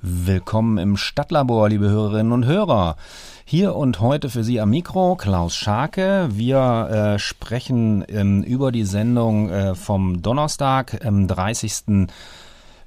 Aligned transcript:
Willkommen 0.00 0.78
im 0.78 0.96
Stadtlabor, 0.96 1.68
liebe 1.68 1.88
Hörerinnen 1.88 2.30
und 2.30 2.46
Hörer. 2.46 2.94
Hier 3.44 3.74
und 3.74 3.98
heute 3.98 4.30
für 4.30 4.44
Sie 4.44 4.60
am 4.60 4.70
Mikro 4.70 5.16
Klaus 5.16 5.56
Scharke. 5.56 6.28
Wir 6.30 7.16
äh, 7.16 7.18
sprechen 7.18 8.04
ähm, 8.06 8.44
über 8.44 8.70
die 8.70 8.84
Sendung 8.84 9.50
äh, 9.50 9.74
vom 9.74 10.22
Donnerstag, 10.22 11.04
ähm, 11.04 11.26
30. 11.26 12.06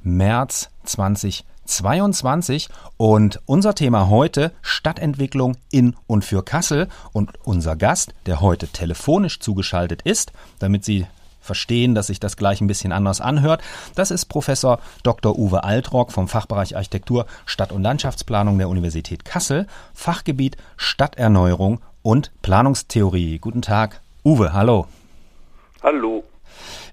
März 0.04 0.70
2022 0.86 2.70
und 2.96 3.42
unser 3.46 3.76
Thema 3.76 4.08
heute 4.08 4.54
Stadtentwicklung 4.62 5.58
in 5.70 5.98
und 6.08 6.24
für 6.24 6.44
Kassel 6.44 6.88
und 7.12 7.32
unser 7.44 7.76
Gast, 7.76 8.14
der 8.26 8.40
heute 8.40 8.70
telefonisch 8.70 9.42
zugeschaltet 9.42 10.02
ist, 10.04 10.32
damit 10.60 10.86
Sie 10.86 11.06
verstehen, 11.42 11.96
dass 11.96 12.08
sich 12.08 12.20
das 12.20 12.38
gleich 12.38 12.62
ein 12.62 12.68
bisschen 12.68 12.92
anders 12.92 13.20
anhört. 13.20 13.62
Das 13.96 14.12
ist 14.12 14.26
Professor 14.26 14.80
Dr. 15.04 15.38
Uwe 15.38 15.64
Altrock 15.64 16.12
vom 16.12 16.28
Fachbereich 16.28 16.76
Architektur, 16.76 17.26
Stadt- 17.46 17.72
und 17.72 17.84
Landschaftsplanung 17.84 18.58
der 18.58 18.70
Universität 18.70 19.26
Kassel, 19.26 19.68
Fachgebiet 19.94 20.58
Stadterneuerung 20.78 21.82
und 22.04 22.32
Planungstheorie. 22.42 23.40
Guten 23.40 23.62
Tag, 23.62 24.02
Uwe, 24.24 24.54
hallo. 24.54 24.88
Hallo. 25.84 26.24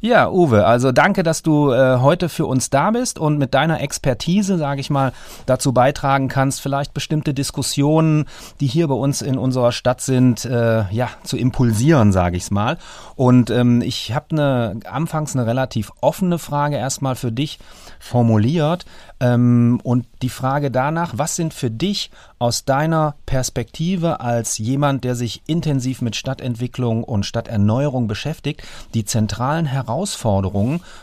Ja, 0.01 0.31
Uwe, 0.31 0.65
also 0.65 0.93
danke, 0.93 1.25
dass 1.25 1.43
du 1.43 1.73
äh, 1.73 1.99
heute 1.99 2.29
für 2.29 2.47
uns 2.47 2.71
da 2.71 2.93
bist 2.93 3.19
und 3.19 3.37
mit 3.37 3.53
deiner 3.53 3.81
Expertise, 3.81 4.57
sage 4.57 4.81
ich 4.81 4.91
mal, 4.91 5.13
dazu 5.47 5.73
beitragen 5.73 6.29
kannst, 6.29 6.61
vielleicht 6.61 6.95
bestimmte 6.95 7.35
Diskussionen, 7.35 8.27
die 8.61 8.69
hier 8.69 8.87
bei 8.87 8.95
uns 8.95 9.23
in 9.23 9.39
unserer 9.39 9.73
Stadt 9.73 10.01
sind, 10.01 10.45
äh, 10.45 10.89
ja, 10.93 11.09
zu 11.25 11.37
impulsieren, 11.37 12.13
sage 12.13 12.37
ich 12.37 12.45
es 12.45 12.51
mal. 12.53 12.79
Und 13.17 13.51
ähm, 13.51 13.83
ich 13.83 14.15
habe 14.15 14.27
eine, 14.31 14.81
anfangs 14.89 15.35
eine 15.35 15.47
relativ 15.47 15.91
offene 16.01 16.39
Frage 16.39 16.77
erstmal 16.77 17.17
für 17.17 17.33
dich 17.33 17.59
formuliert. 17.99 18.85
Ähm, 19.21 19.81
und 19.83 20.07
die 20.23 20.29
Frage 20.29 20.71
danach, 20.71 21.15
was 21.17 21.35
sind 21.35 21.53
für 21.53 21.71
dich 21.71 22.11
aus 22.39 22.65
deiner 22.65 23.17
Perspektive 23.27 24.21
als 24.21 24.59
jemand, 24.59 25.03
der 25.03 25.17
sich 25.17 25.43
intensiv 25.47 26.03
mit 26.03 26.15
Stadtentwicklung 26.15 27.03
und 27.03 27.27
Stadterneuerung 27.27 28.07
beschäftigt, 28.07 28.63
die 28.95 29.05
zentralen 29.05 29.67
Herausforderungen, 29.67 29.88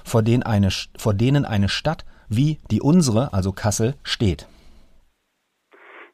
vor 0.06 0.22
denen 0.22 0.44
eine, 0.44 0.70
vor 0.98 1.14
denen 1.14 1.46
eine 1.46 1.70
Stadt 1.70 2.06
wie 2.30 2.58
die 2.72 2.82
unsere, 2.82 3.34
also 3.34 3.52
Kassel, 3.52 3.96
steht? 4.04 4.48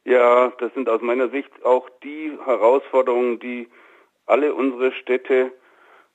Ja, 0.04 0.52
das 0.58 0.74
sind 0.74 0.88
aus 0.88 1.00
meiner 1.00 1.28
Sicht 1.28 1.50
auch 1.64 1.88
die 2.02 2.32
Herausforderungen, 2.44 3.38
die 3.38 3.68
alle 4.26 4.54
unsere 4.54 4.92
Städte 4.92 5.52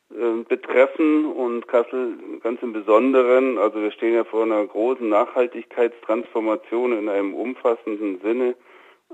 äh, 0.10 0.44
betreffen 0.48 1.26
und 1.26 1.68
Kassel 1.68 2.18
ganz 2.42 2.62
im 2.62 2.74
Besonderen. 2.74 3.58
Also 3.58 3.82
wir 3.82 3.92
stehen 3.92 4.14
ja 4.14 4.24
vor 4.24 4.44
einer 4.44 4.66
großen 4.66 5.08
Nachhaltigkeitstransformation 5.08 6.98
in 6.98 7.10
einem 7.10 7.34
umfassenden 7.34 8.20
Sinne. 8.22 8.56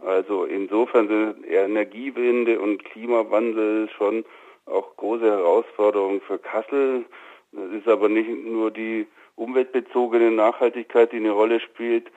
Also 0.05 0.45
insofern 0.45 1.07
sind 1.07 1.45
Energiewende 1.47 2.59
und 2.59 2.83
Klimawandel 2.83 3.89
schon 3.97 4.25
auch 4.65 4.95
große 4.95 5.25
Herausforderungen 5.25 6.21
für 6.21 6.39
Kassel. 6.39 7.05
Das 7.53 7.71
ist 7.71 7.87
aber 7.87 8.09
nicht 8.09 8.29
nur 8.29 8.71
die 8.71 9.07
umweltbezogene 9.35 10.31
Nachhaltigkeit, 10.31 11.11
die 11.11 11.17
eine 11.17 11.31
Rolle 11.31 11.59
spielt, 11.59 12.11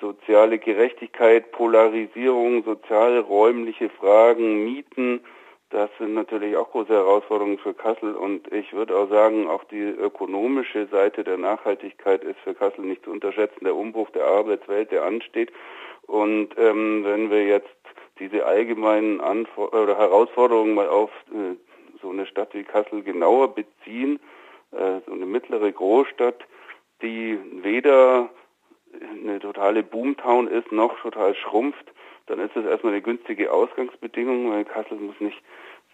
soziale 0.00 0.58
Gerechtigkeit, 0.58 1.52
Polarisierung, 1.52 2.64
sozialräumliche 2.64 3.88
Fragen, 3.90 4.64
Mieten, 4.64 5.20
das 5.70 5.90
sind 5.98 6.14
natürlich 6.14 6.56
auch 6.56 6.70
große 6.70 6.92
Herausforderungen 6.92 7.58
für 7.58 7.74
Kassel 7.74 8.14
und 8.14 8.52
ich 8.52 8.72
würde 8.72 8.96
auch 8.96 9.08
sagen, 9.08 9.48
auch 9.48 9.64
die 9.64 9.82
ökonomische 9.82 10.86
Seite 10.86 11.24
der 11.24 11.38
Nachhaltigkeit 11.38 12.22
ist 12.22 12.38
für 12.44 12.54
Kassel 12.54 12.84
nicht 12.84 13.04
zu 13.04 13.10
unterschätzen. 13.10 13.64
Der 13.64 13.74
Umbruch 13.74 14.10
der 14.10 14.26
Arbeitswelt, 14.26 14.92
der 14.92 15.02
ansteht. 15.02 15.52
Und 16.06 16.50
ähm, 16.56 17.02
wenn 17.04 17.30
wir 17.30 17.44
jetzt 17.44 17.68
diese 18.20 18.46
allgemeinen 18.46 19.20
Anfor 19.20 19.72
Herausforderungen 19.72 20.74
mal 20.74 20.88
auf 20.88 21.10
äh, 21.32 21.56
so 22.00 22.10
eine 22.10 22.26
Stadt 22.26 22.54
wie 22.54 22.62
Kassel 22.62 23.02
genauer 23.02 23.52
beziehen, 23.52 24.20
so 25.06 25.12
eine 25.12 25.26
mittlere 25.26 25.72
Großstadt, 25.72 26.44
die 27.02 27.38
weder 27.62 28.30
eine 29.00 29.38
totale 29.40 29.82
Boomtown 29.82 30.48
ist 30.48 30.72
noch 30.72 30.98
total 31.00 31.34
schrumpft, 31.34 31.92
dann 32.26 32.40
ist 32.40 32.56
das 32.56 32.64
erstmal 32.64 32.92
eine 32.92 33.02
günstige 33.02 33.52
Ausgangsbedingung, 33.52 34.50
weil 34.50 34.64
Kassel 34.64 34.98
muss 34.98 35.18
nicht 35.20 35.40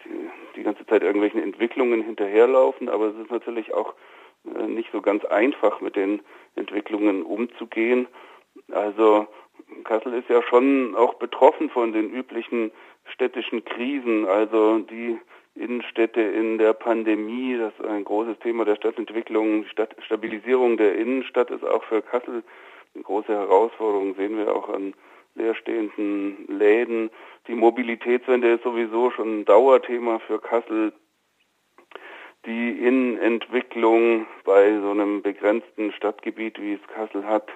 die, 0.05 0.31
die 0.57 0.63
ganze 0.63 0.87
Zeit 0.87 1.03
irgendwelchen 1.03 1.43
Entwicklungen 1.43 2.03
hinterherlaufen, 2.03 2.89
aber 2.89 3.07
es 3.07 3.17
ist 3.17 3.31
natürlich 3.31 3.75
auch 3.75 3.95
äh, 4.55 4.63
nicht 4.67 4.91
so 4.93 5.01
ganz 5.01 5.25
einfach, 5.25 5.81
mit 5.81 5.97
den 5.97 6.21
Entwicklungen 6.57 7.23
umzugehen. 7.23 8.09
Also 8.71 9.27
Kassel 9.85 10.15
ist 10.15 10.29
ja 10.29 10.43
schon 10.43 10.95
auch 10.97 11.15
betroffen 11.15 11.71
von 11.71 11.93
den 11.93 12.11
üblichen 12.11 12.73
städtischen 13.05 13.65
Krisen, 13.65 14.27
also 14.27 14.79
die 14.79 15.19
Innenstädte 15.55 16.21
in 16.21 16.59
der 16.59 16.73
Pandemie, 16.73 17.57
das 17.59 17.73
ist 17.79 17.85
ein 17.85 18.05
großes 18.05 18.39
Thema 18.39 18.65
der 18.65 18.77
Stadtentwicklung. 18.77 19.65
Stadt 19.67 19.95
Stabilisierung 20.05 20.77
der 20.77 20.97
Innenstadt 20.97 21.51
ist 21.51 21.65
auch 21.65 21.85
für 21.85 22.03
Kassel 22.03 22.43
eine 22.95 23.05
große 23.05 23.33
Herausforderung, 23.33 24.15
sehen 24.15 24.37
wir 24.37 24.55
auch 24.55 24.69
an 24.69 24.95
leerstehenden 25.35 26.47
Läden. 26.49 27.11
Die 27.47 27.55
Mobilitätswende 27.55 28.53
ist 28.53 28.65
sowieso 28.65 29.11
schon 29.11 29.41
ein 29.41 29.45
Dauerthema 29.45 30.19
für 30.21 30.39
Kassel. 30.39 30.93
Die 32.45 32.71
Innenentwicklung 32.71 34.27
bei 34.45 34.79
so 34.81 34.91
einem 34.91 35.23
begrenzten 35.23 35.93
Stadtgebiet, 35.93 36.61
wie 36.61 36.75
es 36.75 36.87
Kassel 36.89 37.25
hat. 37.27 37.49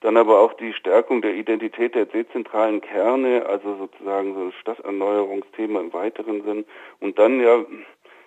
Dann 0.00 0.16
aber 0.16 0.40
auch 0.40 0.54
die 0.54 0.72
Stärkung 0.72 1.20
der 1.20 1.34
Identität 1.34 1.94
der 1.94 2.06
dezentralen 2.06 2.80
Kerne, 2.80 3.44
also 3.46 3.76
sozusagen 3.76 4.34
so 4.34 4.40
ein 4.40 4.52
Stadterneuerungsthema 4.60 5.80
im 5.80 5.92
weiteren 5.92 6.42
Sinn. 6.42 6.64
Und 7.00 7.18
dann 7.18 7.40
ja, 7.40 7.64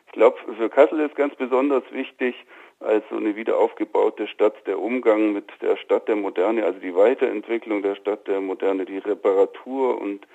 ich 0.06 0.12
glaube, 0.12 0.38
für 0.56 0.69
Kassel 0.69 1.00
ist 1.00 1.16
ganz 1.16 1.35
besonders 1.35 1.83
wichtig, 1.91 2.35
als 2.79 3.03
so 3.09 3.16
eine 3.16 3.35
wiederaufgebaute 3.35 4.28
Stadt, 4.28 4.56
der 4.67 4.79
Umgang 4.79 5.33
mit 5.33 5.50
der 5.62 5.78
Stadt 5.78 6.07
der 6.07 6.16
Moderne, 6.16 6.66
also 6.66 6.79
die 6.79 6.95
Weiterentwicklung 6.95 7.81
der 7.81 7.95
Stadt 7.95 8.28
der 8.28 8.41
Moderne, 8.41 8.85
die 8.85 8.97
Reparatur 8.97 10.00
und 10.00 10.28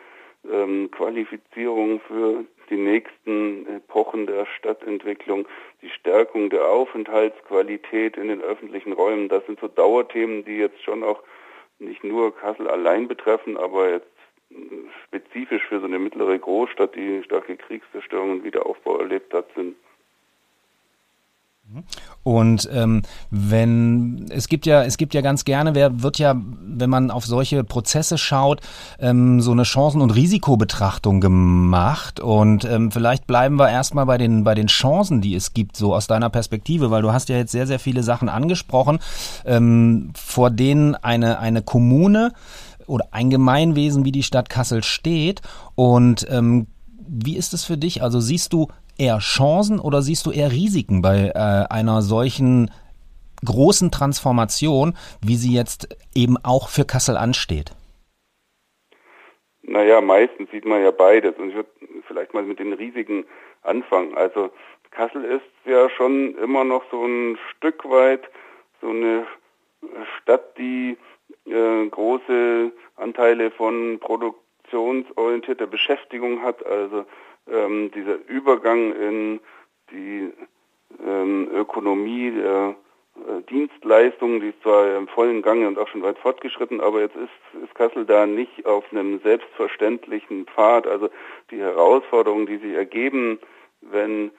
ähm, 0.51 0.91
Qualifizierung 0.91 2.01
für 2.01 2.45
die 2.71 2.77
nächsten 2.77 3.67
Epochen 3.67 4.27
der 4.27 4.47
Stadtentwicklung, 4.47 5.47
die 5.83 5.91
Stärkung 5.91 6.51
der 6.51 6.69
Aufenthaltsqualität 6.69 8.17
in 8.17 8.29
den 8.29 8.41
öffentlichen 8.41 8.93
Räumen, 8.93 9.29
das 9.29 9.45
sind 9.47 9.61
so 9.61 9.69
Dauerthemen, 9.69 10.45
die 10.45 10.57
jetzt 10.57 10.83
schon 10.83 11.03
auch 11.03 11.23
nicht 11.79 12.05
nur 12.05 12.35
Kassel 12.37 12.69
allein 12.69 13.09
betreffen, 13.09 13.57
aber 13.57 13.91
jetzt 13.91 14.07
spezifisch 15.05 15.63
für 15.65 15.81
so 15.81 15.87
eine 15.87 15.99
mittlere 15.99 16.39
Großstadt, 16.39 16.95
die 16.95 17.23
starke 17.23 17.57
Kriegszerstörung 17.57 18.31
und 18.33 18.45
Wiederaufbau 18.45 18.99
erlebt 18.99 19.33
hat, 19.35 19.47
sind. 19.55 19.77
Und 22.23 22.69
ähm, 22.73 23.03
wenn 23.31 24.27
es 24.31 24.49
gibt 24.49 24.67
ja, 24.67 24.83
es 24.85 24.97
gibt 24.97 25.15
ja 25.15 25.21
ganz 25.21 25.45
gerne, 25.45 25.75
wer 25.75 26.03
wird 26.03 26.19
ja, 26.19 26.35
wenn 26.37 26.91
man 26.91 27.11
auf 27.11 27.27
solche 27.27 27.65
Prozesse 27.65 28.19
schaut, 28.19 28.61
ähm, 28.99 29.41
so 29.41 29.53
eine 29.53 29.65
Chancen- 29.65 30.01
und 30.01 30.11
Risikobetrachtung 30.11 31.21
gemacht. 31.21 32.21
Und 32.21 32.65
ähm, 32.65 32.91
vielleicht 32.91 33.27
bleiben 33.27 33.57
wir 33.57 33.69
erstmal 33.69 34.07
bei 34.07 34.19
den 34.19 34.45
bei 34.45 34.55
den 34.55 34.69
Chancen, 34.69 35.21
die 35.21 35.35
es 35.35 35.53
gibt, 35.55 35.77
so 35.77 35.95
aus 35.95 36.07
deiner 36.07 36.31
Perspektive, 36.31 36.91
weil 36.91 37.03
du 37.03 37.13
hast 37.13 37.29
ja 37.29 37.37
jetzt 37.37 37.53
sehr, 37.53 37.67
sehr 37.67 37.79
viele 37.79 38.03
Sachen 38.03 38.29
angesprochen, 38.29 38.99
ähm, 39.45 40.13
vor 40.15 40.51
denen 40.51 40.95
eine, 40.95 41.39
eine 41.39 41.63
Kommune 41.63 42.33
oder 42.87 43.09
ein 43.11 43.31
Gemeinwesen 43.31 44.05
wie 44.05 44.13
die 44.13 44.23
Stadt 44.23 44.49
Kassel 44.49 44.83
steht. 44.83 45.43
Und 45.75 46.27
ähm, 46.31 46.67
wie 47.07 47.37
ist 47.37 47.55
es 47.55 47.65
für 47.65 47.79
dich? 47.79 48.03
Also 48.03 48.21
siehst 48.21 48.53
du 48.53 48.69
eher 48.99 49.19
Chancen 49.19 49.81
oder 49.81 50.03
siehst 50.03 50.27
du 50.27 50.31
eher 50.31 50.51
Risiken 50.51 51.03
bei 51.03 51.33
äh, 51.35 51.73
einer 51.73 52.03
solchen 52.03 52.71
großen 53.45 53.91
Transformation, 53.91 54.97
wie 55.23 55.37
sie 55.37 55.55
jetzt 55.55 55.97
eben 56.15 56.37
auch 56.43 56.69
für 56.69 56.85
Kassel 56.85 57.17
ansteht? 57.17 57.73
Naja, 59.63 60.01
meistens 60.01 60.51
sieht 60.51 60.65
man 60.65 60.83
ja 60.83 60.91
beides. 60.91 61.37
Und 61.37 61.51
ich 61.51 61.55
würde 61.55 61.69
vielleicht 62.07 62.35
mal 62.35 62.43
mit 62.43 62.59
den 62.59 62.73
Risiken 62.73 63.25
anfangen. 63.63 64.17
Also 64.17 64.51
Kassel 64.91 65.25
ist 65.25 65.43
ja 65.67 65.89
schon 65.91 66.35
immer 66.37 66.65
noch 66.65 66.83
so 66.91 67.05
ein 67.05 67.39
Stück 67.51 67.85
weit 67.89 68.23
so 68.81 68.89
eine 68.89 69.27
Stadt, 70.17 70.57
die 70.59 70.97
äh, 71.47 71.87
große 71.89 72.73
Anteile 72.97 73.51
von 73.51 73.99
produktionsorientierter 74.01 75.67
Beschäftigung 75.67 76.43
hat. 76.43 76.65
Also 76.67 77.05
ähm, 77.51 77.91
dieser 77.93 78.17
Übergang 78.29 78.93
in 78.95 79.41
die 79.91 80.33
ähm, 81.05 81.49
Ökonomie 81.53 82.31
der 82.31 82.77
äh, 83.17 83.43
Dienstleistungen, 83.51 84.41
die 84.41 84.49
ist 84.49 84.63
zwar 84.63 84.97
im 84.97 85.09
vollen 85.09 85.43
Gange 85.43 85.67
und 85.67 85.79
auch 85.79 85.89
schon 85.89 86.03
weit 86.03 86.19
fortgeschritten, 86.19 86.81
aber 86.81 87.01
jetzt 87.01 87.17
ist, 87.17 87.63
ist 87.65 87.75
Kassel 87.75 88.05
da 88.05 88.27
nicht 88.27 88.67
auf 88.67 88.85
einem 88.91 89.21
selbstverständlichen 89.21 90.47
Pfad. 90.47 90.87
Also 90.87 91.11
die 91.51 91.59
Herausforderungen, 91.59 92.47
die 92.47 92.59
sich 92.59 92.75
ergeben, 92.75 93.39
wenn 93.81 94.31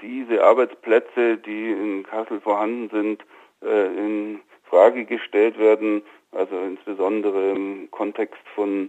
diese 0.00 0.44
Arbeitsplätze, 0.44 1.36
die 1.38 1.70
in 1.70 2.04
Kassel 2.04 2.40
vorhanden 2.40 2.90
sind, 2.90 3.24
äh, 3.62 3.86
in 3.96 4.40
Frage 4.64 5.04
gestellt 5.04 5.58
werden, 5.58 6.02
also 6.32 6.58
insbesondere 6.58 7.50
im 7.50 7.90
Kontext 7.90 8.40
von 8.54 8.88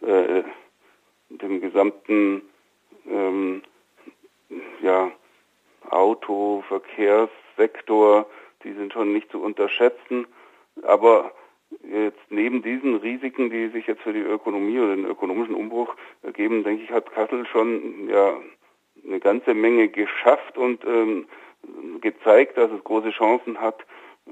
äh, 0.00 0.42
dem 1.28 1.60
gesamten 1.60 2.42
ähm, 3.08 3.62
ja, 4.80 5.10
Autoverkehrssektor, 5.90 8.26
die 8.62 8.72
sind 8.72 8.92
schon 8.92 9.12
nicht 9.12 9.30
zu 9.30 9.42
unterschätzen. 9.42 10.26
Aber 10.82 11.32
jetzt 11.82 12.20
neben 12.30 12.62
diesen 12.62 12.96
Risiken, 12.96 13.50
die 13.50 13.68
sich 13.68 13.86
jetzt 13.86 14.02
für 14.02 14.12
die 14.12 14.20
Ökonomie 14.20 14.78
oder 14.78 14.96
den 14.96 15.06
ökonomischen 15.06 15.54
Umbruch 15.54 15.94
ergeben, 16.22 16.64
denke 16.64 16.84
ich, 16.84 16.90
hat 16.90 17.12
Kassel 17.12 17.46
schon 17.46 18.08
ja 18.08 18.36
eine 19.06 19.20
ganze 19.20 19.54
Menge 19.54 19.88
geschafft 19.88 20.56
und 20.56 20.84
ähm, 20.84 21.26
gezeigt, 22.00 22.56
dass 22.56 22.70
es 22.70 22.84
große 22.84 23.10
Chancen 23.10 23.60
hat. 23.60 23.84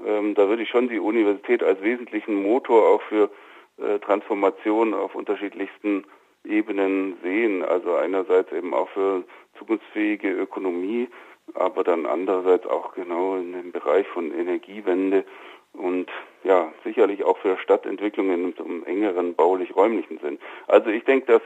Ähm, 0.05 0.35
da 0.35 0.47
würde 0.47 0.63
ich 0.63 0.69
schon 0.69 0.89
die 0.89 0.99
Universität 0.99 1.63
als 1.63 1.81
wesentlichen 1.81 2.41
Motor 2.41 2.87
auch 2.87 3.01
für 3.03 3.29
äh, 3.77 3.99
Transformation 3.99 4.93
auf 4.93 5.15
unterschiedlichsten 5.15 6.05
Ebenen 6.45 7.17
sehen. 7.23 7.63
Also 7.63 7.95
einerseits 7.95 8.51
eben 8.51 8.73
auch 8.73 8.89
für 8.89 9.23
zukunftsfähige 9.57 10.31
Ökonomie, 10.31 11.07
aber 11.53 11.83
dann 11.83 12.05
andererseits 12.05 12.65
auch 12.67 12.93
genau 12.93 13.35
in 13.35 13.53
dem 13.53 13.71
Bereich 13.71 14.07
von 14.07 14.31
Energiewende 14.31 15.25
und 15.73 16.09
ja, 16.43 16.71
sicherlich 16.83 17.23
auch 17.23 17.37
für 17.39 17.57
Stadtentwicklungen 17.57 18.53
im 18.57 18.85
engeren 18.85 19.35
baulich-räumlichen 19.35 20.19
Sinn. 20.19 20.39
Also 20.67 20.89
ich 20.89 21.03
denke, 21.03 21.25
dass 21.25 21.41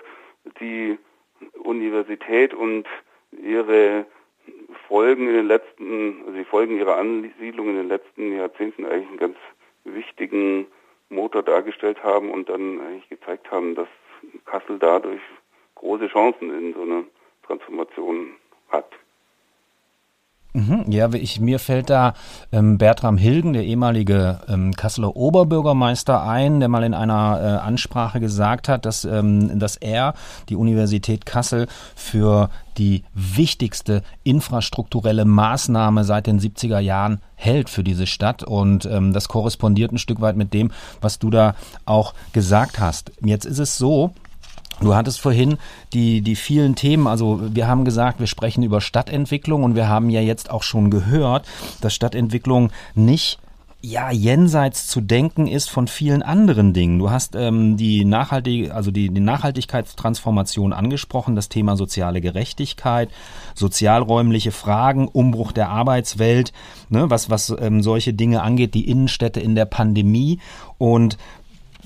die 0.60 0.98
Universität 1.64 2.54
und 2.54 2.88
ihre 3.32 4.06
Folgen 4.88 5.28
in 5.28 5.34
den 5.34 5.48
letzten, 5.48 6.22
also 6.26 6.38
die 6.38 6.46
Folgen 6.46 6.78
ihrer 6.78 6.98
Ansiedlung 6.98 7.70
in 7.70 7.76
den 7.76 7.88
letzten 7.88 8.36
Jahrzehnten 8.36 8.86
eigentlich 8.86 9.08
einen 9.08 9.18
ganz 9.18 9.38
wichtigen 9.84 10.68
Motor 11.10 11.44
dargestellt 11.44 12.04
haben 12.04 12.32
und 12.32 12.50
dann 12.50 12.82
eigentlich 12.82 13.10
gezeigt 13.10 13.50
haben, 13.52 13.76
dass 13.76 13.88
Kassel 14.48 14.80
dadurch 14.80 15.22
große 15.76 16.08
Chancen 16.08 16.50
in 16.50 16.74
so 16.74 16.82
einer 16.82 17.04
Transformation 17.46 18.32
hat. 18.70 18.90
Mhm, 20.58 20.86
ja, 20.88 21.14
ich, 21.14 21.40
mir 21.40 21.60
fällt 21.60 21.92
da 21.92 22.16
ähm, 22.52 22.80
Bertram 22.80 23.18
Hilgen, 23.18 23.54
der 23.54 23.64
ehemalige 23.64 24.40
ähm, 24.48 24.74
Kasseler 24.74 25.16
Oberbürgermeister, 25.16 26.24
ein, 26.24 26.60
der 26.60 26.68
mal 26.68 26.84
in 26.84 26.96
einer 26.96 27.40
äh, 27.40 27.68
Ansprache 27.68 28.20
gesagt 28.20 28.68
hat, 28.68 28.86
dass, 28.86 29.06
ähm, 29.06 29.60
dass 29.60 29.78
er 29.78 30.16
die 30.50 30.56
Universität 30.56 31.28
Kassel 31.28 31.68
für 31.96 32.50
die 32.80 33.04
wichtigste 33.14 34.02
infrastrukturelle 34.24 35.26
Maßnahme 35.26 36.04
seit 36.04 36.26
den 36.26 36.40
70er 36.40 36.80
Jahren 36.80 37.22
hält 37.36 37.70
für 37.70 37.84
diese 37.84 38.08
Stadt. 38.08 38.42
Und 38.42 38.86
ähm, 38.88 39.14
das 39.14 39.28
korrespondiert 39.28 39.92
ein 39.92 40.00
Stück 40.00 40.22
weit 40.22 40.38
mit 40.38 40.56
dem, 40.56 40.72
was 41.02 41.20
du 41.20 41.30
da 41.30 41.54
auch 41.86 42.16
gesagt 42.34 42.80
hast. 42.80 43.12
Jetzt 43.22 43.46
ist 43.46 43.60
es 43.60 43.78
so, 43.78 44.14
Du 44.82 44.96
hattest 44.96 45.20
vorhin 45.20 45.58
die, 45.94 46.22
die 46.22 46.36
vielen 46.36 46.76
Themen, 46.76 47.08
also 47.08 47.40
wir 47.42 47.68
haben 47.68 47.84
gesagt, 47.84 48.20
wir 48.20 48.28
sprechen 48.28 48.64
über 48.64 48.80
Stadtentwicklung 48.80 49.64
und 49.64 49.76
wir 49.76 49.88
haben 49.88 50.10
ja 50.10 50.22
jetzt 50.22 50.52
auch 50.52 50.64
schon 50.64 50.92
gehört, 50.92 51.48
dass 51.82 51.94
Stadtentwicklung 51.94 52.72
nicht 52.94 53.40
ja 53.82 54.12
jenseits 54.12 54.88
zu 54.88 55.02
denken 55.02 55.48
ist 55.48 55.70
von 55.70 55.88
vielen 55.88 56.24
anderen 56.24 56.74
Dingen. 56.74 56.98
Du 57.00 57.12
hast 57.12 57.36
ähm, 57.36 57.78
die 57.78 58.06
nachhaltige, 58.06 58.74
also 58.74 58.90
die, 58.92 59.10
die 59.10 59.22
Nachhaltigkeitstransformation 59.22 60.74
angesprochen, 60.74 61.36
das 61.36 61.48
Thema 61.48 61.78
soziale 61.78 62.20
Gerechtigkeit, 62.20 63.10
sozialräumliche 63.54 64.52
Fragen, 64.52 65.08
Umbruch 65.08 65.52
der 65.52 65.70
Arbeitswelt, 65.70 66.54
ne, 66.90 67.10
was 67.10 67.30
was 67.30 67.56
ähm, 67.60 67.82
solche 67.84 68.14
Dinge 68.14 68.42
angeht, 68.42 68.74
die 68.74 68.90
Innenstädte 68.90 69.40
in 69.40 69.56
der 69.56 69.66
Pandemie 69.66 70.40
und 70.80 71.18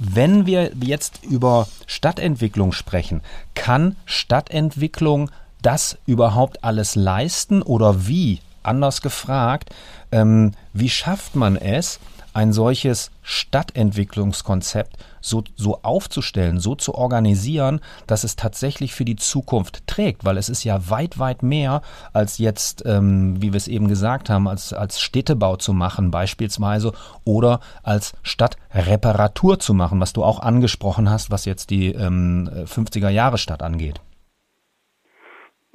wenn 0.03 0.47
wir 0.47 0.71
jetzt 0.83 1.23
über 1.23 1.67
Stadtentwicklung 1.85 2.71
sprechen, 2.71 3.21
kann 3.53 3.95
Stadtentwicklung 4.05 5.29
das 5.61 5.99
überhaupt 6.07 6.63
alles 6.63 6.95
leisten 6.95 7.61
oder 7.61 8.07
wie? 8.07 8.39
Anders 8.63 9.01
gefragt, 9.01 9.69
ähm, 10.11 10.53
wie 10.73 10.89
schafft 10.89 11.35
man 11.35 11.55
es, 11.55 11.99
ein 12.33 12.51
solches 12.51 13.11
Stadtentwicklungskonzept 13.31 14.97
so, 15.21 15.43
so 15.55 15.79
aufzustellen, 15.83 16.59
so 16.59 16.75
zu 16.75 16.95
organisieren, 16.95 17.79
dass 18.05 18.23
es 18.23 18.35
tatsächlich 18.35 18.93
für 18.93 19.05
die 19.05 19.15
Zukunft 19.15 19.87
trägt, 19.87 20.25
weil 20.25 20.37
es 20.37 20.49
ist 20.49 20.63
ja 20.63 20.89
weit, 20.89 21.17
weit 21.17 21.41
mehr 21.41 21.81
als 22.13 22.39
jetzt, 22.39 22.83
ähm, 22.85 23.41
wie 23.41 23.53
wir 23.53 23.57
es 23.57 23.67
eben 23.67 23.87
gesagt 23.87 24.29
haben, 24.29 24.47
als, 24.47 24.73
als 24.73 24.99
Städtebau 24.99 25.55
zu 25.55 25.73
machen 25.73 26.11
beispielsweise 26.11 26.91
oder 27.23 27.61
als 27.83 28.13
Stadtreparatur 28.23 29.59
zu 29.59 29.73
machen, 29.73 30.01
was 30.01 30.11
du 30.11 30.23
auch 30.23 30.41
angesprochen 30.41 31.09
hast, 31.09 31.31
was 31.31 31.45
jetzt 31.45 31.69
die 31.69 31.93
ähm, 31.93 32.49
50er 32.65 33.09
Jahre 33.09 33.37
Stadt 33.37 33.63
angeht. 33.63 34.01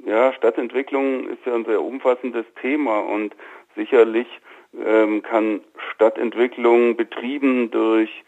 Ja, 0.05 0.31
Stadtentwicklung 0.33 1.27
ist 1.27 1.45
ja 1.45 1.55
ein 1.55 1.65
sehr 1.65 1.81
umfassendes 1.81 2.45
Thema 2.61 2.99
und 2.99 3.35
sicherlich 3.75 4.27
ähm, 4.85 5.21
kann 5.23 5.61
Stadtentwicklung 5.93 6.95
betrieben 6.95 7.71
durch 7.71 8.23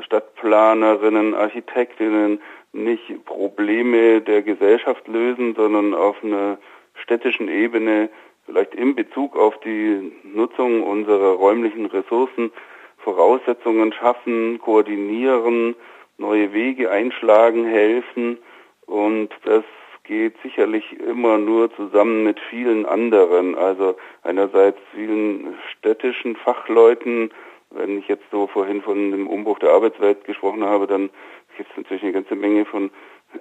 Stadtplanerinnen, 0.00 1.34
Architektinnen 1.34 2.40
nicht 2.72 3.24
Probleme 3.24 4.20
der 4.20 4.42
Gesellschaft 4.42 5.08
lösen, 5.08 5.54
sondern 5.54 5.94
auf 5.94 6.22
einer 6.22 6.58
städtischen 7.02 7.48
Ebene 7.48 8.10
vielleicht 8.44 8.74
in 8.74 8.94
Bezug 8.94 9.36
auf 9.36 9.58
die 9.60 10.12
Nutzung 10.22 10.82
unserer 10.82 11.32
räumlichen 11.34 11.86
Ressourcen 11.86 12.52
Voraussetzungen 12.98 13.92
schaffen, 13.92 14.58
koordinieren, 14.58 15.76
neue 16.18 16.52
Wege 16.52 16.90
einschlagen, 16.90 17.64
helfen. 17.64 18.38
Und 18.86 19.30
das 19.44 19.64
geht 20.06 20.34
sicherlich 20.42 20.98
immer 21.00 21.38
nur 21.38 21.74
zusammen 21.74 22.24
mit 22.24 22.38
vielen 22.48 22.86
anderen, 22.86 23.54
also 23.54 23.96
einerseits 24.22 24.78
vielen 24.94 25.54
städtischen 25.72 26.36
Fachleuten. 26.36 27.30
Wenn 27.70 27.98
ich 27.98 28.08
jetzt 28.08 28.24
so 28.30 28.46
vorhin 28.46 28.82
von 28.82 29.10
dem 29.10 29.26
Umbruch 29.26 29.58
der 29.58 29.70
Arbeitswelt 29.70 30.24
gesprochen 30.24 30.64
habe, 30.64 30.86
dann 30.86 31.10
gibt 31.56 31.70
es 31.70 31.76
natürlich 31.76 32.04
eine 32.04 32.12
ganze 32.12 32.36
Menge 32.36 32.64
von 32.64 32.90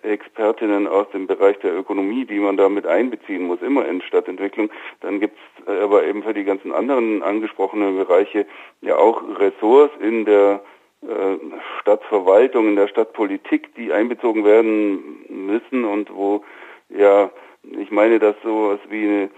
Expertinnen 0.02 0.88
aus 0.88 1.10
dem 1.12 1.28
Bereich 1.28 1.60
der 1.60 1.78
Ökonomie, 1.78 2.26
die 2.26 2.40
man 2.40 2.58
da 2.58 2.68
mit 2.68 2.88
einbeziehen 2.88 3.44
muss, 3.44 3.62
immer 3.62 3.88
in 3.88 4.02
Stadtentwicklung. 4.02 4.70
Dann 5.02 5.20
gibt 5.20 5.38
es 5.60 5.68
aber 5.68 6.06
eben 6.06 6.24
für 6.24 6.34
die 6.34 6.44
ganzen 6.44 6.74
anderen 6.74 7.22
angesprochenen 7.24 7.96
Bereiche 7.96 8.46
ja 8.82 8.98
auch 8.98 9.22
Ressorts 9.40 9.94
in 10.02 10.26
der 10.26 10.56
äh, 10.56 10.75
Stadtverwaltung, 11.82 12.70
in 12.70 12.76
der 12.76 12.88
Stadtpolitik, 12.88 13.76
die 13.76 13.92
einbezogen 13.92 14.44
werden 14.44 15.26
müssen 15.30 15.86
und 15.86 16.14
wo 16.14 16.44
ja, 16.90 17.32
ich 17.80 17.92
meine, 17.92 18.20
dass 18.20 18.36
sowas 18.44 18.80
wie 18.90 19.08
eine 19.08 19.30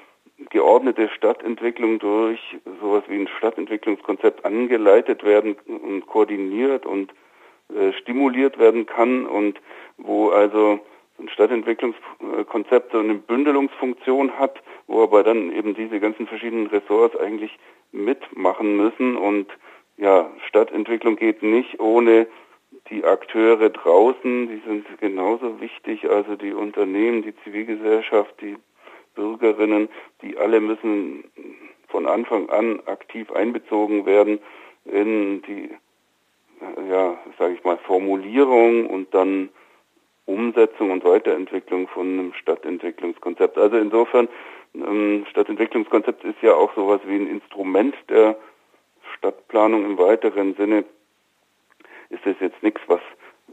geordnete 0.50 1.10
Stadtentwicklung 1.10 2.00
durch 2.00 2.40
sowas 2.80 3.04
wie 3.08 3.16
ein 3.16 3.28
Stadtentwicklungskonzept 3.38 4.46
angeleitet 4.46 5.24
werden 5.24 5.56
und 5.66 6.06
koordiniert 6.06 6.86
und 6.86 7.12
äh, 7.76 7.92
stimuliert 7.94 8.60
werden 8.60 8.86
kann 8.86 9.26
und 9.26 9.60
wo 9.98 10.30
also 10.30 10.80
ein 11.20 11.30
Stadtentwicklungskonzept 11.30 12.92
so 12.92 13.00
eine 13.00 13.16
Bündelungsfunktion 13.16 14.38
hat, 14.38 14.62
wo 14.86 15.02
aber 15.02 15.24
dann 15.24 15.52
eben 15.52 15.74
diese 15.74 16.00
ganzen 16.00 16.28
verschiedenen 16.28 16.68
Ressorts 16.68 17.16
eigentlich 17.18 17.58
mitmachen 17.92 18.78
müssen 18.78 19.18
und 19.18 19.48
ja, 19.98 20.32
Stadtentwicklung 20.48 21.16
geht 21.16 21.44
nicht 21.44 21.80
ohne 21.80 22.28
die 22.90 23.04
Akteure 23.04 23.70
draußen, 23.70 24.48
die 24.48 24.62
sind 24.66 24.86
genauso 25.00 25.60
wichtig, 25.60 26.10
also 26.10 26.36
die 26.36 26.54
Unternehmen, 26.54 27.24
die 27.24 27.36
Zivilgesellschaft, 27.44 28.34
die 28.42 28.56
Bürgerinnen, 29.16 29.90
die 30.22 30.38
alle 30.38 30.62
müssen 30.62 31.26
von 31.88 32.06
Anfang 32.06 32.50
an 32.50 32.82
aktiv 32.86 33.32
einbezogen 33.32 34.06
werden 34.06 34.40
in 34.86 35.42
die, 35.42 35.70
ja, 36.90 37.18
sage 37.38 37.56
ich 37.56 37.64
mal, 37.64 37.78
Formulierung 37.78 38.86
und 38.88 39.14
dann 39.14 39.50
Umsetzung 40.26 40.92
und 40.92 41.04
Weiterentwicklung 41.04 41.88
von 41.88 42.08
einem 42.08 42.34
Stadtentwicklungskonzept. 42.34 43.58
Also 43.58 43.78
insofern, 43.78 44.28
ein 44.74 45.26
Stadtentwicklungskonzept 45.32 46.24
ist 46.24 46.42
ja 46.42 46.54
auch 46.54 46.74
sowas 46.76 47.02
wie 47.06 47.16
ein 47.16 47.28
Instrument 47.28 47.96
der 48.10 48.38
Stadtplanung 49.18 49.86
im 49.86 49.98
weiteren 49.98 50.56
Sinne 50.56 50.86
ist 52.10 52.26
das 52.26 52.36
jetzt 52.40 52.62
nichts, 52.64 52.82
was 52.88 53.02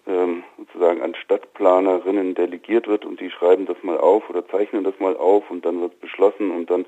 ähm, 0.07 0.45
sozusagen 0.59 1.03
an 1.03 1.15
Stadtplanerinnen 1.15 2.35
delegiert 2.35 2.87
wird 2.87 3.05
und 3.05 3.21
die 3.21 3.31
schreiben 3.31 3.67
das 3.67 3.83
mal 3.83 3.99
auf 3.99 4.29
oder 4.29 4.47
zeichnen 4.49 4.85
das 4.85 4.99
mal 4.99 5.17
auf 5.17 5.51
und 5.51 5.65
dann 5.65 5.81
wird 5.81 6.01
beschlossen 6.01 6.51
und 6.51 6.71
dann 6.71 6.85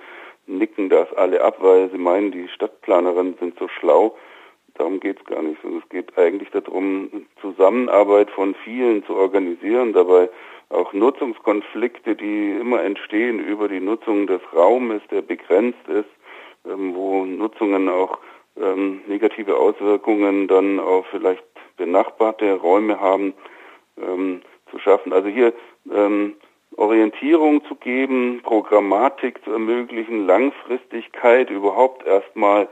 nicken 0.46 0.88
das 0.88 1.12
alle 1.14 1.42
ab, 1.42 1.56
weil 1.60 1.90
sie 1.90 1.98
meinen, 1.98 2.30
die 2.30 2.48
Stadtplanerinnen 2.48 3.36
sind 3.38 3.58
so 3.58 3.68
schlau. 3.68 4.16
Darum 4.74 5.00
geht 5.00 5.18
es 5.18 5.24
gar 5.24 5.42
nicht. 5.42 5.64
Und 5.64 5.82
es 5.82 5.88
geht 5.88 6.16
eigentlich 6.18 6.50
darum, 6.50 7.26
Zusammenarbeit 7.40 8.30
von 8.30 8.54
vielen 8.62 9.04
zu 9.06 9.14
organisieren, 9.14 9.92
dabei 9.92 10.28
auch 10.68 10.92
Nutzungskonflikte, 10.92 12.14
die 12.14 12.52
immer 12.60 12.82
entstehen 12.82 13.38
über 13.38 13.68
die 13.68 13.80
Nutzung 13.80 14.26
des 14.26 14.40
Raumes, 14.52 15.00
der 15.10 15.22
begrenzt 15.22 15.88
ist, 15.88 16.10
ähm, 16.66 16.94
wo 16.94 17.24
Nutzungen 17.24 17.88
auch 17.88 18.18
ähm, 18.60 19.02
negative 19.06 19.56
Auswirkungen 19.56 20.48
dann 20.48 20.80
auf 20.80 21.06
vielleicht 21.10 21.44
benachbarte 21.76 22.54
Räume 22.54 23.00
haben, 23.00 23.34
ähm, 24.00 24.42
zu 24.70 24.78
schaffen. 24.78 25.12
Also 25.12 25.28
hier 25.28 25.52
ähm, 25.92 26.34
Orientierung 26.76 27.64
zu 27.64 27.74
geben, 27.76 28.40
Programmatik 28.42 29.42
zu 29.44 29.52
ermöglichen, 29.52 30.26
Langfristigkeit 30.26 31.50
überhaupt 31.50 32.06
erstmal 32.06 32.68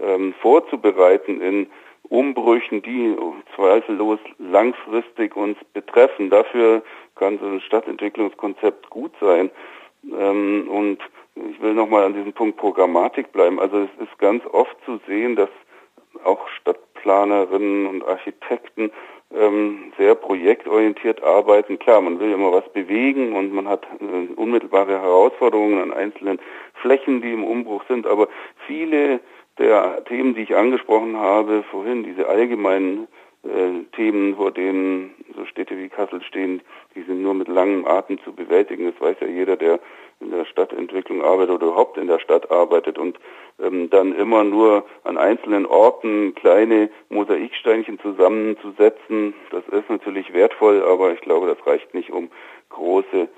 ähm, 0.00 0.34
vorzubereiten 0.40 1.40
in 1.40 1.66
Umbrüchen, 2.08 2.82
die 2.82 3.16
zweifellos 3.56 4.18
langfristig 4.38 5.36
uns 5.36 5.56
betreffen. 5.72 6.30
Dafür 6.30 6.82
kann 7.14 7.38
so 7.38 7.46
ein 7.46 7.60
Stadtentwicklungskonzept 7.60 8.90
gut 8.90 9.12
sein. 9.20 9.50
Ähm, 10.04 10.68
und 10.68 10.98
ich 11.34 11.60
will 11.60 11.74
nochmal 11.74 12.04
an 12.04 12.14
diesem 12.14 12.32
Punkt 12.32 12.56
Programmatik 12.56 13.32
bleiben. 13.32 13.58
Also 13.58 13.78
es 13.78 14.08
ist 14.08 14.18
ganz 14.18 14.44
oft 14.46 14.76
zu 14.84 15.00
sehen, 15.06 15.36
dass 15.36 15.50
auch 16.24 16.46
Stadtplanerinnen 16.60 17.86
und 17.86 18.04
Architekten 18.06 18.90
ähm, 19.34 19.92
sehr 19.96 20.14
projektorientiert 20.14 21.22
arbeiten. 21.22 21.78
Klar, 21.78 22.00
man 22.00 22.20
will 22.20 22.32
immer 22.32 22.52
was 22.52 22.68
bewegen 22.72 23.34
und 23.34 23.52
man 23.52 23.66
hat 23.66 23.86
äh, 24.00 24.32
unmittelbare 24.34 25.00
Herausforderungen 25.00 25.80
an 25.80 25.92
einzelnen 25.92 26.38
Flächen, 26.74 27.22
die 27.22 27.32
im 27.32 27.44
Umbruch 27.44 27.82
sind, 27.88 28.06
aber 28.06 28.28
viele 28.66 29.20
der 29.58 30.04
Themen, 30.04 30.34
die 30.34 30.42
ich 30.42 30.56
angesprochen 30.56 31.16
habe, 31.16 31.62
vorhin 31.70 32.04
diese 32.04 32.28
allgemeinen 32.28 33.08
äh, 33.44 33.84
Themen, 33.96 34.36
vor 34.36 34.52
denen 34.52 35.14
so 35.36 35.44
Städte 35.46 35.76
wie 35.76 35.88
Kassel 35.88 36.22
stehen, 36.22 36.62
die 36.94 37.02
sind 37.02 37.22
nur 37.22 37.34
mit 37.34 37.48
langem 37.48 37.86
Atem 37.86 38.18
zu 38.22 38.32
bewältigen. 38.32 38.86
Das 38.92 39.00
weiß 39.00 39.16
ja 39.20 39.26
jeder, 39.26 39.56
der 39.56 39.80
in 40.20 40.30
der 40.30 40.44
Stadtentwicklung 40.44 41.22
arbeitet 41.22 41.56
oder 41.56 41.66
überhaupt 41.66 41.98
in 41.98 42.06
der 42.06 42.20
Stadt 42.20 42.50
arbeitet 42.50 42.98
und 42.98 43.18
ähm, 43.60 43.90
dann 43.90 44.14
immer 44.14 44.44
nur 44.44 44.84
an 45.04 45.18
einzelnen 45.18 45.66
Orten 45.66 46.34
kleine 46.34 46.90
Mosaiksteinchen 47.08 47.98
zusammenzusetzen. 47.98 49.34
Das 49.50 49.66
ist 49.68 49.90
natürlich 49.90 50.32
wertvoll, 50.32 50.82
aber 50.82 51.12
ich 51.12 51.20
glaube, 51.20 51.48
das 51.48 51.66
reicht 51.66 51.92
nicht, 51.94 52.10
um 52.10 52.30
große 52.68 53.28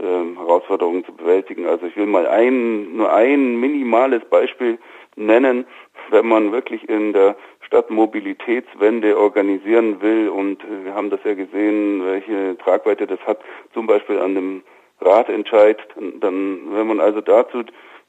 ähm, 0.00 0.38
Herausforderungen 0.38 1.04
zu 1.04 1.12
bewältigen. 1.12 1.66
Also 1.66 1.86
ich 1.86 1.96
will 1.96 2.06
mal 2.06 2.26
ein, 2.26 2.96
nur 2.96 3.12
ein 3.12 3.56
minimales 3.60 4.24
Beispiel 4.24 4.78
nennen, 5.16 5.66
wenn 6.10 6.26
man 6.26 6.52
wirklich 6.52 6.88
in 6.88 7.12
der 7.12 7.36
Stadt 7.60 7.90
Mobilitätswende 7.90 9.18
organisieren 9.18 10.00
will. 10.00 10.28
Und 10.28 10.62
äh, 10.64 10.84
wir 10.84 10.94
haben 10.94 11.10
das 11.10 11.20
ja 11.24 11.34
gesehen, 11.34 12.04
welche 12.04 12.56
Tragweite 12.58 13.06
das 13.06 13.20
hat, 13.26 13.40
zum 13.72 13.86
Beispiel 13.86 14.18
an 14.18 14.34
dem 14.34 14.62
Ratentscheid. 15.00 15.78
Dann, 16.20 16.60
wenn 16.70 16.86
man 16.86 17.00
also 17.00 17.20
dazu 17.20 17.62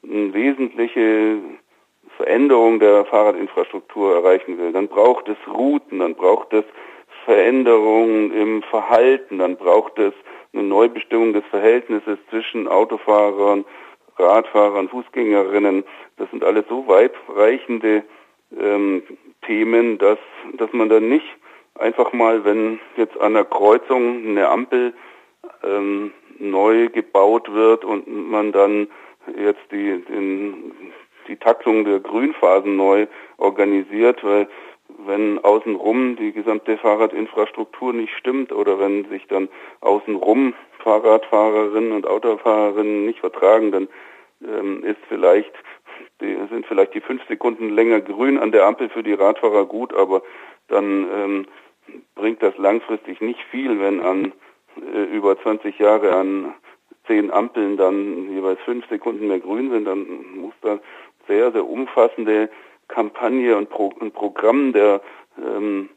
eine 0.04 0.34
wesentliche 0.34 1.38
Veränderung 2.18 2.80
der 2.80 3.06
Fahrradinfrastruktur 3.06 4.16
erreichen 4.16 4.58
will, 4.58 4.72
dann 4.72 4.88
braucht 4.88 5.28
es 5.28 5.38
Routen, 5.48 6.00
dann 6.00 6.16
braucht 6.16 6.54
es 6.54 6.66
Veränderungen 7.26 8.32
im 8.32 8.64
Verhalten, 8.64 9.40
dann 9.40 9.56
braucht 9.56 9.98
es 9.98 10.14
eine 10.54 10.64
Neubestimmung 10.64 11.34
des 11.34 11.46
Verhältnisses 11.46 12.20
zwischen 12.30 12.68
Autofahrern, 12.68 13.66
Radfahrern, 14.18 14.90
Fußgängerinnen. 14.90 15.84
Das 16.18 16.30
sind 16.32 16.44
alles 16.44 16.66
so 16.70 16.88
weitreichende 16.88 18.04
ähm, 18.60 19.04
Themen, 19.46 19.98
dass, 19.98 20.20
dass 20.58 20.72
man 20.74 20.90
dann 20.90 21.10
nicht 21.10 21.26
einfach 21.76 22.14
mal, 22.14 22.46
wenn 22.46 22.80
jetzt 22.98 23.20
an 23.20 23.34
der 23.34 23.46
Kreuzung 23.46 24.26
eine 24.26 24.48
Ampel 24.50 24.94
ähm, 25.64 26.12
neu 26.40 26.90
gebaut 26.90 27.52
wird 27.52 27.86
und 27.86 28.08
man 28.08 28.52
dann 28.52 28.88
jetzt 29.38 29.62
die, 29.72 30.04
den, 30.06 30.72
die 31.28 31.38
Taktung 31.38 31.86
der 31.86 32.00
Grünphasen 32.00 32.76
neu 32.76 33.08
organisiert, 33.38 34.24
weil 34.24 34.48
außenrum 35.44 36.16
die 36.16 36.32
gesamte 36.32 36.78
Fahrradinfrastruktur 36.78 37.94
nicht 37.94 38.14
stimmt 38.18 38.52
oder 38.52 38.80
wenn 38.80 39.06
sich 39.10 39.28
dann 39.28 39.50
außenrum 39.82 40.54
Fahrradfahrerinnen 40.80 41.92
und 41.92 42.08
Autofahrerinnen 42.08 43.06
nicht 43.06 43.20
vertragen, 43.20 43.72
dann 43.72 43.88
ähm, 44.46 44.84
ist 44.84 45.00
vielleicht 45.08 45.54
die, 46.22 46.38
sind 46.50 46.66
vielleicht 46.66 46.94
die 46.94 47.02
fünf 47.02 47.26
Sekunden 47.28 47.70
länger 47.70 48.02
grün 48.02 48.38
an 48.38 48.52
der 48.52 48.66
Ampel 48.66 48.90
für 48.90 49.04
die 49.04 49.14
Radfahrer 49.14 49.66
gut, 49.66 49.94
aber 49.94 50.22
dann 50.68 51.08
ähm, 51.14 51.46
bringt 52.16 52.42
das 52.42 52.58
langfristig 52.58 53.22
nicht 53.22 53.42
viel, 53.52 53.80
wenn 53.80 54.02
an 54.02 54.34
äh, 54.94 55.04
über 55.16 55.40
20 55.42 55.78
Jahre 55.80 56.16
an 56.16 56.54
zehn 57.08 57.32
Ampeln 57.32 57.78
dann 57.78 58.32
jeweils 58.32 58.60
fünf 58.62 58.88
Sekunden 58.88 59.28
mehr 59.28 59.40
grün 59.40 59.72
sind, 59.72 59.86
dann 59.86 60.06
muss 60.38 60.54
da 60.62 60.80
sehr, 61.28 61.52
sehr 61.52 61.68
umfassende 61.68 62.50
Kampagne 62.88 63.58
und, 63.58 63.70
Pro 63.70 63.92
und 64.00 64.14
Programm 64.14 64.74
der 64.74 65.02
ähm, 65.38 65.90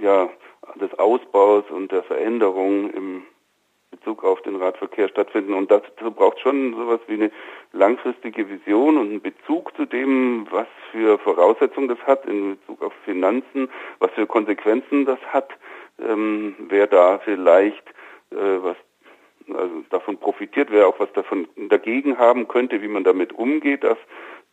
ja, 0.00 0.28
des 0.76 0.92
Ausbaus 0.98 1.64
und 1.70 1.92
der 1.92 2.02
Veränderung 2.02 2.90
im 2.90 3.22
Bezug 3.90 4.24
auf 4.24 4.40
den 4.42 4.56
Radverkehr 4.56 5.08
stattfinden. 5.08 5.54
Und 5.54 5.70
dazu 5.70 6.10
braucht 6.10 6.40
schon 6.40 6.74
sowas 6.74 7.00
wie 7.06 7.14
eine 7.14 7.30
langfristige 7.72 8.48
Vision 8.48 8.96
und 8.96 9.10
einen 9.10 9.20
Bezug 9.20 9.76
zu 9.76 9.84
dem, 9.84 10.46
was 10.50 10.66
für 10.90 11.18
Voraussetzungen 11.18 11.88
das 11.88 11.98
hat 12.06 12.26
in 12.26 12.56
Bezug 12.56 12.82
auf 12.82 12.92
Finanzen, 13.04 13.68
was 13.98 14.10
für 14.12 14.26
Konsequenzen 14.26 15.04
das 15.04 15.20
hat, 15.32 15.50
ähm, 16.00 16.56
wer 16.68 16.86
da 16.86 17.18
vielleicht 17.18 17.86
äh, 18.30 18.62
was 18.62 18.76
also 19.48 19.82
davon 19.90 20.18
profitiert, 20.18 20.68
wer 20.70 20.86
auch 20.86 20.98
was 21.00 21.12
davon 21.12 21.48
dagegen 21.56 22.18
haben 22.18 22.48
könnte, 22.48 22.80
wie 22.80 22.88
man 22.88 23.04
damit 23.04 23.32
umgeht, 23.32 23.84
dass 23.84 23.98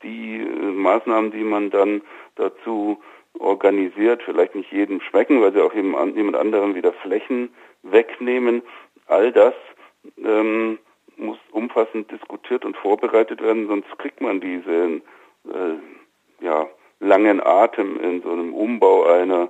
die 0.04 0.38
äh, 0.38 0.46
Maßnahmen, 0.46 1.32
die 1.32 1.44
man 1.44 1.70
dann 1.70 2.02
dazu 2.36 3.02
organisiert, 3.40 4.22
vielleicht 4.24 4.56
nicht 4.56 4.72
jedem 4.72 5.02
schmecken, 5.02 5.42
weil 5.42 5.54
sie 5.54 5.62
auch 5.62 5.74
jemand 5.74 6.36
anderem 6.36 6.76
wieder 6.76 6.94
Flächen 6.94 7.50
wegnehmen. 7.84 8.62
All 9.08 9.32
das 9.32 9.54
ähm, 10.24 10.78
muss 11.18 11.38
umfassend 11.52 12.12
diskutiert 12.12 12.66
und 12.66 12.78
vorbereitet 12.78 13.42
werden, 13.42 13.68
sonst 13.68 13.98
kriegt 13.98 14.22
man 14.22 14.40
diesen 14.40 15.02
äh, 15.46 16.44
ja, 16.44 16.68
langen 17.00 17.42
Atem 17.42 18.00
in 18.00 18.22
so 18.22 18.32
einem 18.32 18.54
Umbau 18.54 19.06
einer 19.06 19.50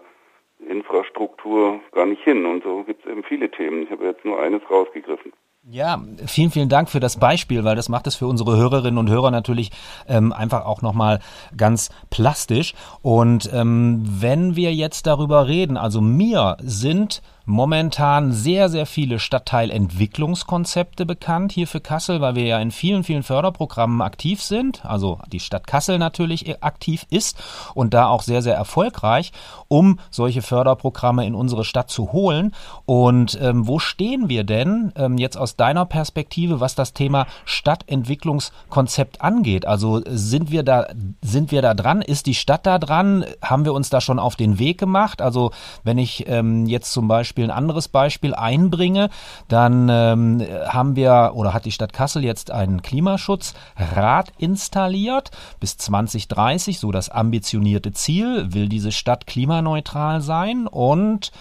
Infrastruktur 0.67 1.79
gar 1.91 2.05
nicht 2.05 2.23
hin. 2.23 2.45
Und 2.45 2.63
so 2.63 2.83
gibt 2.83 3.05
es 3.05 3.11
eben 3.11 3.23
viele 3.23 3.49
Themen. 3.49 3.83
Ich 3.83 3.91
habe 3.91 4.05
jetzt 4.05 4.25
nur 4.25 4.39
eines 4.39 4.61
rausgegriffen. 4.69 5.33
Ja, 5.63 6.01
vielen, 6.25 6.51
vielen 6.51 6.69
Dank 6.69 6.89
für 6.89 7.01
das 7.01 7.17
Beispiel, 7.17 7.65
weil 7.65 7.75
das 7.75 7.89
macht 7.89 8.07
es 8.07 8.15
für 8.15 8.27
unsere 8.27 8.55
Hörerinnen 8.55 8.97
und 8.97 9.09
Hörer 9.09 9.29
natürlich 9.29 9.71
ähm, 10.07 10.31
einfach 10.31 10.63
auch 10.63 10.81
nochmal 10.81 11.19
ganz 11.55 11.89
plastisch. 12.09 12.73
Und 13.01 13.49
ähm, 13.51 14.01
wenn 14.05 14.55
wir 14.55 14.73
jetzt 14.73 15.05
darüber 15.05 15.47
reden, 15.47 15.75
also 15.75 15.99
mir 15.99 16.55
sind 16.61 17.21
momentan 17.49 18.31
sehr, 18.31 18.69
sehr 18.69 18.85
viele 18.85 19.17
Stadtteilentwicklungskonzepte 19.17 21.05
bekannt 21.07 21.51
hier 21.51 21.65
für 21.67 21.81
Kassel, 21.81 22.21
weil 22.21 22.35
wir 22.35 22.45
ja 22.45 22.59
in 22.59 22.69
vielen, 22.69 23.03
vielen 23.03 23.23
Förderprogrammen 23.23 24.01
aktiv 24.01 24.41
sind. 24.41 24.85
Also 24.85 25.19
die 25.31 25.39
Stadt 25.39 25.65
Kassel 25.65 25.97
natürlich 25.97 26.63
aktiv 26.63 27.07
ist 27.09 27.41
und 27.73 27.95
da 27.95 28.07
auch 28.07 28.21
sehr, 28.21 28.43
sehr 28.43 28.53
erfolgreich, 28.55 29.31
um 29.67 29.99
solche 30.11 30.43
Förderprogramme 30.43 31.25
in 31.25 31.33
unsere 31.33 31.63
Stadt 31.63 31.89
zu 31.89 32.13
holen. 32.13 32.53
Und 32.85 33.39
ähm, 33.41 33.67
wo 33.67 33.79
stehen 33.79 34.29
wir 34.29 34.43
denn 34.43 34.93
ähm, 34.95 35.17
jetzt 35.17 35.35
aus 35.35 35.55
deiner 35.55 35.85
Perspektive, 35.85 36.59
was 36.59 36.75
das 36.75 36.93
Thema 36.93 37.25
Stadtentwicklungskonzept 37.45 39.21
angeht? 39.21 39.65
Also 39.65 40.01
sind 40.05 40.51
wir 40.51 40.61
da, 40.61 40.85
sind 41.21 41.51
wir 41.51 41.63
da 41.63 41.73
dran? 41.73 42.03
Ist 42.03 42.27
die 42.27 42.35
Stadt 42.35 42.67
da 42.67 42.77
dran? 42.77 43.25
Haben 43.41 43.65
wir 43.65 43.73
uns 43.73 43.89
da 43.89 44.01
schon 44.01 44.19
auf 44.19 44.35
den 44.35 44.59
Weg 44.59 44.77
gemacht? 44.77 45.19
Also 45.19 45.49
wenn 45.83 45.97
ich 45.97 46.27
ähm, 46.27 46.67
jetzt 46.67 46.93
zum 46.93 47.07
Beispiel 47.07 47.38
Beispiel 47.39 47.51
ein 47.51 47.57
anderes 47.57 47.87
Beispiel 47.87 48.35
einbringe, 48.35 49.09
dann 49.47 49.87
ähm, 49.89 50.41
haben 50.67 50.95
wir 50.95 51.31
oder 51.35 51.53
hat 51.53 51.65
die 51.65 51.71
Stadt 51.71 51.93
Kassel 51.93 52.23
jetzt 52.23 52.51
einen 52.51 52.81
Klimaschutzrat 52.81 54.33
installiert. 54.37 55.31
Bis 55.59 55.77
2030, 55.77 56.79
so 56.79 56.91
das 56.91 57.09
ambitionierte 57.09 57.93
Ziel, 57.93 58.53
will 58.53 58.67
diese 58.67 58.91
Stadt 58.91 59.25
klimaneutral 59.25 60.21
sein. 60.21 60.67
Und 60.67 61.31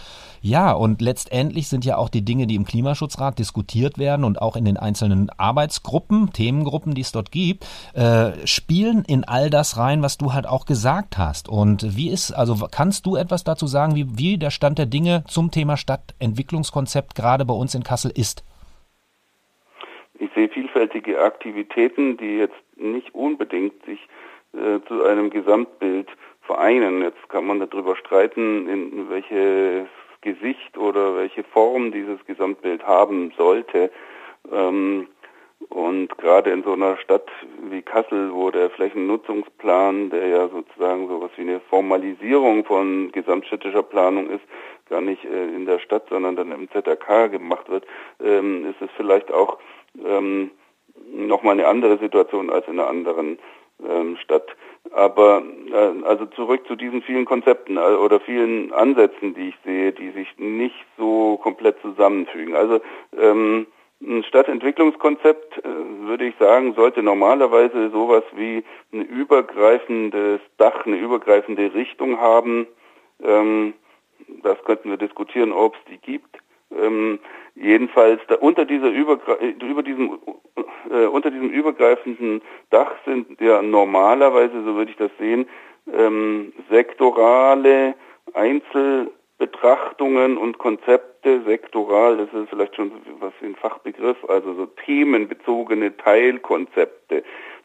ja, 0.40 0.72
und 0.72 1.00
letztendlich 1.00 1.68
sind 1.68 1.84
ja 1.84 1.96
auch 1.96 2.08
die 2.08 2.24
Dinge, 2.24 2.46
die 2.46 2.54
im 2.54 2.64
Klimaschutzrat 2.64 3.38
diskutiert 3.38 3.98
werden 3.98 4.24
und 4.24 4.40
auch 4.40 4.56
in 4.56 4.64
den 4.64 4.76
einzelnen 4.76 5.30
Arbeitsgruppen, 5.36 6.32
Themengruppen, 6.32 6.94
die 6.94 7.00
es 7.00 7.12
dort 7.12 7.32
gibt, 7.32 7.66
äh, 7.94 8.46
spielen 8.46 9.04
in 9.06 9.24
all 9.24 9.50
das 9.50 9.76
rein, 9.76 10.02
was 10.02 10.18
du 10.18 10.32
halt 10.32 10.46
auch 10.46 10.66
gesagt 10.66 11.18
hast. 11.18 11.48
Und 11.48 11.96
wie 11.96 12.10
ist, 12.10 12.32
also 12.32 12.66
kannst 12.70 13.06
du 13.06 13.16
etwas 13.16 13.44
dazu 13.44 13.66
sagen, 13.66 13.94
wie, 13.94 14.06
wie 14.16 14.38
der 14.38 14.50
Stand 14.50 14.78
der 14.78 14.86
Dinge 14.86 15.24
zum 15.26 15.50
Thema 15.50 15.76
Stadtentwicklungskonzept 15.76 17.14
gerade 17.14 17.44
bei 17.44 17.54
uns 17.54 17.74
in 17.74 17.82
Kassel 17.82 18.12
ist? 18.14 18.44
Ich 20.18 20.30
sehe 20.34 20.48
vielfältige 20.48 21.22
Aktivitäten, 21.22 22.16
die 22.16 22.38
jetzt 22.38 22.56
nicht 22.76 23.14
unbedingt 23.14 23.84
sich 23.84 24.00
äh, 24.52 24.80
zu 24.86 25.04
einem 25.04 25.30
Gesamtbild 25.30 26.08
vereinen. 26.42 27.02
Jetzt 27.02 27.28
kann 27.28 27.46
man 27.46 27.60
darüber 27.60 27.96
streiten, 27.96 28.68
in 28.68 29.10
welches 29.10 29.88
Gesicht 30.20 30.76
oder 30.76 31.16
welche 31.16 31.44
Form 31.44 31.92
dieses 31.92 32.24
Gesamtbild 32.26 32.86
haben 32.86 33.32
sollte. 33.36 33.90
Ähm, 34.52 35.08
Und 35.70 36.16
gerade 36.18 36.50
in 36.50 36.62
so 36.62 36.72
einer 36.72 36.96
Stadt 36.98 37.28
wie 37.70 37.82
Kassel, 37.82 38.32
wo 38.32 38.50
der 38.50 38.70
Flächennutzungsplan, 38.70 40.08
der 40.10 40.28
ja 40.28 40.48
sozusagen 40.48 41.08
sowas 41.08 41.30
wie 41.36 41.42
eine 41.42 41.60
Formalisierung 41.60 42.64
von 42.64 43.10
gesamtstädtischer 43.12 43.82
Planung 43.82 44.30
ist, 44.30 44.44
gar 44.88 45.00
nicht 45.00 45.24
äh, 45.24 45.48
in 45.56 45.66
der 45.66 45.80
Stadt, 45.80 46.08
sondern 46.08 46.36
dann 46.36 46.52
im 46.52 46.68
ZRK 46.70 47.28
gemacht 47.28 47.68
wird, 47.68 47.84
ähm, 48.22 48.66
ist 48.70 48.80
es 48.80 48.90
vielleicht 48.96 49.32
auch 49.32 49.58
ähm, 50.04 50.52
nochmal 51.12 51.54
eine 51.54 51.66
andere 51.66 51.98
Situation 51.98 52.50
als 52.50 52.66
in 52.68 52.78
einer 52.78 52.88
anderen 52.88 53.38
ähm, 53.86 54.16
Stadt. 54.16 54.48
Aber 54.92 55.42
äh, 55.70 56.04
also 56.04 56.26
zurück 56.26 56.66
zu 56.66 56.76
diesen 56.76 57.02
vielen 57.02 57.24
Konzepten 57.24 57.76
äh, 57.76 57.80
oder 57.80 58.20
vielen 58.20 58.72
Ansätzen, 58.72 59.34
die 59.34 59.50
ich 59.50 59.54
sehe, 59.64 59.92
die 59.92 60.10
sich 60.10 60.28
nicht 60.38 60.86
so 60.96 61.38
komplett 61.42 61.80
zusammenfügen. 61.82 62.56
Also 62.56 62.80
ähm, 63.16 63.66
ein 64.00 64.22
Stadtentwicklungskonzept, 64.24 65.58
äh, 65.58 65.68
würde 66.06 66.26
ich 66.26 66.34
sagen, 66.38 66.74
sollte 66.74 67.02
normalerweise 67.02 67.90
sowas 67.90 68.24
wie 68.34 68.64
ein 68.92 69.02
übergreifendes 69.02 70.40
Dach, 70.56 70.86
eine 70.86 70.96
übergreifende 70.96 71.74
Richtung 71.74 72.18
haben. 72.18 72.66
Ähm, 73.22 73.74
das 74.42 74.62
könnten 74.64 74.90
wir 74.90 74.96
diskutieren, 74.98 75.52
ob 75.52 75.74
es 75.74 75.80
die 75.90 75.98
gibt. 75.98 76.38
Ähm, 76.70 77.18
jedenfalls 77.60 78.20
da, 78.28 78.36
unter 78.36 78.64
dieser 78.64 78.90
Übergre 78.90 79.34
über 79.44 79.82
diesem 79.82 80.18
äh, 80.90 81.06
unter 81.06 81.30
diesem 81.30 81.50
übergreifenden 81.50 82.42
Dach 82.70 82.92
sind 83.04 83.40
ja 83.40 83.60
normalerweise, 83.62 84.64
so 84.64 84.74
würde 84.76 84.90
ich 84.90 84.96
das 84.96 85.10
sehen, 85.18 85.46
ähm, 85.92 86.52
sektorale 86.70 87.94
Einzelbetrachtungen 88.34 90.36
und 90.36 90.58
Konzepte, 90.58 91.08
sektoral, 91.44 92.16
das 92.16 92.28
ist 92.32 92.50
vielleicht 92.50 92.76
schon 92.76 92.92
was 93.20 93.32
wie 93.40 93.46
ein 93.46 93.56
Fachbegriff, 93.56 94.16
also 94.28 94.54
so 94.54 94.66
themenbezogene 94.66 95.96
Teilkonzepte, 95.96 97.22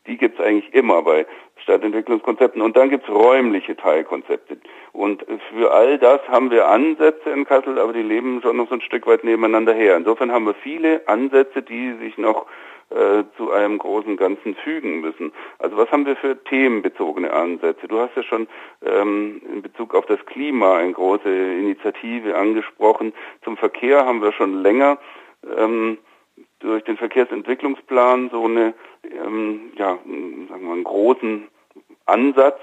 die 0.07 0.17
gibt 0.17 0.39
es 0.39 0.45
eigentlich 0.45 0.73
immer 0.73 1.01
bei 1.01 1.25
Stadtentwicklungskonzepten. 1.57 2.61
Und 2.61 2.75
dann 2.75 2.89
gibt 2.89 3.07
es 3.07 3.13
räumliche 3.13 3.75
Teilkonzepte. 3.75 4.57
Und 4.91 5.25
für 5.49 5.71
all 5.71 5.97
das 5.97 6.19
haben 6.27 6.51
wir 6.51 6.67
Ansätze 6.67 7.29
in 7.29 7.45
Kassel, 7.45 7.79
aber 7.79 7.93
die 7.93 8.01
leben 8.01 8.41
schon 8.41 8.57
noch 8.57 8.67
so 8.67 8.75
ein 8.75 8.81
Stück 8.81 9.07
weit 9.07 9.23
nebeneinander 9.23 9.73
her. 9.73 9.95
Insofern 9.95 10.31
haben 10.31 10.45
wir 10.45 10.55
viele 10.55 11.07
Ansätze, 11.07 11.61
die 11.61 11.93
sich 11.93 12.17
noch 12.17 12.45
äh, 12.89 13.23
zu 13.37 13.51
einem 13.51 13.77
großen 13.77 14.17
Ganzen 14.17 14.55
fügen 14.55 15.01
müssen. 15.01 15.33
Also 15.59 15.77
was 15.77 15.91
haben 15.91 16.05
wir 16.05 16.15
für 16.15 16.41
themenbezogene 16.43 17.31
Ansätze? 17.31 17.87
Du 17.87 17.99
hast 17.99 18.15
ja 18.15 18.23
schon 18.23 18.47
ähm, 18.85 19.41
in 19.51 19.61
Bezug 19.61 19.95
auf 19.95 20.05
das 20.05 20.23
Klima 20.25 20.77
eine 20.77 20.93
große 20.93 21.29
Initiative 21.29 22.35
angesprochen. 22.37 23.13
Zum 23.43 23.57
Verkehr 23.57 24.05
haben 24.05 24.21
wir 24.21 24.31
schon 24.33 24.61
länger 24.61 24.97
ähm, 25.57 25.97
durch 26.59 26.83
den 26.83 26.97
Verkehrsentwicklungsplan 26.97 28.29
so 28.29 28.45
eine, 28.45 28.73
ähm, 29.03 29.71
ja, 29.75 29.97
sagen 29.97 30.65
wir 30.65 30.73
einen 30.73 30.83
großen 30.83 31.47
Ansatz, 32.05 32.59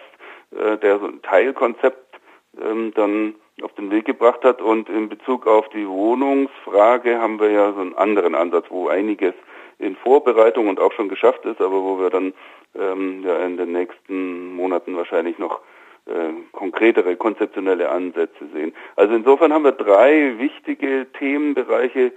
äh, 0.53 0.79
der 0.79 0.99
so 0.99 1.07
ein 1.07 1.23
Teilkonzept 1.23 2.21
ähm, 2.61 2.93
dann 2.95 3.35
auf 3.63 3.73
den 3.75 3.91
Weg 3.91 4.07
gebracht 4.07 4.43
hat. 4.45 4.63
Und 4.63 4.89
in 4.89 5.09
Bezug 5.09 5.47
auf 5.47 5.69
die 5.71 5.87
Wohnungsfrage 5.87 7.19
haben 7.19 7.39
wir 7.41 7.51
ja 7.51 7.73
so 7.73 7.81
einen 7.81 7.95
anderen 7.95 8.35
Ansatz, 8.35 8.67
wo 8.71 8.89
einiges 8.89 9.35
in 9.81 9.97
Vorbereitung 9.97 10.69
und 10.69 10.79
auch 10.79 10.93
schon 10.93 11.09
geschafft 11.09 11.45
ist, 11.45 11.61
aber 11.61 11.83
wo 11.83 11.99
wir 11.99 12.11
dann 12.11 12.35
ähm, 12.79 13.23
ja 13.25 13.37
in 13.45 13.57
den 13.57 13.73
nächsten 13.73 14.55
Monaten 14.55 14.97
wahrscheinlich 14.97 15.39
noch 15.39 15.61
äh, 16.07 16.33
konkretere 16.53 17.17
konzeptionelle 17.17 17.89
Ansätze 17.89 18.47
sehen. 18.53 18.75
Also 18.97 19.15
insofern 19.15 19.53
haben 19.53 19.65
wir 19.65 19.73
drei 19.73 20.39
wichtige 20.39 21.07
Themenbereiche, 21.19 22.13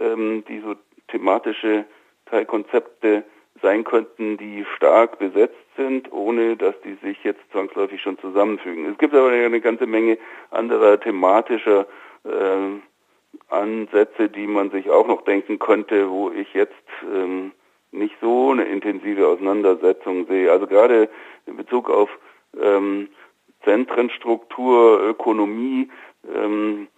ähm, 0.00 0.44
die 0.48 0.60
so 0.60 0.74
thematische 1.08 1.84
Teilkonzepte 2.26 3.24
sein 3.62 3.84
könnten, 3.84 4.36
die 4.36 4.64
stark 4.76 5.18
besetzt 5.18 5.54
sind, 5.76 6.12
ohne 6.12 6.56
dass 6.56 6.74
die 6.82 6.94
sich 7.02 7.22
jetzt 7.24 7.40
zwangsläufig 7.52 8.00
schon 8.02 8.18
zusammenfügen. 8.18 8.90
Es 8.90 8.98
gibt 8.98 9.14
aber 9.14 9.30
eine 9.30 9.60
ganze 9.60 9.86
Menge 9.86 10.18
anderer 10.50 10.98
thematischer 10.98 11.86
äh, 12.24 12.80
Ansätze, 13.48 14.28
die 14.28 14.46
man 14.46 14.70
sich 14.70 14.90
auch 14.90 15.06
noch 15.06 15.22
denken 15.22 15.58
könnte, 15.58 16.10
wo 16.10 16.30
ich 16.30 16.52
jetzt 16.54 16.72
ähm, 17.12 17.52
nicht 17.92 18.16
so 18.20 18.50
eine 18.50 18.64
intensive 18.64 19.26
Auseinandersetzung 19.26 20.26
sehe. 20.26 20.50
Also 20.50 20.66
gerade 20.66 21.08
in 21.46 21.56
Bezug 21.56 21.90
auf 21.90 22.10
ähm, 22.60 23.08
Zentrenstruktur, 23.64 25.02
Ökonomie, 25.02 25.90
ähm, 26.34 26.88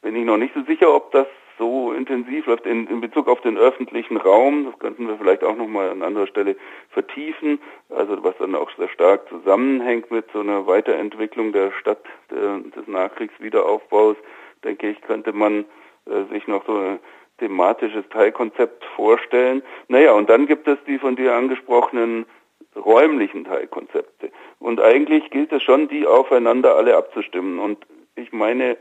bin 0.00 0.16
ich 0.16 0.24
noch 0.24 0.36
nicht 0.36 0.54
so 0.54 0.62
sicher, 0.62 0.92
ob 0.92 1.12
das 1.12 1.26
so 1.58 1.92
intensiv 1.92 2.46
läuft 2.46 2.66
in, 2.66 2.86
in 2.88 3.00
Bezug 3.00 3.28
auf 3.28 3.40
den 3.42 3.56
öffentlichen 3.56 4.16
Raum. 4.16 4.66
Das 4.66 4.78
könnten 4.80 5.06
wir 5.06 5.16
vielleicht 5.16 5.44
auch 5.44 5.56
nochmal 5.56 5.90
an 5.90 6.02
anderer 6.02 6.26
Stelle 6.26 6.56
vertiefen. 6.90 7.60
Also 7.88 8.22
was 8.24 8.36
dann 8.38 8.54
auch 8.54 8.70
sehr 8.76 8.88
stark 8.88 9.28
zusammenhängt 9.28 10.10
mit 10.10 10.24
so 10.32 10.40
einer 10.40 10.66
Weiterentwicklung 10.66 11.52
der 11.52 11.70
Stadt 11.72 12.04
der, 12.30 12.58
des 12.58 12.86
Nachkriegswiederaufbaus, 12.88 14.16
denke 14.64 14.90
ich, 14.90 15.00
könnte 15.02 15.32
man 15.32 15.64
äh, 16.06 16.24
sich 16.32 16.46
noch 16.46 16.64
so 16.66 16.76
ein 16.76 16.98
thematisches 17.38 18.08
Teilkonzept 18.10 18.84
vorstellen. 18.96 19.62
Naja, 19.88 20.12
und 20.12 20.30
dann 20.30 20.46
gibt 20.46 20.68
es 20.68 20.78
die 20.86 20.98
von 20.98 21.16
dir 21.16 21.34
angesprochenen 21.34 22.26
räumlichen 22.76 23.44
Teilkonzepte. 23.44 24.30
Und 24.58 24.80
eigentlich 24.80 25.30
gilt 25.30 25.52
es 25.52 25.62
schon, 25.62 25.88
die 25.88 26.06
aufeinander 26.06 26.76
alle 26.76 26.96
abzustimmen. 26.96 27.58
Und 27.58 27.78
ich 28.14 28.32
meine, 28.32 28.76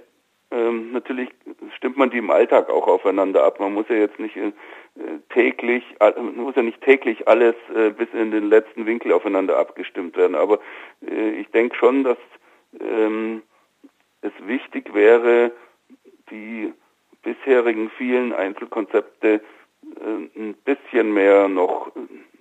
ähm, 0.51 0.91
natürlich 0.91 1.29
stimmt 1.75 1.97
man 1.97 2.09
die 2.09 2.17
im 2.17 2.29
Alltag 2.29 2.69
auch 2.69 2.87
aufeinander 2.87 3.43
ab. 3.43 3.59
Man 3.59 3.73
muss 3.73 3.87
ja 3.89 3.95
jetzt 3.95 4.19
nicht 4.19 4.35
äh, 4.37 4.51
täglich, 5.29 5.83
äh, 5.99 6.19
muss 6.19 6.55
ja 6.55 6.61
nicht 6.61 6.81
täglich 6.81 7.27
alles 7.27 7.55
äh, 7.75 7.89
bis 7.89 8.09
in 8.13 8.31
den 8.31 8.49
letzten 8.49 8.85
Winkel 8.85 9.11
aufeinander 9.13 9.57
abgestimmt 9.57 10.15
werden. 10.17 10.35
Aber 10.35 10.59
äh, 11.05 11.31
ich 11.31 11.49
denke 11.49 11.75
schon, 11.75 12.03
dass 12.03 12.17
ähm, 12.79 13.41
es 14.21 14.31
wichtig 14.45 14.93
wäre, 14.93 15.51
die 16.31 16.73
bisherigen 17.21 17.91
vielen 17.97 18.33
Einzelkonzepte 18.33 19.41
äh, 19.83 20.39
ein 20.39 20.55
bisschen 20.65 21.13
mehr 21.13 21.47
noch 21.47 21.91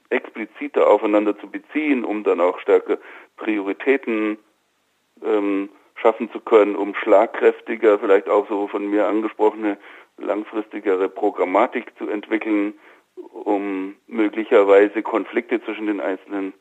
expliziter 0.09 0.88
aufeinander 0.88 1.38
zu 1.38 1.48
beziehen, 1.48 2.05
um 2.05 2.24
dann 2.24 2.40
auch 2.40 2.59
stärker 2.61 2.98
Prioritäten 3.37 4.38
ähm, 5.24 5.68
schaffen 5.94 6.31
zu 6.33 6.40
können, 6.40 6.76
um 6.76 6.94
schlagkräftiger, 6.94 7.98
vielleicht 7.98 8.29
auch 8.29 8.48
so 8.48 8.66
von 8.68 8.87
mir 8.88 9.07
angesprochene 9.07 9.79
langfristigere 10.18 11.09
Programmatik 11.09 11.92
zu 11.98 12.09
entwickeln, 12.09 12.74
um 13.33 13.96
möglicherweise 14.07 15.03
Konflikte 15.03 15.62
zwischen 15.62 15.87
den 15.87 16.00
einzelnen 16.00 16.53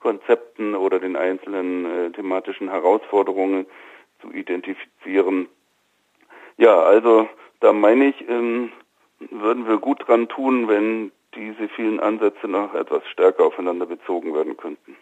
Konzepten 0.00 0.74
oder 0.74 0.98
den 0.98 1.16
einzelnen 1.16 1.84
äh, 1.84 2.10
thematischen 2.10 2.70
Herausforderungen 2.70 3.66
zu 4.20 4.32
identifizieren. 4.32 5.48
Ja, 6.60 6.78
also 6.82 7.26
da 7.60 7.72
meine 7.72 8.10
ich, 8.10 8.28
ähm, 8.28 8.70
würden 9.30 9.66
wir 9.66 9.78
gut 9.78 10.06
dran 10.06 10.28
tun, 10.28 10.68
wenn 10.68 11.10
diese 11.34 11.68
vielen 11.74 12.00
Ansätze 12.00 12.48
noch 12.48 12.74
etwas 12.74 13.02
stärker 13.10 13.46
aufeinander 13.46 13.86
bezogen 13.86 14.34
werden 14.34 14.58
könnten. 14.58 14.94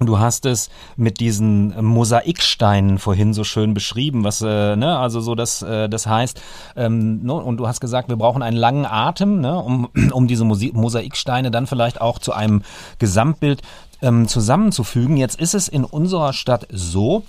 Du 0.00 0.18
hast 0.18 0.46
es 0.46 0.70
mit 0.96 1.20
diesen 1.20 1.74
Mosaiksteinen 1.84 2.98
vorhin 2.98 3.34
so 3.34 3.44
schön 3.44 3.74
beschrieben, 3.74 4.24
was 4.24 4.40
äh, 4.40 4.76
ne, 4.76 4.98
also 4.98 5.20
so 5.20 5.34
das 5.34 5.62
äh, 5.62 5.88
das 5.88 6.06
heißt 6.06 6.42
ähm, 6.76 7.22
ne, 7.22 7.34
und 7.34 7.58
du 7.58 7.68
hast 7.68 7.80
gesagt, 7.80 8.08
wir 8.08 8.16
brauchen 8.16 8.42
einen 8.42 8.56
langen 8.56 8.86
Atem, 8.86 9.40
ne, 9.40 9.56
um 9.56 9.90
um 10.12 10.26
diese 10.26 10.44
Mosaiksteine 10.44 11.50
dann 11.50 11.66
vielleicht 11.66 12.00
auch 12.00 12.18
zu 12.18 12.32
einem 12.32 12.62
Gesamtbild 12.98 13.62
ähm, 14.02 14.26
zusammenzufügen. 14.26 15.16
Jetzt 15.16 15.38
ist 15.40 15.54
es 15.54 15.68
in 15.68 15.84
unserer 15.84 16.32
Stadt 16.32 16.66
so, 16.70 17.22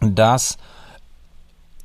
dass 0.00 0.56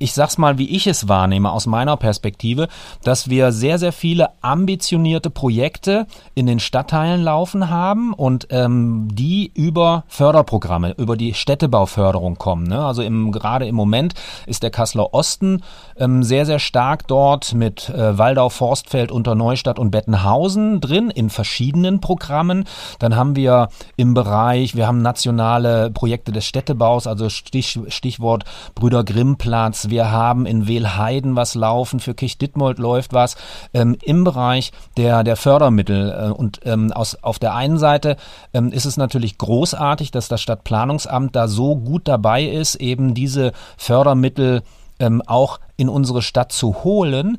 ich 0.03 0.13
sag's 0.13 0.37
mal, 0.37 0.57
wie 0.57 0.69
ich 0.69 0.85
es 0.85 1.07
wahrnehme 1.07 1.49
aus 1.53 1.65
meiner 1.65 1.95
Perspektive, 1.95 2.67
dass 3.03 3.29
wir 3.29 3.53
sehr, 3.53 3.79
sehr 3.79 3.93
viele 3.93 4.31
ambitionierte 4.41 5.29
Projekte 5.29 6.07
in 6.35 6.45
den 6.45 6.59
Stadtteilen 6.59 7.23
laufen 7.23 7.69
haben 7.69 8.13
und 8.13 8.47
ähm, 8.49 9.07
die 9.13 9.49
über 9.55 10.03
Förderprogramme, 10.09 10.95
über 10.97 11.15
die 11.15 11.33
Städtebauförderung 11.33 12.37
kommen. 12.37 12.67
Ne? 12.67 12.85
Also 12.85 13.01
im, 13.01 13.31
gerade 13.31 13.65
im 13.65 13.75
Moment 13.75 14.13
ist 14.45 14.61
der 14.61 14.71
Kasseler 14.71 15.13
Osten 15.13 15.61
ähm, 15.95 16.21
sehr, 16.21 16.45
sehr 16.45 16.59
stark 16.59 17.07
dort 17.07 17.53
mit 17.53 17.87
äh, 17.87 18.17
Waldau, 18.17 18.49
Forstfeld, 18.49 19.09
Unterneustadt 19.09 19.79
und 19.79 19.91
Bettenhausen 19.91 20.81
drin 20.81 21.11
in 21.11 21.29
verschiedenen 21.29 22.01
Programmen. 22.01 22.65
Dann 22.99 23.15
haben 23.15 23.37
wir 23.37 23.69
im 23.95 24.13
Bereich, 24.13 24.75
wir 24.75 24.85
haben 24.85 25.01
nationale 25.01 25.91
Projekte 25.91 26.33
des 26.33 26.43
Städtebaus, 26.43 27.07
also 27.07 27.29
Stich, 27.29 27.79
Stichwort 27.87 28.43
Brüder 28.75 29.05
Grimmplatz, 29.05 29.92
wir 29.93 30.09
haben 30.09 30.47
in 30.47 30.67
Wehlheiden 30.67 31.35
was 31.35 31.53
laufen, 31.53 31.99
für 31.99 32.15
Kirchditmold 32.15 32.79
läuft 32.79 33.13
was 33.13 33.35
ähm, 33.75 33.95
im 34.01 34.23
Bereich 34.23 34.71
der, 34.97 35.23
der 35.23 35.35
Fördermittel. 35.35 36.11
Äh, 36.11 36.31
und 36.31 36.61
ähm, 36.65 36.91
aus, 36.91 37.15
auf 37.21 37.37
der 37.37 37.53
einen 37.53 37.77
Seite 37.77 38.17
ähm, 38.55 38.71
ist 38.71 38.85
es 38.85 38.97
natürlich 38.97 39.37
großartig, 39.37 40.09
dass 40.09 40.27
das 40.27 40.41
Stadtplanungsamt 40.41 41.35
da 41.35 41.47
so 41.47 41.75
gut 41.75 42.07
dabei 42.07 42.43
ist, 42.43 42.73
eben 42.75 43.13
diese 43.13 43.51
Fördermittel 43.77 44.63
ähm, 44.99 45.21
auch 45.27 45.59
in 45.77 45.89
unsere 45.89 46.23
Stadt 46.23 46.51
zu 46.51 46.83
holen. 46.83 47.37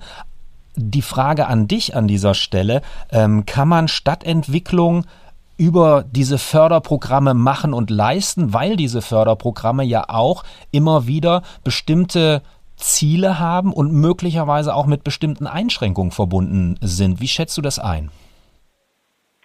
die 0.77 1.03
Frage 1.03 1.47
an 1.47 1.67
dich 1.69 1.97
an 1.97 2.07
dieser 2.07 2.35
Stelle, 2.35 2.83
ähm, 3.11 3.47
kann 3.47 3.69
man 3.69 3.89
Stadtentwicklung 3.89 5.07
über 5.59 6.05
diese 6.11 6.39
Förderprogramme 6.39 7.35
machen 7.35 7.75
und 7.75 7.91
leisten, 7.91 8.53
weil 8.53 8.77
diese 8.77 9.03
Förderprogramme 9.03 9.85
ja 9.85 10.05
auch 10.09 10.45
immer 10.73 11.07
wieder 11.07 11.43
bestimmte 11.65 12.43
Ziele 12.77 13.39
haben 13.39 13.73
und 13.73 13.93
möglicherweise 13.93 14.75
auch 14.75 14.87
mit 14.87 15.05
bestimmten 15.05 15.47
Einschränkungen 15.47 16.11
verbunden 16.11 16.77
sind. 16.81 17.21
Wie 17.21 17.29
schätzt 17.29 17.57
du 17.57 17.63
das 17.63 17.79
ein? 17.79 18.11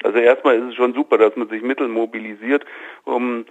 Also 0.04 0.18
erstmal 0.18 0.56
ist 0.56 0.70
es 0.70 0.76
schon 0.76 0.94
super, 0.94 1.18
dass 1.18 1.36
man 1.36 1.50
sich 1.50 1.62
Mittel 1.62 1.88
mobilisiert, 1.88 2.66
um 3.04 3.46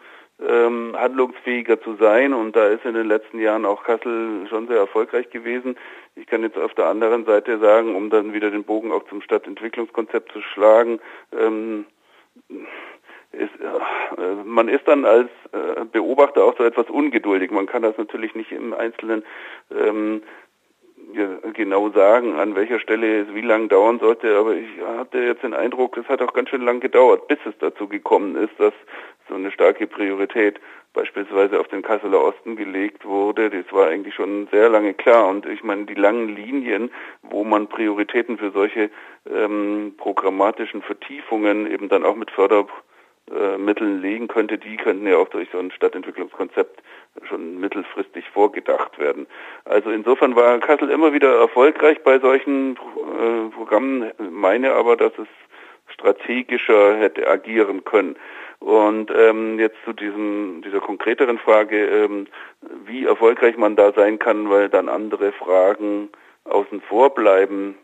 ähm, 0.46 0.94
handlungsfähiger 0.96 1.80
zu 1.80 1.96
sein. 1.96 2.32
Und 2.32 2.56
da 2.56 2.66
ist 2.66 2.84
in 2.84 2.94
den 2.94 3.06
letzten 3.06 3.38
Jahren 3.38 3.66
auch 3.66 3.84
Kassel 3.84 4.46
schon 4.48 4.66
sehr 4.68 4.78
erfolgreich 4.78 5.30
gewesen. 5.30 5.76
Ich 6.16 6.26
kann 6.26 6.42
jetzt 6.42 6.58
auf 6.58 6.74
der 6.74 6.86
anderen 6.86 7.24
Seite 7.26 7.58
sagen, 7.58 7.94
um 7.94 8.10
dann 8.10 8.32
wieder 8.32 8.50
den 8.50 8.64
Bogen 8.64 8.92
auch 8.92 9.04
zum 9.08 9.20
Stadtentwicklungskonzept 9.22 10.32
zu 10.32 10.40
schlagen, 10.40 11.00
ähm, 11.38 11.84
ist, 13.32 13.50
äh, 13.60 14.34
man 14.44 14.68
ist 14.68 14.86
dann 14.88 15.04
als 15.04 15.30
äh, 15.52 15.84
Beobachter 15.84 16.44
auch 16.44 16.56
so 16.56 16.64
etwas 16.64 16.88
ungeduldig. 16.88 17.50
Man 17.50 17.66
kann 17.66 17.82
das 17.82 17.96
natürlich 17.98 18.34
nicht 18.34 18.52
im 18.52 18.72
Einzelnen 18.72 19.24
ähm, 19.70 20.22
genau 21.54 21.90
sagen, 21.90 22.36
an 22.38 22.54
welcher 22.54 22.78
Stelle 22.80 23.22
es 23.22 23.34
wie 23.34 23.40
lange 23.40 23.68
dauern 23.68 23.98
sollte, 23.98 24.36
aber 24.36 24.54
ich 24.54 24.68
hatte 24.98 25.18
jetzt 25.18 25.42
den 25.42 25.54
Eindruck, 25.54 25.96
es 25.96 26.08
hat 26.08 26.22
auch 26.22 26.32
ganz 26.32 26.50
schön 26.50 26.62
lang 26.62 26.80
gedauert, 26.80 27.28
bis 27.28 27.38
es 27.44 27.54
dazu 27.58 27.88
gekommen 27.88 28.36
ist, 28.36 28.58
dass 28.58 28.74
so 29.28 29.34
eine 29.34 29.50
starke 29.50 29.86
Priorität 29.86 30.60
beispielsweise 30.94 31.60
auf 31.60 31.68
den 31.68 31.82
Kasseler 31.82 32.22
Osten 32.22 32.56
gelegt 32.56 33.04
wurde. 33.04 33.50
Das 33.50 33.72
war 33.72 33.88
eigentlich 33.88 34.14
schon 34.14 34.48
sehr 34.50 34.68
lange 34.68 34.94
klar. 34.94 35.28
Und 35.28 35.46
ich 35.46 35.62
meine, 35.62 35.84
die 35.84 35.94
langen 35.94 36.34
Linien, 36.34 36.90
wo 37.22 37.44
man 37.44 37.68
Prioritäten 37.68 38.38
für 38.38 38.50
solche 38.50 38.90
ähm, 39.30 39.94
programmatischen 39.96 40.82
Vertiefungen 40.82 41.70
eben 41.70 41.88
dann 41.88 42.04
auch 42.04 42.16
mit 42.16 42.30
Fördermitteln 43.28 44.00
legen 44.00 44.28
könnte, 44.28 44.58
die 44.58 44.76
könnten 44.76 45.06
ja 45.06 45.16
auch 45.18 45.28
durch 45.28 45.48
so 45.52 45.58
ein 45.58 45.70
Stadtentwicklungskonzept 45.70 46.82
schon 47.28 47.60
mittelfristig 47.60 48.28
vorgedacht 48.30 48.98
werden. 48.98 49.26
Also 49.64 49.90
insofern 49.90 50.36
war 50.36 50.58
Kassel 50.58 50.90
immer 50.90 51.12
wieder 51.12 51.38
erfolgreich 51.38 52.02
bei 52.02 52.18
solchen 52.18 52.76
äh, 52.76 53.50
Programmen, 53.54 54.10
meine 54.30 54.72
aber, 54.72 54.96
dass 54.96 55.12
es 55.18 55.28
strategischer 55.92 56.96
hätte 56.96 57.28
agieren 57.28 57.84
können. 57.84 58.16
Und 58.60 59.10
ähm, 59.14 59.58
jetzt 59.58 59.76
zu 59.84 59.92
diesem 59.92 60.62
dieser 60.64 60.80
konkreteren 60.80 61.38
Frage, 61.38 61.86
ähm, 61.86 62.26
wie 62.86 63.04
erfolgreich 63.04 63.56
man 63.56 63.76
da 63.76 63.92
sein 63.92 64.18
kann, 64.18 64.50
weil 64.50 64.68
dann 64.68 64.88
andere 64.88 65.32
Fragen 65.32 66.10
außen 66.44 66.80
vor 66.82 67.14
bleiben. 67.14 67.76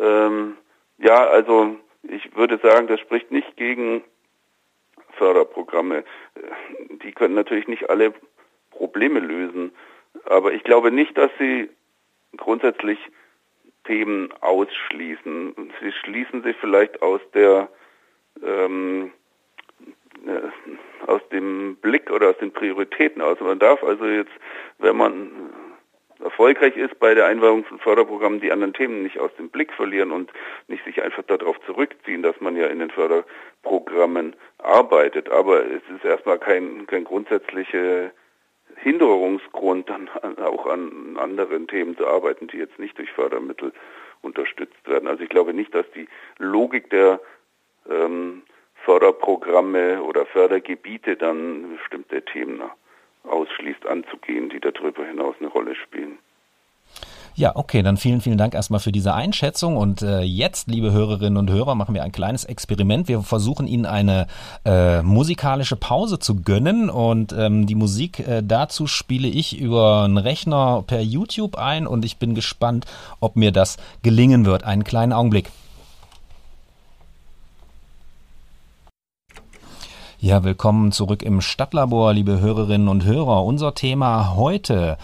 Ähm, 0.00 0.56
ja, 0.98 1.26
also 1.26 1.76
ich 2.02 2.34
würde 2.34 2.58
sagen, 2.62 2.86
das 2.86 3.00
spricht 3.00 3.30
nicht 3.30 3.56
gegen 3.56 4.02
Förderprogramme. 5.20 6.02
Die 7.04 7.12
können 7.12 7.34
natürlich 7.34 7.68
nicht 7.68 7.90
alle 7.90 8.14
Probleme 8.70 9.20
lösen. 9.20 9.70
Aber 10.24 10.52
ich 10.54 10.64
glaube 10.64 10.90
nicht, 10.90 11.16
dass 11.18 11.30
sie 11.38 11.68
grundsätzlich 12.38 12.98
Themen 13.84 14.32
ausschließen. 14.40 15.54
Sie 15.80 15.92
schließen 15.92 16.42
sich 16.42 16.56
vielleicht 16.56 17.02
aus 17.02 17.20
der 17.34 17.68
ähm, 18.42 19.12
äh, 20.26 21.06
aus 21.06 21.20
dem 21.30 21.76
Blick 21.76 22.10
oder 22.10 22.30
aus 22.30 22.38
den 22.38 22.52
Prioritäten 22.52 23.20
aus. 23.20 23.38
Man 23.40 23.58
darf 23.58 23.82
also 23.82 24.06
jetzt, 24.06 24.32
wenn 24.78 24.96
man 24.96 25.30
erfolgreich 26.22 26.76
ist 26.76 26.98
bei 26.98 27.14
der 27.14 27.26
Einweihung 27.26 27.64
von 27.64 27.78
Förderprogrammen, 27.78 28.40
die 28.40 28.52
anderen 28.52 28.72
Themen 28.72 29.02
nicht 29.02 29.18
aus 29.18 29.30
dem 29.36 29.48
Blick 29.48 29.72
verlieren 29.72 30.10
und 30.10 30.30
nicht 30.68 30.84
sich 30.84 31.02
einfach 31.02 31.22
darauf 31.24 31.60
zurückziehen, 31.66 32.22
dass 32.22 32.40
man 32.40 32.56
ja 32.56 32.66
in 32.66 32.78
den 32.78 32.90
Förderprogrammen 32.90 34.36
arbeitet. 34.58 35.30
Aber 35.30 35.64
es 35.64 35.82
ist 35.94 36.04
erstmal 36.04 36.38
kein, 36.38 36.86
kein 36.86 37.04
grundsätzlicher 37.04 38.10
Hinderungsgrund, 38.76 39.90
dann 39.90 40.08
auch 40.38 40.66
an 40.66 41.16
anderen 41.18 41.68
Themen 41.68 41.96
zu 41.96 42.06
arbeiten, 42.06 42.46
die 42.48 42.58
jetzt 42.58 42.78
nicht 42.78 42.96
durch 42.98 43.10
Fördermittel 43.12 43.72
unterstützt 44.22 44.88
werden. 44.88 45.08
Also 45.08 45.22
ich 45.22 45.28
glaube 45.28 45.54
nicht, 45.54 45.74
dass 45.74 45.86
die 45.94 46.08
Logik 46.38 46.90
der 46.90 47.20
ähm, 47.88 48.42
Förderprogramme 48.84 50.02
oder 50.02 50.26
Fördergebiete 50.26 51.16
dann 51.16 51.76
bestimmte 51.76 52.22
Themen 52.22 52.62
ausschließt 53.24 53.86
anzugehen, 53.86 54.50
die 54.50 54.60
darüber 54.60 55.04
hinaus 55.06 55.34
eine 55.40 55.48
Rolle 55.48 55.74
spielen. 55.74 56.18
Ja, 57.36 57.54
okay, 57.54 57.82
dann 57.82 57.96
vielen, 57.96 58.20
vielen 58.20 58.38
Dank 58.38 58.54
erstmal 58.54 58.80
für 58.80 58.92
diese 58.92 59.14
Einschätzung. 59.14 59.76
Und 59.76 60.02
äh, 60.02 60.20
jetzt, 60.20 60.68
liebe 60.68 60.92
Hörerinnen 60.92 61.38
und 61.38 61.50
Hörer, 61.50 61.74
machen 61.74 61.94
wir 61.94 62.02
ein 62.02 62.12
kleines 62.12 62.44
Experiment. 62.44 63.08
Wir 63.08 63.22
versuchen 63.22 63.66
Ihnen 63.66 63.86
eine 63.86 64.26
äh, 64.64 65.02
musikalische 65.02 65.76
Pause 65.76 66.18
zu 66.18 66.42
gönnen. 66.42 66.90
Und 66.90 67.32
ähm, 67.32 67.66
die 67.66 67.76
Musik 67.76 68.26
äh, 68.26 68.42
dazu 68.44 68.86
spiele 68.86 69.28
ich 69.28 69.58
über 69.58 70.04
einen 70.04 70.18
Rechner 70.18 70.82
per 70.86 71.00
YouTube 71.00 71.56
ein. 71.56 71.86
Und 71.86 72.04
ich 72.04 72.18
bin 72.18 72.34
gespannt, 72.34 72.84
ob 73.20 73.36
mir 73.36 73.52
das 73.52 73.78
gelingen 74.02 74.44
wird. 74.44 74.64
Einen 74.64 74.84
kleinen 74.84 75.12
Augenblick. 75.12 75.46
Ja, 80.22 80.44
willkommen 80.44 80.92
zurück 80.92 81.22
im 81.22 81.40
Stadtlabor, 81.40 82.12
liebe 82.12 82.40
Hörerinnen 82.40 82.88
und 82.88 83.06
Hörer. 83.06 83.42
Unser 83.42 83.74
Thema 83.74 84.36
heute 84.36 84.98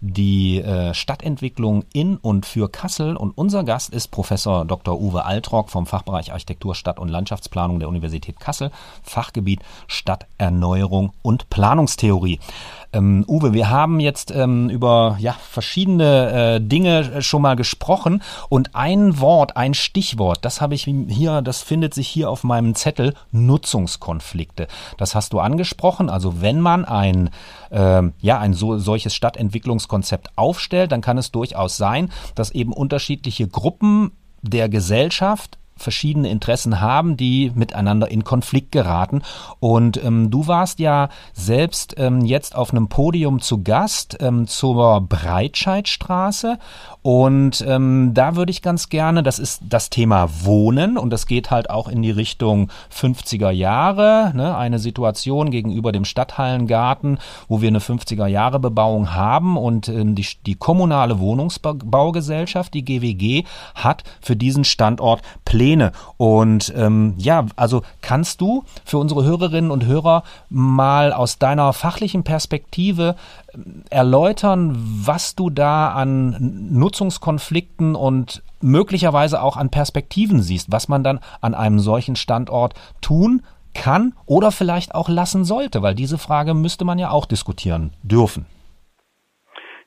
die 0.00 0.62
äh, 0.62 0.94
Stadtentwicklung 0.94 1.84
in 1.92 2.16
und 2.16 2.46
für 2.46 2.70
Kassel. 2.70 3.14
Und 3.18 3.36
unser 3.36 3.64
Gast 3.64 3.90
ist 3.90 4.08
Professor 4.08 4.64
Dr. 4.64 4.98
Uwe 4.98 5.26
Altrock 5.26 5.68
vom 5.68 5.84
Fachbereich 5.84 6.32
Architektur, 6.32 6.74
Stadt- 6.74 6.98
und 6.98 7.08
Landschaftsplanung 7.08 7.80
der 7.80 7.88
Universität 7.90 8.40
Kassel, 8.40 8.70
Fachgebiet 9.02 9.60
Stadterneuerung 9.88 11.12
und 11.20 11.50
Planungstheorie. 11.50 12.40
Ähm, 12.92 13.24
Uwe, 13.26 13.52
wir 13.52 13.70
haben 13.70 14.00
jetzt 14.00 14.30
ähm, 14.30 14.68
über 14.68 15.16
ja, 15.18 15.32
verschiedene 15.32 16.56
äh, 16.56 16.60
Dinge 16.60 17.22
schon 17.22 17.42
mal 17.42 17.56
gesprochen 17.56 18.22
und 18.48 18.74
ein 18.74 19.18
Wort, 19.18 19.56
ein 19.56 19.74
Stichwort, 19.74 20.44
das 20.44 20.60
habe 20.60 20.74
ich 20.74 20.84
hier, 20.84 21.42
das 21.42 21.62
findet 21.62 21.94
sich 21.94 22.08
hier 22.08 22.28
auf 22.28 22.44
meinem 22.44 22.74
Zettel, 22.74 23.14
Nutzungskonflikte. 23.30 24.68
Das 24.98 25.14
hast 25.14 25.32
du 25.32 25.40
angesprochen. 25.40 26.10
Also 26.10 26.40
wenn 26.42 26.60
man 26.60 26.84
ein, 26.84 27.30
äh, 27.70 28.02
ja, 28.20 28.38
ein 28.38 28.52
so, 28.52 28.78
solches 28.78 29.14
Stadtentwicklungskonzept 29.14 30.36
aufstellt, 30.36 30.92
dann 30.92 31.00
kann 31.00 31.18
es 31.18 31.32
durchaus 31.32 31.76
sein, 31.76 32.10
dass 32.34 32.50
eben 32.50 32.72
unterschiedliche 32.72 33.48
Gruppen 33.48 34.12
der 34.42 34.68
Gesellschaft 34.68 35.58
verschiedene 35.82 36.30
Interessen 36.30 36.80
haben, 36.80 37.16
die 37.16 37.52
miteinander 37.54 38.10
in 38.10 38.24
Konflikt 38.24 38.72
geraten. 38.72 39.22
Und 39.60 40.02
ähm, 40.02 40.30
du 40.30 40.46
warst 40.46 40.78
ja 40.78 41.08
selbst 41.32 41.94
ähm, 41.98 42.24
jetzt 42.24 42.54
auf 42.54 42.70
einem 42.70 42.88
Podium 42.88 43.40
zu 43.40 43.62
Gast 43.62 44.18
ähm, 44.20 44.46
zur 44.46 45.00
Breitscheidstraße. 45.00 46.58
Und 47.02 47.64
ähm, 47.66 48.12
da 48.14 48.36
würde 48.36 48.50
ich 48.50 48.62
ganz 48.62 48.88
gerne, 48.88 49.24
das 49.24 49.40
ist 49.40 49.62
das 49.68 49.90
Thema 49.90 50.28
Wohnen 50.44 50.96
und 50.96 51.10
das 51.10 51.26
geht 51.26 51.50
halt 51.50 51.68
auch 51.68 51.88
in 51.88 52.00
die 52.00 52.12
Richtung 52.12 52.70
50er 52.96 53.50
Jahre, 53.50 54.32
ne, 54.34 54.56
eine 54.56 54.78
Situation 54.78 55.50
gegenüber 55.50 55.90
dem 55.90 56.04
Stadthallengarten, 56.04 57.18
wo 57.48 57.60
wir 57.60 57.68
eine 57.68 57.80
50er 57.80 58.26
Jahre 58.26 58.60
Bebauung 58.60 59.14
haben 59.14 59.56
und 59.56 59.88
ähm, 59.88 60.14
die, 60.14 60.26
die 60.46 60.54
kommunale 60.54 61.18
Wohnungsbaugesellschaft, 61.18 62.72
die 62.72 62.84
GWG, 62.84 63.44
hat 63.74 64.04
für 64.20 64.36
diesen 64.36 64.64
Standort 64.64 65.22
Pläne 65.44 65.71
Pläne. 65.72 65.92
Und 66.18 66.72
ähm, 66.76 67.14
ja, 67.18 67.46
also 67.56 67.82
kannst 68.02 68.40
du 68.40 68.64
für 68.84 68.98
unsere 68.98 69.24
Hörerinnen 69.24 69.70
und 69.70 69.86
Hörer 69.86 70.22
mal 70.50 71.12
aus 71.12 71.38
deiner 71.38 71.72
fachlichen 71.72 72.24
Perspektive 72.24 73.16
ähm, 73.54 73.84
erläutern, 73.90 74.76
was 74.76 75.34
du 75.34 75.50
da 75.50 75.92
an 75.92 76.68
Nutzungskonflikten 76.72 77.94
und 77.94 78.42
möglicherweise 78.60 79.42
auch 79.42 79.56
an 79.56 79.70
Perspektiven 79.70 80.42
siehst, 80.42 80.70
was 80.70 80.88
man 80.88 81.02
dann 81.02 81.20
an 81.40 81.54
einem 81.54 81.78
solchen 81.78 82.16
Standort 82.16 82.74
tun 83.00 83.42
kann 83.74 84.12
oder 84.26 84.52
vielleicht 84.52 84.94
auch 84.94 85.08
lassen 85.08 85.44
sollte, 85.44 85.80
weil 85.82 85.94
diese 85.94 86.18
Frage 86.18 86.52
müsste 86.52 86.84
man 86.84 86.98
ja 86.98 87.10
auch 87.10 87.24
diskutieren 87.24 87.92
dürfen. 88.02 88.44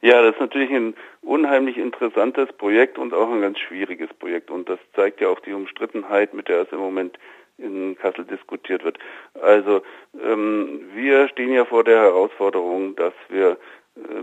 Ja, 0.01 0.21
das 0.21 0.33
ist 0.33 0.41
natürlich 0.41 0.71
ein 0.71 0.95
unheimlich 1.25 1.77
interessantes 1.77 2.51
Projekt 2.53 2.97
und 2.97 3.13
auch 3.13 3.31
ein 3.31 3.41
ganz 3.41 3.59
schwieriges 3.59 4.13
Projekt. 4.13 4.51
Und 4.51 4.69
das 4.69 4.79
zeigt 4.93 5.21
ja 5.21 5.29
auch 5.29 5.39
die 5.39 5.53
Umstrittenheit, 5.53 6.33
mit 6.33 6.47
der 6.47 6.61
es 6.61 6.71
im 6.71 6.79
Moment 6.79 7.17
in 7.57 7.97
Kassel 7.97 8.25
diskutiert 8.25 8.83
wird. 8.83 8.99
Also 9.41 9.81
ähm, 10.21 10.81
wir 10.93 11.27
stehen 11.29 11.53
ja 11.53 11.65
vor 11.65 11.83
der 11.83 12.01
Herausforderung, 12.01 12.95
dass 12.95 13.13
wir, 13.29 13.51
äh, 13.51 13.57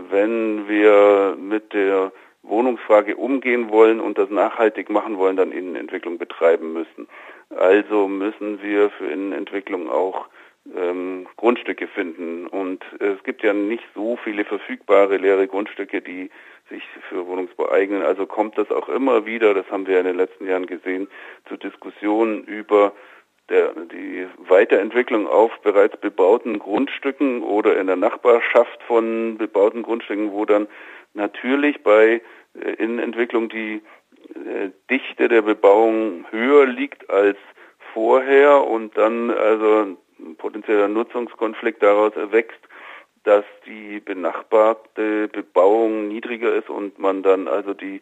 wenn 0.09 0.67
wir 0.67 1.35
mit 1.39 1.73
der 1.73 2.11
Wohnungsfrage 2.43 3.15
umgehen 3.15 3.69
wollen 3.69 3.99
und 3.99 4.17
das 4.17 4.29
nachhaltig 4.29 4.89
machen 4.89 5.17
wollen, 5.17 5.37
dann 5.37 5.51
Innenentwicklung 5.51 6.17
betreiben 6.17 6.73
müssen. 6.73 7.07
Also 7.49 8.07
müssen 8.07 8.61
wir 8.61 8.89
für 8.91 9.07
Innenentwicklung 9.07 9.89
auch 9.89 10.27
ähm, 10.75 11.27
Grundstücke 11.37 11.87
finden. 11.87 12.47
Und 12.47 12.83
es 12.99 13.21
gibt 13.23 13.43
ja 13.43 13.53
nicht 13.53 13.83
so 13.95 14.17
viele 14.23 14.45
verfügbare 14.45 15.17
leere 15.17 15.47
Grundstücke, 15.47 16.01
die 16.01 16.29
sich 16.69 16.83
für 17.09 17.27
Wohnungsbau 17.27 17.69
eignen. 17.71 18.03
Also 18.03 18.25
kommt 18.25 18.57
das 18.57 18.71
auch 18.71 18.89
immer 18.89 19.25
wieder, 19.25 19.53
das 19.53 19.69
haben 19.69 19.87
wir 19.87 19.99
in 19.99 20.05
den 20.05 20.17
letzten 20.17 20.47
Jahren 20.47 20.65
gesehen, 20.65 21.07
zu 21.47 21.57
Diskussionen 21.57 22.43
über 22.43 22.93
der, 23.49 23.73
die 23.73 24.25
Weiterentwicklung 24.37 25.27
auf 25.27 25.51
bereits 25.61 25.97
bebauten 25.97 26.59
Grundstücken 26.59 27.43
oder 27.43 27.77
in 27.77 27.87
der 27.87 27.97
Nachbarschaft 27.97 28.81
von 28.83 29.37
bebauten 29.37 29.83
Grundstücken, 29.83 30.31
wo 30.31 30.45
dann 30.45 30.67
natürlich 31.13 31.83
bei 31.83 32.21
äh, 32.55 32.71
Innenentwicklung 32.77 33.49
die 33.49 33.81
äh, 34.35 34.69
Dichte 34.89 35.27
der 35.27 35.41
Bebauung 35.41 36.25
höher 36.31 36.65
liegt 36.65 37.09
als 37.09 37.37
vorher 37.93 38.65
und 38.65 38.97
dann 38.97 39.29
also 39.29 39.97
ein 40.19 40.35
potenzieller 40.37 40.87
Nutzungskonflikt 40.87 41.83
daraus 41.83 42.15
erwächst, 42.15 42.59
dass 43.23 43.45
die 43.65 43.99
benachbarte 43.99 45.27
Bebauung 45.29 46.09
niedriger 46.09 46.53
ist 46.53 46.69
und 46.69 46.99
man 46.99 47.23
dann 47.23 47.47
also 47.47 47.73
die 47.73 48.01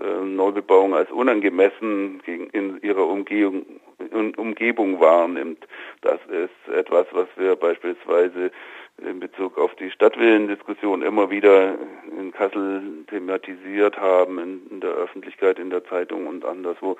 äh, 0.00 0.24
Neubebauung 0.24 0.94
als 0.94 1.10
unangemessen 1.10 2.22
gegen, 2.24 2.48
in 2.50 2.80
ihrer 2.80 3.06
Umgehung, 3.06 3.66
in 4.10 4.34
Umgebung 4.34 5.00
wahrnimmt. 5.00 5.66
Das 6.00 6.18
ist 6.28 6.74
etwas, 6.74 7.06
was 7.12 7.28
wir 7.36 7.56
beispielsweise 7.56 8.50
in 8.98 9.20
Bezug 9.20 9.58
auf 9.58 9.74
die 9.74 9.90
Stadtwillendiskussion 9.90 11.02
immer 11.02 11.30
wieder 11.30 11.76
in 12.18 12.32
Kassel 12.32 13.04
thematisiert 13.08 13.98
haben, 13.98 14.38
in, 14.38 14.66
in, 14.70 14.80
der 14.80 14.92
Öffentlichkeit, 14.92 15.58
in 15.58 15.70
der 15.70 15.84
Zeitung 15.84 16.26
und 16.26 16.44
anderswo. 16.44 16.96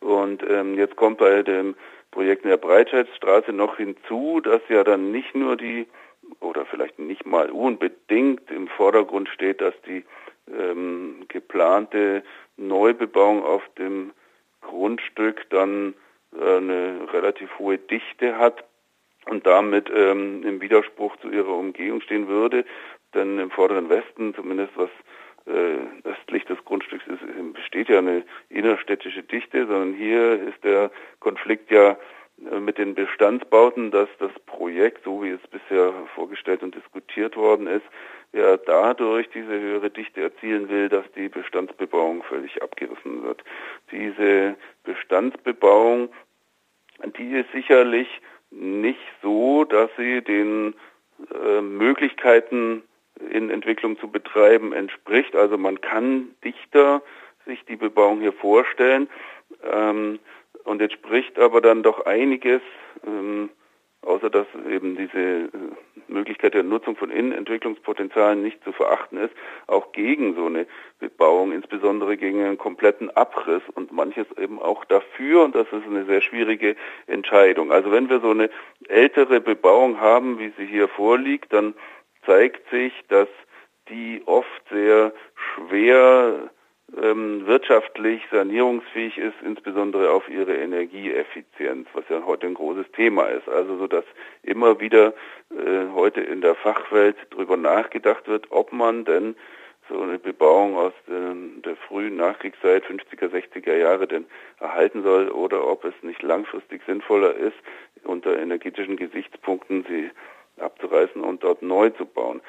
Und 0.00 0.42
ähm, 0.48 0.74
jetzt 0.74 0.96
kommt 0.96 1.18
bei 1.18 1.42
dem 1.42 1.74
Projekt 2.10 2.44
in 2.44 2.50
der 2.50 2.56
Breitscheidstraße 2.56 3.52
noch 3.52 3.76
hinzu, 3.76 4.40
dass 4.40 4.60
ja 4.68 4.84
dann 4.84 5.10
nicht 5.10 5.34
nur 5.34 5.56
die 5.56 5.86
oder 6.40 6.66
vielleicht 6.66 6.98
nicht 6.98 7.26
mal 7.26 7.50
unbedingt 7.50 8.50
im 8.50 8.68
Vordergrund 8.68 9.28
steht, 9.28 9.60
dass 9.60 9.74
die 9.86 10.04
ähm, 10.52 11.24
geplante 11.28 12.22
Neubebauung 12.56 13.44
auf 13.44 13.62
dem 13.78 14.12
Grundstück 14.60 15.48
dann 15.50 15.94
äh, 16.38 16.56
eine 16.56 17.08
relativ 17.12 17.58
hohe 17.58 17.78
Dichte 17.78 18.38
hat 18.38 18.64
und 19.26 19.46
damit 19.46 19.90
ähm, 19.94 20.42
im 20.44 20.60
Widerspruch 20.60 21.16
zu 21.16 21.30
ihrer 21.30 21.54
Umgehung 21.54 22.00
stehen 22.00 22.28
würde. 22.28 22.64
Denn 23.14 23.38
im 23.38 23.50
vorderen 23.50 23.88
Westen, 23.88 24.34
zumindest 24.34 24.72
was 24.76 24.90
äh, 25.46 26.08
östlich 26.08 26.44
des 26.44 26.62
Grundstücks 26.64 27.06
ist, 27.06 27.54
besteht 27.54 27.88
ja 27.88 27.98
eine 27.98 28.24
innerstädtische 28.48 29.22
Dichte, 29.22 29.66
sondern 29.66 29.94
hier 29.94 30.42
ist 30.48 30.62
der 30.64 30.90
Konflikt 31.20 31.70
ja 31.70 31.96
mit 32.38 32.78
den 32.78 32.94
Bestandsbauten, 32.94 33.90
dass 33.90 34.08
das 34.18 34.32
Projekt, 34.44 35.04
so 35.04 35.22
wie 35.22 35.30
es 35.30 35.40
bisher 35.48 35.92
vorgestellt 36.14 36.62
und 36.62 36.74
diskutiert 36.74 37.36
worden 37.36 37.66
ist, 37.66 37.84
ja 38.32 38.56
dadurch 38.56 39.28
diese 39.30 39.58
höhere 39.58 39.90
Dichte 39.90 40.20
erzielen 40.20 40.68
will, 40.68 40.88
dass 40.88 41.04
die 41.16 41.28
Bestandsbebauung 41.28 42.22
völlig 42.24 42.62
abgerissen 42.62 43.22
wird. 43.22 43.42
Diese 43.90 44.56
Bestandsbebauung, 44.84 46.10
die 47.18 47.32
ist 47.32 47.50
sicherlich 47.52 48.08
nicht 48.50 49.00
so, 49.22 49.64
dass 49.64 49.90
sie 49.96 50.22
den 50.22 50.74
äh, 51.32 51.60
Möglichkeiten 51.60 52.82
in 53.30 53.50
Entwicklung 53.50 53.98
zu 53.98 54.08
betreiben 54.08 54.72
entspricht. 54.72 55.34
Also 55.34 55.56
man 55.56 55.80
kann 55.80 56.34
dichter 56.44 57.02
sich 57.46 57.64
die 57.64 57.76
Bebauung 57.76 58.20
hier 58.20 58.32
vorstellen. 58.32 59.08
Ähm, 59.62 60.18
und 60.66 60.80
jetzt 60.80 60.94
spricht 60.94 61.38
aber 61.38 61.60
dann 61.60 61.82
doch 61.82 62.06
einiges, 62.06 62.60
ähm, 63.06 63.50
außer 64.02 64.30
dass 64.30 64.46
eben 64.68 64.96
diese 64.96 65.18
äh, 65.18 65.48
Möglichkeit 66.08 66.54
der 66.54 66.62
Nutzung 66.62 66.96
von 66.96 67.10
Innenentwicklungspotenzialen 67.10 68.42
nicht 68.42 68.62
zu 68.64 68.72
verachten 68.72 69.18
ist, 69.18 69.34
auch 69.66 69.92
gegen 69.92 70.34
so 70.34 70.46
eine 70.46 70.66
Bebauung, 70.98 71.52
insbesondere 71.52 72.16
gegen 72.16 72.42
einen 72.42 72.58
kompletten 72.58 73.10
Abriss 73.10 73.62
und 73.74 73.92
manches 73.92 74.26
eben 74.38 74.60
auch 74.60 74.84
dafür 74.84 75.44
und 75.44 75.54
das 75.54 75.66
ist 75.68 75.86
eine 75.86 76.04
sehr 76.04 76.20
schwierige 76.20 76.76
Entscheidung. 77.06 77.72
Also 77.72 77.90
wenn 77.92 78.08
wir 78.08 78.20
so 78.20 78.30
eine 78.30 78.50
ältere 78.88 79.40
Bebauung 79.40 80.00
haben, 80.00 80.38
wie 80.38 80.52
sie 80.56 80.66
hier 80.66 80.88
vorliegt, 80.88 81.52
dann 81.52 81.74
zeigt 82.24 82.68
sich, 82.70 82.92
dass 83.08 83.28
die 83.88 84.22
oft 84.26 84.68
sehr 84.70 85.12
schwer 85.34 86.50
ähm, 87.02 87.46
wirtschaftlich 87.46 88.22
sanierungsfähig 88.30 89.18
ist, 89.18 89.34
insbesondere 89.44 90.10
auf 90.10 90.28
ihre 90.28 90.56
Energieeffizienz, 90.56 91.88
was 91.92 92.04
ja 92.08 92.24
heute 92.24 92.46
ein 92.46 92.54
großes 92.54 92.90
Thema 92.92 93.24
ist. 93.24 93.48
Also 93.48 93.76
so, 93.76 93.86
dass 93.86 94.04
immer 94.42 94.80
wieder 94.80 95.12
äh, 95.50 95.92
heute 95.94 96.20
in 96.20 96.40
der 96.40 96.54
Fachwelt 96.54 97.16
darüber 97.30 97.56
nachgedacht 97.56 98.28
wird, 98.28 98.46
ob 98.50 98.72
man 98.72 99.04
denn 99.04 99.34
so 99.88 100.00
eine 100.00 100.18
Bebauung 100.18 100.76
aus 100.76 100.92
den, 101.06 101.62
der 101.62 101.76
frühen 101.76 102.16
Nachkriegszeit, 102.16 102.84
50er, 102.84 103.30
60er 103.30 103.76
Jahre 103.76 104.06
denn 104.06 104.26
erhalten 104.58 105.02
soll 105.02 105.28
oder 105.28 105.66
ob 105.66 105.84
es 105.84 105.94
nicht 106.02 106.22
langfristig 106.22 106.82
sinnvoller 106.86 107.34
ist, 107.34 107.56
unter 108.04 108.38
energetischen 108.38 108.96
Gesichtspunkten 108.96 109.84
sie 109.88 110.10
abzureißen 110.60 111.22
und 111.22 111.44
dort 111.44 111.62
neu 111.62 111.90
zu 111.90 112.06
bauen. 112.06 112.40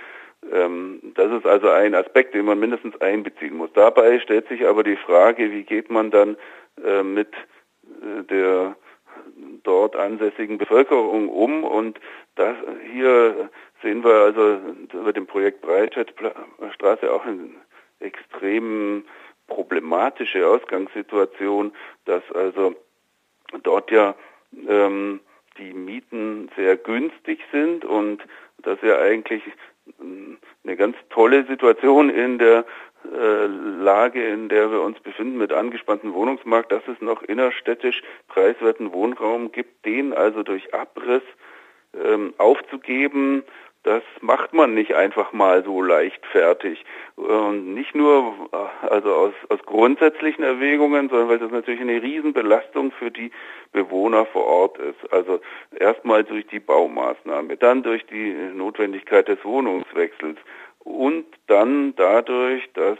Ähm, 0.51 0.99
das 1.15 1.31
ist 1.31 1.45
also 1.45 1.69
ein 1.69 1.95
Aspekt, 1.95 2.33
den 2.33 2.45
man 2.45 2.59
mindestens 2.59 2.99
einbeziehen 3.01 3.55
muss. 3.55 3.69
Dabei 3.73 4.19
stellt 4.19 4.47
sich 4.47 4.65
aber 4.67 4.83
die 4.83 4.97
Frage, 4.97 5.51
wie 5.51 5.63
geht 5.63 5.89
man 5.89 6.11
dann 6.11 6.37
äh, 6.83 7.03
mit 7.03 7.33
äh, 8.01 8.23
der 8.23 8.75
dort 9.63 9.95
ansässigen 9.95 10.57
Bevölkerung 10.57 11.29
um 11.29 11.63
und 11.63 11.99
das 12.35 12.55
hier 12.91 13.49
sehen 13.81 14.03
wir 14.03 14.13
also 14.13 14.59
über 14.93 15.13
dem 15.13 15.27
Projekt 15.27 15.61
Breitscheidstraße 15.61 17.11
auch 17.11 17.25
eine 17.25 17.49
extrem 17.99 19.03
problematische 19.47 20.47
Ausgangssituation, 20.47 21.73
dass 22.05 22.23
also 22.33 22.75
dort 23.63 23.91
ja 23.91 24.15
ähm, 24.67 25.19
die 25.57 25.73
Mieten 25.73 26.49
sehr 26.55 26.77
günstig 26.77 27.39
sind 27.51 27.85
und 27.85 28.23
dass 28.61 28.81
ja 28.81 28.99
eigentlich 28.99 29.43
eine 30.63 30.77
ganz 30.77 30.95
tolle 31.09 31.45
Situation 31.45 32.09
in 32.09 32.37
der 32.37 32.65
äh, 33.13 33.45
Lage, 33.45 34.25
in 34.25 34.49
der 34.49 34.71
wir 34.71 34.81
uns 34.81 34.99
befinden, 34.99 35.37
mit 35.37 35.53
angespanntem 35.53 36.13
Wohnungsmarkt, 36.13 36.71
dass 36.71 36.87
es 36.87 36.99
noch 37.01 37.21
innerstädtisch 37.23 38.01
preiswerten 38.27 38.91
Wohnraum 38.91 39.51
gibt, 39.51 39.85
den 39.85 40.13
also 40.13 40.43
durch 40.43 40.73
Abriss 40.73 41.23
ähm, 41.93 42.33
aufzugeben, 42.37 43.43
das 43.83 44.03
macht 44.21 44.53
man 44.53 44.73
nicht 44.73 44.95
einfach 44.95 45.33
mal 45.33 45.63
so 45.63 45.81
leichtfertig. 45.81 46.83
Und 47.15 47.73
nicht 47.73 47.95
nur 47.95 48.49
also 48.81 49.13
aus, 49.13 49.33
aus 49.49 49.59
grundsätzlichen 49.65 50.43
Erwägungen, 50.43 51.09
sondern 51.09 51.29
weil 51.29 51.39
das 51.39 51.51
natürlich 51.51 51.81
eine 51.81 52.01
Riesenbelastung 52.01 52.91
für 52.91 53.11
die 53.11 53.31
Bewohner 53.71 54.25
vor 54.25 54.45
Ort 54.45 54.77
ist. 54.77 55.13
Also 55.13 55.39
erstmal 55.79 56.23
durch 56.23 56.45
die 56.47 56.59
Baumaßnahme, 56.59 57.57
dann 57.57 57.83
durch 57.83 58.05
die 58.07 58.33
Notwendigkeit 58.53 59.27
des 59.27 59.43
Wohnungswechsels 59.43 60.37
und 60.79 61.25
dann 61.47 61.95
dadurch, 61.95 62.69
dass 62.73 62.97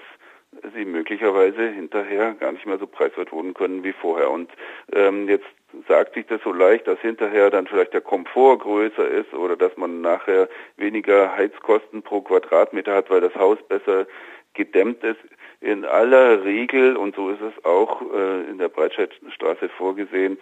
sie 0.73 0.85
möglicherweise 0.85 1.69
hinterher 1.69 2.33
gar 2.33 2.51
nicht 2.51 2.65
mehr 2.65 2.77
so 2.77 2.87
preiswert 2.87 3.31
wohnen 3.31 3.53
können 3.53 3.83
wie 3.83 3.93
vorher. 3.93 4.31
Und 4.31 4.49
ähm, 4.93 5.27
jetzt 5.29 5.45
sagt 5.87 6.13
sich 6.15 6.25
das 6.27 6.41
so 6.43 6.51
leicht, 6.51 6.87
dass 6.87 6.99
hinterher 6.99 7.49
dann 7.49 7.67
vielleicht 7.67 7.93
der 7.93 8.01
Komfort 8.01 8.59
größer 8.59 9.07
ist 9.07 9.33
oder 9.33 9.55
dass 9.55 9.75
man 9.77 10.01
nachher 10.01 10.47
weniger 10.77 11.35
Heizkosten 11.35 12.01
pro 12.01 12.21
Quadratmeter 12.21 12.95
hat, 12.95 13.09
weil 13.09 13.21
das 13.21 13.35
Haus 13.35 13.57
besser 13.67 14.07
gedämmt 14.53 15.03
ist. 15.03 15.19
In 15.61 15.85
aller 15.85 16.43
Regel, 16.43 16.95
und 16.95 17.15
so 17.15 17.29
ist 17.29 17.41
es 17.41 17.65
auch 17.65 18.01
äh, 18.13 18.49
in 18.49 18.57
der 18.57 18.69
Breitscheidstraße 18.69 19.69
vorgesehen, 19.69 20.37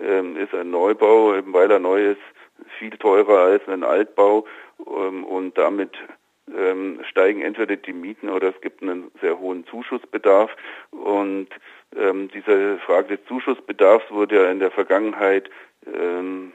ähm, 0.00 0.36
ist 0.36 0.54
ein 0.54 0.70
Neubau, 0.70 1.34
weil 1.46 1.70
er 1.70 1.78
neu 1.78 2.12
ist, 2.12 2.20
viel 2.78 2.90
teurer 2.90 3.38
als 3.40 3.66
ein 3.68 3.84
Altbau 3.84 4.46
ähm, 4.86 5.24
und 5.24 5.56
damit 5.58 5.96
ähm, 6.56 7.00
steigen 7.08 7.42
entweder 7.42 7.76
die 7.76 7.92
Mieten 7.92 8.28
oder 8.28 8.48
es 8.48 8.60
gibt 8.60 8.82
einen 8.82 9.10
sehr 9.20 9.38
hohen 9.38 9.66
Zuschussbedarf. 9.66 10.50
Und 10.90 11.48
ähm, 11.96 12.28
diese 12.32 12.78
Frage 12.78 13.16
des 13.16 13.26
Zuschussbedarfs 13.26 14.10
wurde 14.10 14.36
ja 14.36 14.50
in 14.50 14.60
der 14.60 14.70
Vergangenheit 14.70 15.50
ähm, 15.86 16.52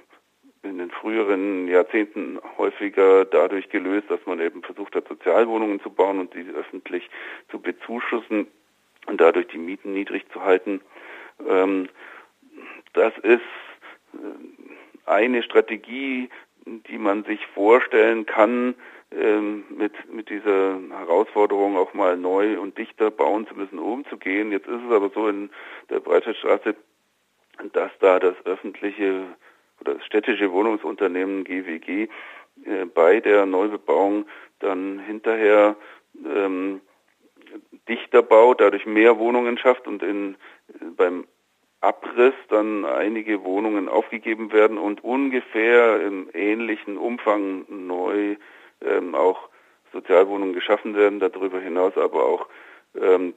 in 0.64 0.80
den 0.80 0.90
früheren 0.90 1.68
Jahrzehnten 1.68 2.40
häufiger 2.58 3.26
dadurch 3.26 3.70
gelöst, 3.70 4.10
dass 4.10 4.26
man 4.26 4.40
eben 4.40 4.64
versucht 4.64 4.96
hat, 4.96 5.08
Sozialwohnungen 5.08 5.80
zu 5.82 5.90
bauen 5.90 6.20
und 6.20 6.34
die 6.34 6.50
öffentlich 6.50 7.10
zu 7.50 7.60
bezuschussen 7.60 8.48
und 9.06 9.22
dadurch 9.22 9.48
die 9.48 9.60
Mieten 9.60 9.94
niedrig 9.94 10.26
zu 10.34 10.42
halten. 10.42 10.82
Ähm, 11.48 11.88
das 12.94 13.14
ist 13.20 13.42
äh, 14.14 14.18
eine 15.06 15.44
Strategie, 15.44 16.30
die 16.66 16.98
man 16.98 17.24
sich 17.26 17.46
vorstellen 17.48 18.26
kann, 18.26 18.76
mit, 19.16 19.94
mit 20.14 20.30
dieser 20.30 20.80
Herausforderung 20.90 21.78
auch 21.78 21.94
mal 21.94 22.18
neu 22.18 22.60
und 22.60 22.78
dichter 22.78 23.12
bauen 23.12 23.48
zu 23.48 23.56
müssen, 23.56 23.80
umzugehen. 23.80 24.52
Jetzt 24.52 24.68
ist 24.68 24.82
es 24.86 24.92
aber 24.92 25.10
so 25.10 25.28
in 25.28 25.50
der 25.90 26.02
Breitscheidstraße, 26.02 26.76
dass 27.72 27.92
da 28.00 28.20
das 28.20 28.36
öffentliche 28.46 29.24
oder 29.80 29.96
das 29.96 30.06
städtische 30.06 30.52
Wohnungsunternehmen 30.52 31.44
GWG 31.44 32.08
äh, 32.66 32.86
bei 32.94 33.20
der 33.20 33.46
Neubebauung 33.46 34.26
dann 34.60 35.00
hinterher 35.00 35.76
ähm, 36.26 36.82
dichter 37.88 38.22
baut, 38.22 38.62
dadurch 38.62 38.86
mehr 38.86 39.18
Wohnungen 39.20 39.58
schafft 39.58 39.88
und 39.88 40.04
in, 40.04 40.36
beim 40.98 41.26
Abriss 41.82 42.34
dann 42.50 42.84
einige 42.84 43.44
Wohnungen 43.44 43.88
aufgegeben 43.88 44.52
werden 44.52 44.78
und 44.78 45.04
ungefähr 45.04 46.02
im 46.02 46.30
ähnlichen 46.34 46.98
Umfang 46.98 47.66
neu 47.70 48.38
ähm, 48.86 49.16
auch 49.16 49.50
Sozialwohnungen 49.92 50.54
geschaffen 50.54 50.96
werden, 50.96 51.20
darüber 51.20 51.60
hinaus 51.60 51.98
aber 51.98 52.26
auch 52.26 52.48
ähm, 53.00 53.34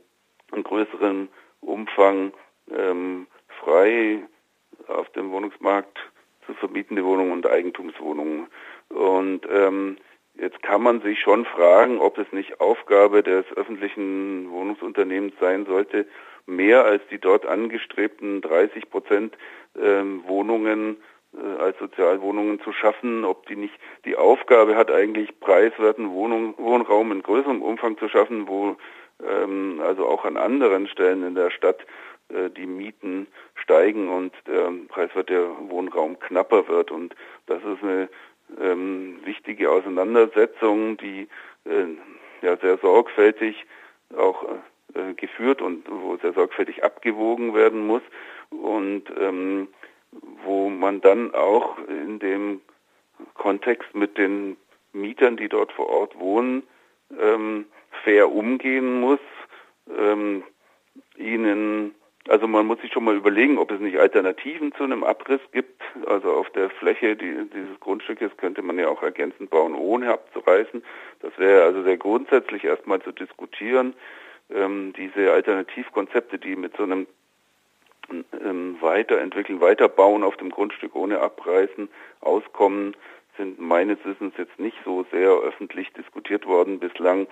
in 0.52 0.62
größerem 0.62 1.28
Umfang 1.60 2.32
ähm, 2.70 3.26
frei 3.60 4.20
auf 4.88 5.08
dem 5.10 5.30
Wohnungsmarkt 5.30 5.98
zu 6.46 6.54
vermietende 6.54 7.04
Wohnungen 7.04 7.32
und 7.32 7.46
Eigentumswohnungen. 7.46 8.48
Und 8.88 9.46
ähm, 9.50 9.98
jetzt 10.34 10.62
kann 10.62 10.82
man 10.82 11.00
sich 11.02 11.20
schon 11.20 11.44
fragen, 11.44 12.00
ob 12.00 12.18
es 12.18 12.30
nicht 12.32 12.60
Aufgabe 12.60 13.22
des 13.22 13.44
öffentlichen 13.56 14.50
Wohnungsunternehmens 14.50 15.34
sein 15.40 15.66
sollte, 15.66 16.06
mehr 16.46 16.84
als 16.84 17.02
die 17.10 17.18
dort 17.18 17.44
angestrebten 17.44 18.40
30 18.40 18.88
Prozent 18.90 19.36
ähm, 19.78 20.24
Wohnungen 20.26 20.96
als 21.58 21.78
Sozialwohnungen 21.78 22.60
zu 22.60 22.72
schaffen, 22.72 23.24
ob 23.24 23.46
die 23.46 23.56
nicht 23.56 23.74
die 24.04 24.16
Aufgabe 24.16 24.76
hat, 24.76 24.90
eigentlich 24.90 25.38
preiswerten 25.40 26.10
Wohnung, 26.10 26.54
Wohnraum 26.56 27.12
in 27.12 27.22
größerem 27.22 27.62
Umfang 27.62 27.98
zu 27.98 28.08
schaffen, 28.08 28.48
wo 28.48 28.76
ähm, 29.26 29.80
also 29.84 30.06
auch 30.06 30.24
an 30.24 30.36
anderen 30.36 30.88
Stellen 30.88 31.26
in 31.26 31.34
der 31.34 31.50
Stadt 31.50 31.84
äh, 32.28 32.50
die 32.50 32.66
Mieten 32.66 33.26
steigen 33.54 34.08
und 34.08 34.32
der 34.46 34.72
preiswerte 34.88 35.50
Wohnraum 35.68 36.18
knapper 36.18 36.68
wird. 36.68 36.90
Und 36.90 37.14
das 37.46 37.62
ist 37.62 37.82
eine 37.82 38.08
ähm, 38.60 39.18
wichtige 39.24 39.70
Auseinandersetzung, 39.70 40.96
die 40.96 41.28
äh, 41.64 41.86
ja 42.42 42.56
sehr 42.56 42.78
sorgfältig 42.78 43.66
auch 44.16 44.44
äh, 44.94 45.14
geführt 45.14 45.60
und 45.60 45.84
wo 45.90 46.16
sehr 46.16 46.32
sorgfältig 46.32 46.84
abgewogen 46.84 47.54
werden 47.54 47.86
muss 47.86 48.02
und 48.50 49.04
ähm, 49.20 49.68
wo 50.44 50.68
man 50.68 51.00
dann 51.00 51.34
auch 51.34 51.78
in 51.88 52.18
dem 52.18 52.60
Kontext 53.34 53.94
mit 53.94 54.18
den 54.18 54.56
Mietern, 54.92 55.36
die 55.36 55.48
dort 55.48 55.72
vor 55.72 55.88
Ort 55.88 56.18
wohnen, 56.18 56.62
ähm, 57.20 57.66
fair 58.04 58.30
umgehen 58.32 59.00
muss, 59.00 59.20
ähm, 59.96 60.42
ihnen 61.16 61.94
also 62.28 62.46
man 62.46 62.66
muss 62.66 62.80
sich 62.80 62.92
schon 62.92 63.04
mal 63.04 63.16
überlegen, 63.16 63.56
ob 63.56 63.70
es 63.70 63.80
nicht 63.80 63.98
Alternativen 63.98 64.72
zu 64.74 64.84
einem 64.84 65.02
Abriss 65.02 65.40
gibt. 65.52 65.80
Also 66.06 66.32
auf 66.32 66.50
der 66.50 66.68
Fläche 66.68 67.16
dieses 67.16 67.80
Grundstückes 67.80 68.36
könnte 68.36 68.60
man 68.60 68.78
ja 68.78 68.88
auch 68.88 69.02
ergänzend 69.02 69.48
bauen, 69.48 69.74
ohne 69.74 70.12
abzureißen. 70.12 70.82
Das 71.20 71.32
wäre 71.38 71.64
also 71.64 71.82
sehr 71.82 71.96
grundsätzlich 71.96 72.64
erstmal 72.64 73.00
zu 73.00 73.12
diskutieren. 73.12 73.94
Ähm, 74.50 74.92
diese 74.94 75.32
Alternativkonzepte, 75.32 76.38
die 76.38 76.54
mit 76.54 76.76
so 76.76 76.82
einem 76.82 77.06
ähm, 78.10 78.76
Weiterentwickeln, 78.80 79.60
Weiterbauen 79.60 80.24
auf 80.24 80.36
dem 80.36 80.50
Grundstück 80.50 80.94
ohne 80.94 81.20
Abreißen 81.20 81.88
auskommen, 82.20 82.96
sind 83.36 83.60
meines 83.60 83.98
Wissens 84.04 84.34
jetzt 84.36 84.58
nicht 84.58 84.76
so 84.84 85.06
sehr 85.10 85.30
öffentlich 85.30 85.92
diskutiert 85.92 86.46
worden 86.46 86.80
bislang. 86.80 87.26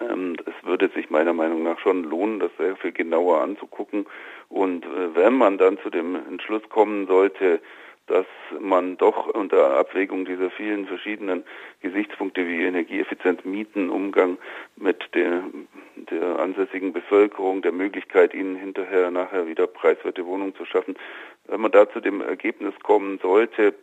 Ähm, 0.00 0.36
es 0.46 0.66
würde 0.66 0.88
sich 0.88 1.10
meiner 1.10 1.34
Meinung 1.34 1.62
nach 1.62 1.78
schon 1.78 2.04
lohnen, 2.04 2.40
das 2.40 2.50
sehr 2.58 2.76
viel 2.76 2.92
genauer 2.92 3.42
anzugucken. 3.42 4.06
Und 4.48 4.84
äh, 4.84 5.14
wenn 5.14 5.34
man 5.34 5.58
dann 5.58 5.78
zu 5.78 5.90
dem 5.90 6.16
Entschluss 6.16 6.62
kommen 6.68 7.06
sollte, 7.06 7.60
dass 8.06 8.26
man 8.60 8.96
doch 8.96 9.26
unter 9.28 9.76
Abwägung 9.76 10.24
dieser 10.24 10.50
vielen 10.50 10.86
verschiedenen 10.86 11.44
Gesichtspunkte 11.80 12.46
wie 12.46 12.62
Energieeffizienz, 12.62 13.44
Mieten, 13.44 13.90
Umgang 13.90 14.38
mit 14.76 15.14
der, 15.14 15.44
der 16.10 16.38
ansässigen 16.38 16.92
Bevölkerung, 16.92 17.62
der 17.62 17.72
Möglichkeit, 17.72 18.34
ihnen 18.34 18.56
hinterher 18.56 19.10
nachher 19.10 19.46
wieder 19.46 19.66
preiswerte 19.66 20.26
Wohnungen 20.26 20.54
zu 20.54 20.64
schaffen, 20.64 20.96
wenn 21.46 21.60
man 21.60 21.72
da 21.72 21.88
zu 21.90 22.00
dem 22.00 22.20
Ergebnis 22.20 22.74
kommen 22.82 23.18
sollte, 23.20 23.74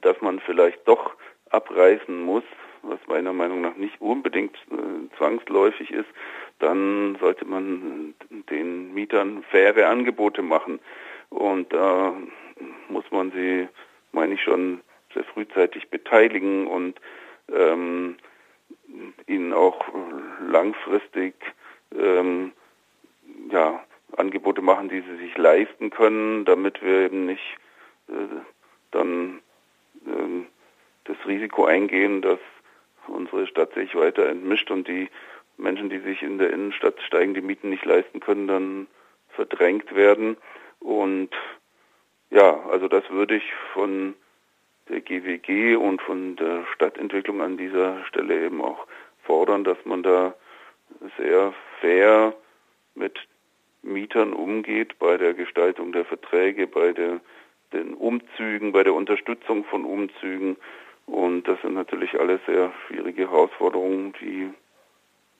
dass 0.00 0.20
man 0.20 0.40
vielleicht 0.40 0.86
doch 0.86 1.14
abreißen 1.50 2.22
muss, 2.22 2.44
was 2.82 2.98
meiner 3.06 3.32
Meinung 3.32 3.60
nach 3.60 3.76
nicht 3.76 4.00
unbedingt 4.00 4.56
äh, 4.70 5.16
zwangsläufig 5.16 5.90
ist, 5.90 6.08
dann 6.58 7.16
sollte 7.20 7.44
man 7.44 8.14
den 8.50 8.92
Mietern 8.94 9.44
faire 9.50 9.88
Angebote 9.88 10.42
machen. 10.42 10.80
Und 11.28 11.72
da 11.72 12.14
muss 12.88 13.04
man 13.10 13.30
sie, 13.32 13.68
meine 14.12 14.34
ich 14.34 14.42
schon, 14.42 14.80
sehr 15.14 15.24
frühzeitig 15.24 15.90
beteiligen 15.90 16.66
und 16.66 16.98
ähm, 17.52 18.16
ihnen 19.26 19.52
auch 19.52 19.84
langfristig 20.40 21.34
ähm, 21.94 22.52
ja, 23.50 23.82
Angebote 24.16 24.62
machen, 24.62 24.88
die 24.88 25.00
sie 25.00 25.16
sich 25.16 25.36
leisten 25.36 25.90
können, 25.90 26.44
damit 26.44 26.82
wir 26.82 27.06
eben 27.06 27.26
nicht 27.26 27.56
äh, 28.08 28.12
dann 28.90 29.40
äh, 30.06 30.46
das 31.04 31.16
Risiko 31.26 31.64
eingehen, 31.64 32.22
dass 32.22 32.38
unsere 33.08 33.46
Stadt 33.46 33.74
sich 33.74 33.94
weiter 33.94 34.28
entmischt 34.28 34.70
und 34.70 34.86
die 34.86 35.08
Menschen, 35.56 35.90
die 35.90 35.98
sich 35.98 36.22
in 36.22 36.38
der 36.38 36.52
Innenstadt 36.52 37.00
steigende 37.02 37.42
Mieten 37.42 37.70
nicht 37.70 37.84
leisten 37.84 38.20
können, 38.20 38.46
dann 38.46 38.86
verdrängt 39.30 39.94
werden. 39.94 40.36
Und 40.80 41.30
ja, 42.32 42.58
also 42.70 42.88
das 42.88 43.08
würde 43.10 43.36
ich 43.36 43.44
von 43.74 44.14
der 44.88 45.00
GWG 45.00 45.76
und 45.76 46.00
von 46.02 46.36
der 46.36 46.64
Stadtentwicklung 46.74 47.42
an 47.42 47.56
dieser 47.56 48.04
Stelle 48.06 48.46
eben 48.46 48.62
auch 48.62 48.86
fordern, 49.24 49.64
dass 49.64 49.78
man 49.84 50.02
da 50.02 50.34
sehr 51.18 51.52
fair 51.80 52.34
mit 52.94 53.18
Mietern 53.82 54.32
umgeht 54.32 54.98
bei 54.98 55.16
der 55.16 55.34
Gestaltung 55.34 55.92
der 55.92 56.04
Verträge, 56.04 56.66
bei 56.66 56.92
der, 56.92 57.20
den 57.72 57.94
Umzügen, 57.94 58.72
bei 58.72 58.82
der 58.82 58.94
Unterstützung 58.94 59.64
von 59.64 59.84
Umzügen. 59.84 60.56
Und 61.06 61.46
das 61.46 61.60
sind 61.60 61.74
natürlich 61.74 62.18
alles 62.18 62.40
sehr 62.46 62.72
schwierige 62.86 63.30
Herausforderungen, 63.30 64.14
die 64.20 64.50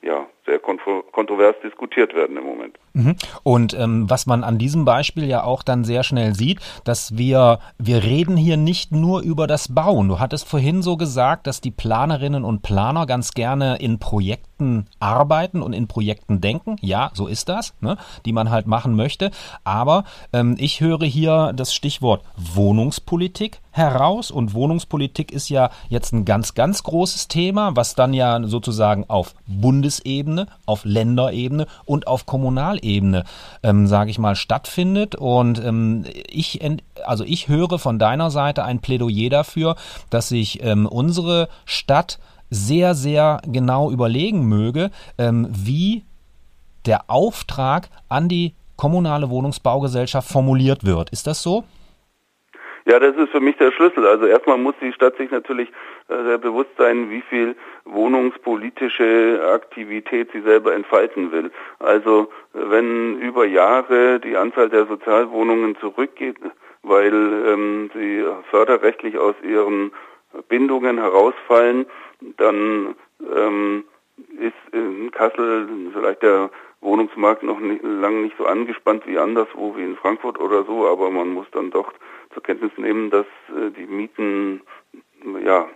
ja, 0.02 0.28
sehr 0.44 0.58
kontrovers 0.58 1.54
diskutiert 1.62 2.14
werden 2.14 2.36
im 2.36 2.44
Moment. 2.44 2.78
Mhm. 2.94 3.16
Und 3.42 3.74
ähm, 3.74 4.10
was 4.10 4.26
man 4.26 4.44
an 4.44 4.58
diesem 4.58 4.84
Beispiel 4.84 5.26
ja 5.26 5.44
auch 5.44 5.62
dann 5.62 5.84
sehr 5.84 6.02
schnell 6.02 6.34
sieht, 6.34 6.60
dass 6.84 7.16
wir, 7.16 7.60
wir 7.78 8.02
reden 8.02 8.36
hier 8.36 8.56
nicht 8.56 8.92
nur 8.92 9.22
über 9.22 9.46
das 9.46 9.72
Bauen. 9.72 10.08
Du 10.08 10.18
hattest 10.18 10.48
vorhin 10.48 10.82
so 10.82 10.96
gesagt, 10.96 11.46
dass 11.46 11.60
die 11.60 11.70
Planerinnen 11.70 12.44
und 12.44 12.62
Planer 12.62 13.06
ganz 13.06 13.32
gerne 13.32 13.76
in 13.76 13.98
Projekten 13.98 14.86
arbeiten 15.00 15.62
und 15.62 15.72
in 15.72 15.88
Projekten 15.88 16.40
denken. 16.40 16.76
Ja, 16.80 17.10
so 17.14 17.26
ist 17.26 17.48
das, 17.48 17.74
ne? 17.80 17.96
die 18.26 18.32
man 18.32 18.50
halt 18.50 18.66
machen 18.66 18.94
möchte. 18.94 19.30
Aber 19.64 20.04
ähm, 20.32 20.56
ich 20.58 20.80
höre 20.80 21.04
hier 21.04 21.52
das 21.54 21.74
Stichwort 21.74 22.24
Wohnungspolitik 22.36 23.60
heraus 23.72 24.30
und 24.30 24.54
Wohnungspolitik 24.54 25.32
ist 25.32 25.48
ja 25.48 25.70
jetzt 25.88 26.12
ein 26.12 26.24
ganz, 26.24 26.54
ganz 26.54 26.82
großes 26.82 27.28
Thema, 27.28 27.74
was 27.74 27.94
dann 27.94 28.12
ja 28.12 28.40
sozusagen 28.44 29.06
auf 29.08 29.34
Bundesebene, 29.46 30.31
auf 30.66 30.84
Länderebene 30.84 31.66
und 31.84 32.06
auf 32.06 32.26
Kommunalebene, 32.26 33.24
ähm, 33.62 33.86
sage 33.86 34.10
ich 34.10 34.18
mal, 34.18 34.36
stattfindet. 34.36 35.14
Und 35.14 35.62
ähm, 35.64 36.04
ich, 36.28 36.60
also 37.04 37.24
ich 37.24 37.48
höre 37.48 37.78
von 37.78 37.98
deiner 37.98 38.30
Seite 38.30 38.64
ein 38.64 38.80
Plädoyer 38.80 39.30
dafür, 39.30 39.76
dass 40.10 40.28
sich 40.28 40.62
ähm, 40.62 40.86
unsere 40.86 41.48
Stadt 41.64 42.18
sehr, 42.50 42.94
sehr 42.94 43.40
genau 43.46 43.90
überlegen 43.90 44.46
möge, 44.46 44.90
ähm, 45.18 45.48
wie 45.50 46.04
der 46.84 47.08
Auftrag 47.08 47.88
an 48.08 48.28
die 48.28 48.54
kommunale 48.76 49.30
Wohnungsbaugesellschaft 49.30 50.28
formuliert 50.28 50.84
wird. 50.84 51.10
Ist 51.10 51.26
das 51.26 51.42
so? 51.42 51.64
Ja, 52.84 52.98
das 52.98 53.16
ist 53.16 53.30
für 53.30 53.40
mich 53.40 53.56
der 53.56 53.72
Schlüssel. 53.72 54.06
Also 54.06 54.26
erstmal 54.26 54.58
muss 54.58 54.74
die 54.80 54.92
Stadt 54.92 55.16
sich 55.16 55.30
natürlich 55.30 55.68
äh, 56.08 56.22
sehr 56.24 56.38
bewusst 56.38 56.70
sein, 56.76 57.10
wie 57.10 57.22
viel 57.22 57.54
wohnungspolitische 57.84 59.40
Aktivität 59.52 60.30
sie 60.32 60.40
selber 60.40 60.74
entfalten 60.74 61.30
will. 61.32 61.50
Also 61.78 62.30
wenn 62.52 63.20
über 63.20 63.44
Jahre 63.46 64.20
die 64.20 64.36
Anzahl 64.36 64.68
der 64.68 64.86
Sozialwohnungen 64.86 65.76
zurückgeht, 65.76 66.36
weil 66.82 67.12
ähm, 67.12 67.90
sie 67.94 68.24
förderrechtlich 68.50 69.16
aus 69.18 69.36
ihren 69.42 69.92
Bindungen 70.48 70.98
herausfallen, 70.98 71.86
dann 72.36 72.94
ähm, 73.36 73.84
ist 74.38 74.74
in 74.74 75.10
Kassel 75.10 75.68
vielleicht 75.92 76.22
der 76.22 76.50
Wohnungsmarkt 76.80 77.44
noch 77.44 77.60
nicht, 77.60 77.82
lang 77.82 78.22
nicht 78.22 78.36
so 78.36 78.44
angespannt 78.44 79.06
wie 79.06 79.18
anderswo, 79.18 79.76
wie 79.76 79.84
in 79.84 79.96
Frankfurt 79.96 80.38
oder 80.40 80.64
so, 80.64 80.86
aber 80.88 81.10
man 81.10 81.28
muss 81.28 81.46
dann 81.52 81.70
doch 81.70 81.92
zur 82.32 82.42
Kenntnis 82.42 82.72
nehmen, 82.76 83.10
dass 83.10 83.26
äh, 83.48 83.70
die 83.70 83.86
Mieten 83.86 84.62
ja 85.44 85.68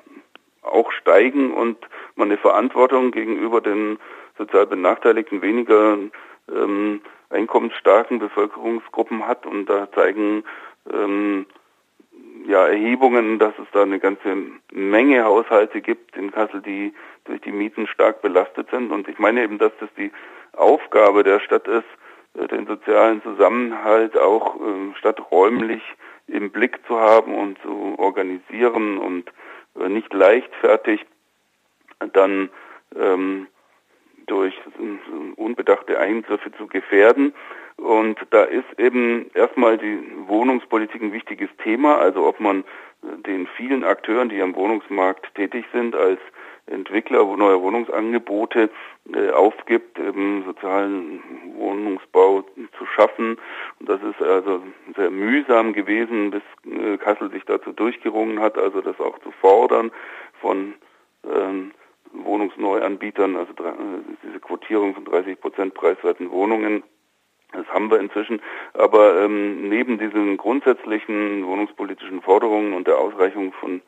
auch 0.63 0.91
steigen 0.93 1.53
und 1.53 1.79
man 2.17 2.29
eine 2.29 2.39
Verantwortung 2.39 3.13
gegenüber 3.13 3.61
den 3.61 3.99
sozial 4.37 4.67
benachteiligten, 4.67 5.43
weniger 5.43 5.97
ähm, 6.53 7.01
einkommensstarken 7.31 8.19
Bevölkerungsgruppen 8.19 9.27
hat 9.27 9.47
und 9.47 9.67
da 9.67 9.91
zeigen 9.93 10.45
ähm, 10.93 11.47
ja, 12.47 12.67
Erhebungen, 12.67 13.39
dass 13.39 13.55
es 13.59 13.67
da 13.73 13.83
eine 13.83 13.99
ganze 13.99 14.37
Menge 14.73 15.25
Haushalte 15.25 15.81
gibt 15.81 16.17
in 16.17 16.31
Kassel, 16.31 16.61
die 16.63 16.95
durch 17.25 17.41
die 17.41 17.53
Mieten 17.53 17.87
stark 17.87 18.23
belastet 18.23 18.71
sind. 18.71 18.93
Und 18.93 19.09
ich 19.09 19.19
meine 19.19 19.43
eben, 19.43 19.59
dass 19.59 19.73
das 19.81 19.89
die 19.97 20.13
Aufgabe 20.53 21.25
der 21.25 21.41
Stadt 21.41 21.67
ist, 21.67 21.85
äh, 22.35 22.47
den 22.47 22.67
sozialen 22.67 23.23
Zusammenhalt 23.23 24.17
auch 24.17 24.57
äh, 24.57 24.95
stadträumlich 24.99 25.83
im 26.29 26.51
Blick 26.51 26.81
zu 26.87 26.99
haben 26.99 27.35
und 27.35 27.59
zu 27.63 27.99
organisieren 27.99 28.99
und 28.99 29.31
äh, 29.79 29.89
nicht 29.89 30.13
leichtfertig 30.13 31.05
dann 32.13 32.51
ähm, 32.95 33.47
durch 34.27 34.55
unbedachte 35.37 35.99
Eingriffe 35.99 36.51
zu 36.53 36.67
gefährden. 36.67 37.33
Und 37.77 38.19
da 38.31 38.43
ist 38.43 38.79
eben 38.79 39.31
erstmal 39.35 39.79
die 39.79 40.01
Wohnungspolitik 40.27 41.01
ein 41.01 41.13
wichtiges 41.13 41.51
Thema, 41.63 41.99
also 41.99 42.27
ob 42.27 42.41
man 42.41 42.65
den 43.03 43.47
vielen 43.57 43.85
Akteuren, 43.85 44.29
die 44.29 44.41
am 44.41 44.55
Wohnungsmarkt 44.55 45.35
tätig 45.35 45.65
sind, 45.73 45.95
als 45.95 46.19
Entwickler 46.67 47.25
neuer 47.37 47.63
Wohnungsangebote 47.63 48.71
äh, 49.15 49.31
aufgibt, 49.31 49.99
eben 49.99 50.45
sozialen 50.45 51.23
Wohnungsbau 51.55 52.43
zu 52.77 52.87
schaffen. 52.87 53.39
Und 53.79 53.89
das 53.89 54.01
ist 54.03 54.21
also 54.21 54.63
sehr 54.97 55.11
mühsam 55.11 55.73
gewesen, 55.73 56.31
bis 56.33 56.43
äh, 56.65 56.97
Kassel 56.99 57.31
sich 57.31 57.45
dazu 57.45 57.73
durchgerungen 57.73 58.41
hat, 58.41 58.59
also 58.59 58.81
das 58.81 58.99
auch 59.01 59.19
zu 59.21 59.31
fordern 59.41 59.93
von 60.41 60.75
ähm, 61.25 61.71
Wohnungsneuanbietern, 62.13 63.37
also 63.37 63.53
äh, 63.53 63.73
diese 64.25 64.41
Quotierung 64.41 64.95
von 64.95 65.05
30 65.05 65.41
Prozent 65.41 65.75
preiswerten 65.75 66.31
Wohnungen. 66.31 66.83
Das 67.53 67.67
haben 67.69 67.91
wir 67.91 68.01
inzwischen. 68.01 68.43
Aber 68.75 69.23
ähm, 69.23 69.69
neben 69.69 69.99
diesen 69.99 70.37
grundsätzlichen 70.37 71.47
wohnungspolitischen 71.47 72.23
Forderungen 72.23 72.73
und 72.73 72.89
der 72.89 72.99
Ausreichung 72.99 73.53
von 73.53 73.83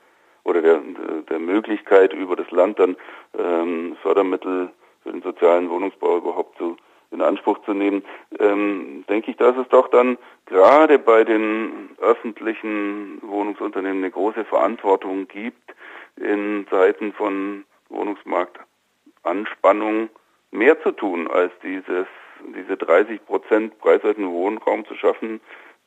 oder 0.44 0.62
der, 0.62 0.80
der 1.28 1.38
Möglichkeit, 1.38 2.12
über 2.12 2.36
das 2.36 2.50
Land 2.50 2.78
dann 2.78 2.96
ähm, 3.38 3.96
Fördermittel 4.02 4.70
für 5.02 5.12
den 5.12 5.22
sozialen 5.22 5.70
Wohnungsbau 5.70 6.18
überhaupt 6.18 6.58
zu, 6.58 6.76
in 7.10 7.22
Anspruch 7.22 7.58
zu 7.64 7.72
nehmen, 7.72 8.04
ähm, 8.38 9.04
denke 9.08 9.30
ich, 9.30 9.36
dass 9.36 9.56
es 9.56 9.66
doch 9.68 9.88
dann 9.88 10.18
gerade 10.46 10.98
bei 10.98 11.24
den 11.24 11.90
öffentlichen 12.00 13.20
Wohnungsunternehmen 13.22 13.98
eine 13.98 14.10
große 14.10 14.44
Verantwortung 14.44 15.28
gibt, 15.28 15.74
in 16.16 16.66
Zeiten 16.68 17.12
von 17.12 17.64
Wohnungsmarktanspannung 17.88 20.10
mehr 20.50 20.82
zu 20.82 20.90
tun, 20.92 21.28
als 21.28 21.52
dieses, 21.62 22.06
diese 22.54 22.76
30 22.76 23.24
Prozent 23.24 23.78
preiswerten 23.78 24.30
Wohnraum 24.30 24.84
zu 24.86 24.94
schaffen, 24.94 25.40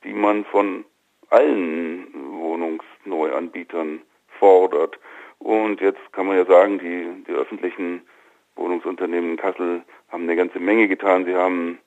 die 0.03 0.13
man 0.13 0.45
von 0.45 0.85
allen 1.29 2.07
Wohnungsneuanbietern 2.13 4.01
fordert. 4.41 4.97
Und 5.37 5.81
jetzt 5.81 6.01
kann 6.11 6.25
man 6.25 6.37
ja 6.37 6.45
sagen, 6.45 6.79
die, 6.79 7.23
die 7.27 7.31
öffentlichen 7.31 8.01
Wohnungsunternehmen 8.55 9.31
in 9.31 9.37
Kassel 9.37 9.83
haben 10.09 10.23
eine 10.23 10.35
ganze 10.35 10.59
Menge 10.59 10.87
getan. 10.87 11.25
Sie 11.25 11.35
haben 11.35 11.77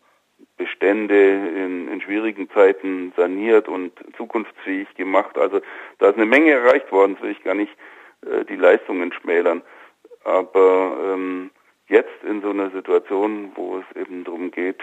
Bestände 0.57 1.15
in, 1.15 1.89
in 1.89 2.01
schwierigen 2.01 2.49
Zeiten 2.51 3.13
saniert 3.17 3.69
und 3.69 3.93
zukunftsfähig 4.17 4.95
gemacht. 4.95 5.37
Also 5.37 5.61
da 5.99 6.11
ist 6.11 6.17
eine 6.17 6.27
Menge 6.27 6.53
erreicht 6.53 6.91
worden, 6.93 7.15
das 7.15 7.23
will 7.25 7.33
ich 7.33 7.43
gar 7.43 7.55
nicht 7.55 7.73
äh, 8.23 8.45
die 8.45 8.57
Leistungen 8.57 9.13
schmälern. 9.13 9.63
Aber 10.25 10.97
ähm, 11.05 11.51
jetzt 11.89 12.23
in 12.29 12.41
so 12.41 12.51
einer 12.51 12.71
Situation, 12.71 13.53
wo 13.57 13.79
es 13.79 13.97
eben 14.01 14.25
darum 14.25 14.51
geht, 14.53 14.81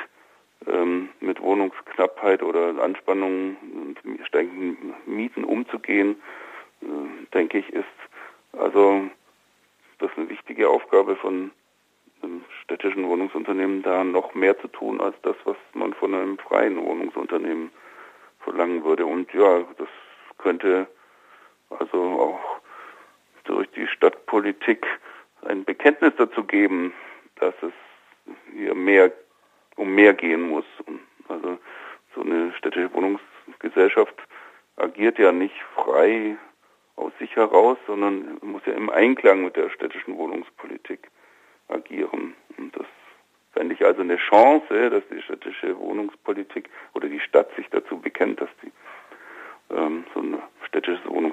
ähm, 0.68 1.10
mit 1.22 1.42
Wohnungsknappheit 1.42 2.44
oder 2.44 2.82
Anspannungen 2.82 3.58
und 4.06 4.28
steigenden 4.28 4.94
Mieten 5.06 5.44
umzugehen, 5.44 6.22
denke 7.34 7.60
ich, 7.60 7.70
ist 7.74 7.86
also 8.54 9.10
das 10.00 10.12
eine 10.18 10.30
wichtige 10.30 10.70
Aufgabe 10.70 11.16
von 11.16 11.52
einem 12.22 12.44
städtischen 12.64 13.08
Wohnungsunternehmen, 13.08 13.82
da 13.82 14.04
noch 14.04 14.34
mehr 14.34 14.60
zu 14.60 14.68
tun 14.68 15.02
als 15.02 15.16
das, 15.24 15.36
was 15.46 15.58
man 15.74 15.94
von 15.94 16.14
einem 16.14 16.38
freien 16.38 16.78
Wohnungsunternehmen 16.78 17.72
verlangen 18.40 18.84
würde. 18.84 19.06
Und 19.06 19.34
ja, 19.34 19.64
das 19.78 19.88
könnte 20.38 20.88
also 21.70 21.98
auch 21.98 22.62
durch 23.46 23.70
die 23.72 23.88
Stadtpolitik 23.88 24.86
ein 25.44 25.64
Bekenntnis 25.64 26.14
dazu 26.18 26.44
geben, 26.44 26.94
dass 27.36 27.54
es 27.62 27.74
hier 28.54 28.76
mehr 28.76 29.12
um 29.78 29.96
mehr 29.96 30.14
gehen 30.14 30.50
muss. 30.50 30.66
Also 31.28 31.58
so 32.14 32.22
eine 32.22 32.54
städtische 32.54 32.94
Wohnungsgesellschaft 32.94 34.16
agiert 34.76 35.18
ja 35.18 35.32
nicht 35.32 35.56
frei 35.76 36.38
aus 36.96 37.12
sich 37.20 37.36
heraus, 37.36 37.78
sondern 37.88 38.38
muss 38.42 38.62
ja 38.66 38.74
im 38.74 38.90
Einklang 38.90 39.44
mit 39.44 39.56
der 39.56 39.70
städtischen 39.70 40.18
Wohnungspolitik 40.18 41.10
agieren. 41.68 42.36
Und 42.58 42.76
das 42.76 42.86
fände 43.54 43.74
ich 43.76 43.86
also 43.86 44.02
eine 44.02 44.18
Chance, 44.18 44.90
dass 44.90 45.04
die 45.10 45.22
städtische 45.22 45.78
Wohnungspolitik 45.78 46.70
oder 46.94 47.08
die 47.08 47.20
Stadt 47.20 47.50
sich 47.56 47.68
dazu 47.70 48.00
bekennt, 48.00 48.42
dass 48.42 48.50
die 48.62 48.72
ähm, 49.74 50.06
so 50.14 50.22
ein 50.22 50.38
städtisches 50.68 51.04
macht. 51.06 51.31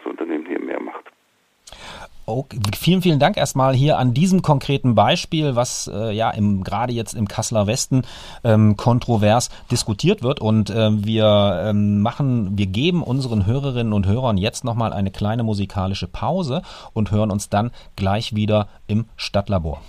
Okay. 2.28 2.58
Vielen, 2.76 3.00
vielen 3.00 3.18
Dank 3.18 3.38
erstmal 3.38 3.74
hier 3.74 3.96
an 3.96 4.12
diesem 4.12 4.42
konkreten 4.42 4.94
Beispiel, 4.94 5.56
was 5.56 5.90
äh, 5.90 6.14
ja 6.14 6.30
im, 6.30 6.62
gerade 6.62 6.92
jetzt 6.92 7.14
im 7.14 7.26
Kasseler 7.26 7.66
Westen 7.66 8.02
ähm, 8.44 8.76
kontrovers 8.76 9.48
diskutiert 9.70 10.22
wird. 10.22 10.38
Und 10.38 10.68
äh, 10.68 10.90
wir 10.92 11.62
ähm, 11.64 12.02
machen, 12.02 12.58
wir 12.58 12.66
geben 12.66 13.02
unseren 13.02 13.46
Hörerinnen 13.46 13.94
und 13.94 14.06
Hörern 14.06 14.36
jetzt 14.36 14.62
nochmal 14.62 14.92
eine 14.92 15.10
kleine 15.10 15.42
musikalische 15.42 16.06
Pause 16.06 16.60
und 16.92 17.12
hören 17.12 17.30
uns 17.30 17.48
dann 17.48 17.70
gleich 17.96 18.34
wieder 18.34 18.68
im 18.88 19.06
Stadtlabor. 19.16 19.80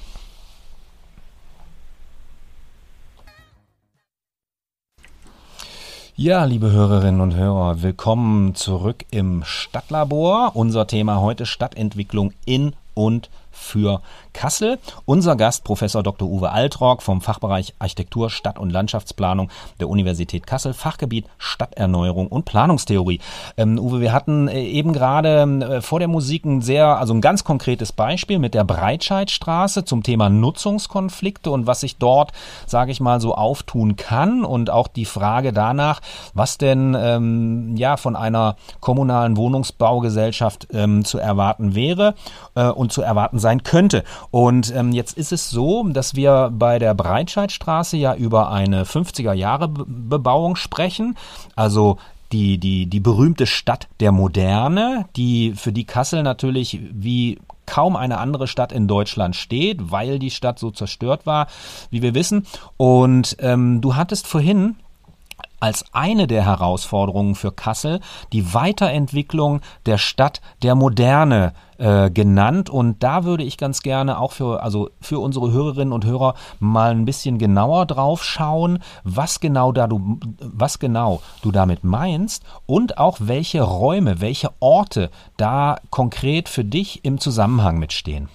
Ja, 6.22 6.44
liebe 6.44 6.70
Hörerinnen 6.74 7.22
und 7.22 7.34
Hörer, 7.34 7.82
willkommen 7.82 8.54
zurück 8.54 9.06
im 9.10 9.46
Stadtlabor. 9.46 10.52
Unser 10.54 10.86
Thema 10.86 11.22
heute 11.22 11.46
Stadtentwicklung 11.46 12.34
in 12.44 12.74
und 12.94 13.30
für 13.60 14.02
Kassel. 14.34 14.80
Unser 15.06 15.36
Gast, 15.36 15.64
Professor 15.64 16.02
Dr. 16.02 16.28
Uwe 16.28 16.52
Altrock 16.52 17.02
vom 17.02 17.22
Fachbereich 17.22 17.74
Architektur, 17.80 18.30
Stadt- 18.30 18.60
und 18.60 18.70
Landschaftsplanung 18.70 19.50
der 19.80 19.90
Universität 19.90 20.48
Kassel, 20.48 20.74
Fachgebiet 20.74 21.26
Stadterneuerung 21.38 22.28
und 22.28 22.46
Planungstheorie. 22.46 23.20
Ähm, 23.58 23.78
Uwe, 23.78 24.00
wir 24.00 24.14
hatten 24.14 24.48
äh, 24.48 24.64
eben 24.64 24.94
gerade 24.94 25.42
äh, 25.42 25.82
vor 25.82 26.00
der 26.00 26.08
Musik 26.08 26.46
ein 26.46 26.62
sehr, 26.62 26.98
also 26.98 27.14
ein 27.14 27.22
ganz 27.22 27.44
konkretes 27.44 27.92
Beispiel 27.92 28.40
mit 28.40 28.54
der 28.54 28.64
Breitscheidstraße 28.64 29.84
zum 29.84 30.04
Thema 30.04 30.30
Nutzungskonflikte 30.30 31.52
und 31.52 31.68
was 31.68 31.82
sich 31.82 31.98
dort, 31.98 32.32
sage 32.66 32.92
ich 32.92 33.02
mal, 33.02 33.20
so 33.20 33.36
auftun 33.36 33.96
kann 33.96 34.46
und 34.46 34.70
auch 34.70 34.88
die 34.88 35.06
Frage 35.06 35.52
danach, 35.54 36.02
was 36.34 36.58
denn 36.58 36.96
ähm, 36.98 37.76
ja 37.76 37.98
von 37.98 38.16
einer 38.16 38.56
kommunalen 38.80 39.38
Wohnungsbaugesellschaft 39.38 40.68
ähm, 40.72 41.04
zu 41.04 41.18
erwarten 41.20 41.76
wäre 41.76 42.16
äh, 42.56 42.68
und 42.68 42.94
zu 42.94 43.02
erwarten 43.02 43.40
sein 43.40 43.49
könnte. 43.58 44.04
Und 44.32 44.74
ähm, 44.76 44.92
jetzt 44.92 45.18
ist 45.18 45.32
es 45.32 45.50
so, 45.50 45.84
dass 45.90 46.16
wir 46.16 46.52
bei 46.54 46.80
der 46.80 46.94
Breitscheidstraße 46.94 47.98
ja 47.98 48.16
über 48.16 48.52
eine 48.52 48.84
50er 48.84 49.34
Jahre 49.34 49.68
Bebauung 49.68 50.56
sprechen. 50.56 51.18
Also 51.56 51.98
die, 52.32 52.58
die, 52.60 52.86
die 52.86 53.00
berühmte 53.00 53.48
Stadt 53.48 53.88
der 54.00 54.12
Moderne, 54.12 55.06
die 55.16 55.54
für 55.56 55.72
die 55.72 55.86
Kassel 55.86 56.24
natürlich 56.24 56.80
wie 56.92 57.40
kaum 57.66 57.96
eine 57.96 58.18
andere 58.18 58.48
Stadt 58.48 58.72
in 58.72 58.88
Deutschland 58.88 59.36
steht, 59.36 59.92
weil 59.92 60.20
die 60.20 60.32
Stadt 60.32 60.58
so 60.58 60.72
zerstört 60.72 61.26
war, 61.26 61.48
wie 61.92 62.02
wir 62.02 62.16
wissen. 62.16 62.48
Und 62.78 63.38
ähm, 63.40 63.82
du 63.82 63.96
hattest 63.96 64.28
vorhin 64.28 64.76
als 65.60 65.86
eine 65.94 66.28
der 66.28 66.46
Herausforderungen 66.46 67.36
für 67.36 67.52
Kassel 67.52 68.00
die 68.34 68.54
Weiterentwicklung 68.54 69.62
der 69.86 69.98
Stadt 69.98 70.42
der 70.64 70.76
Moderne 70.76 71.54
äh, 71.80 72.10
genannt. 72.10 72.70
Und 72.70 73.04
da 73.04 73.24
würde 73.24 73.44
ich 73.44 73.58
ganz 73.58 73.82
gerne 73.82 74.20
auch 74.20 74.34
für, 74.34 74.62
also 74.62 74.90
für 75.02 75.20
unsere 75.20 75.52
Hörerinnen 75.52 75.94
und 75.94 76.06
Hörer 76.06 76.36
mal 76.60 76.92
ein 76.92 77.06
bisschen 77.06 77.38
genauer 77.38 77.86
drauf 77.86 78.24
schauen, 78.24 78.80
was 79.04 79.40
genau 79.40 79.72
da 79.72 79.88
du, 79.88 80.20
was 80.40 80.80
genau 80.80 81.22
du 81.42 81.52
damit 81.52 81.84
meinst 81.84 82.44
und 82.66 82.98
auch 82.98 83.18
welche 83.22 83.62
Räume, 83.62 84.22
welche 84.22 84.50
Orte 84.60 85.10
da 85.38 85.78
konkret 85.90 86.50
für 86.50 86.64
dich 86.64 87.06
im 87.06 87.20
Zusammenhang 87.20 87.80
mitstehen. 87.80 88.30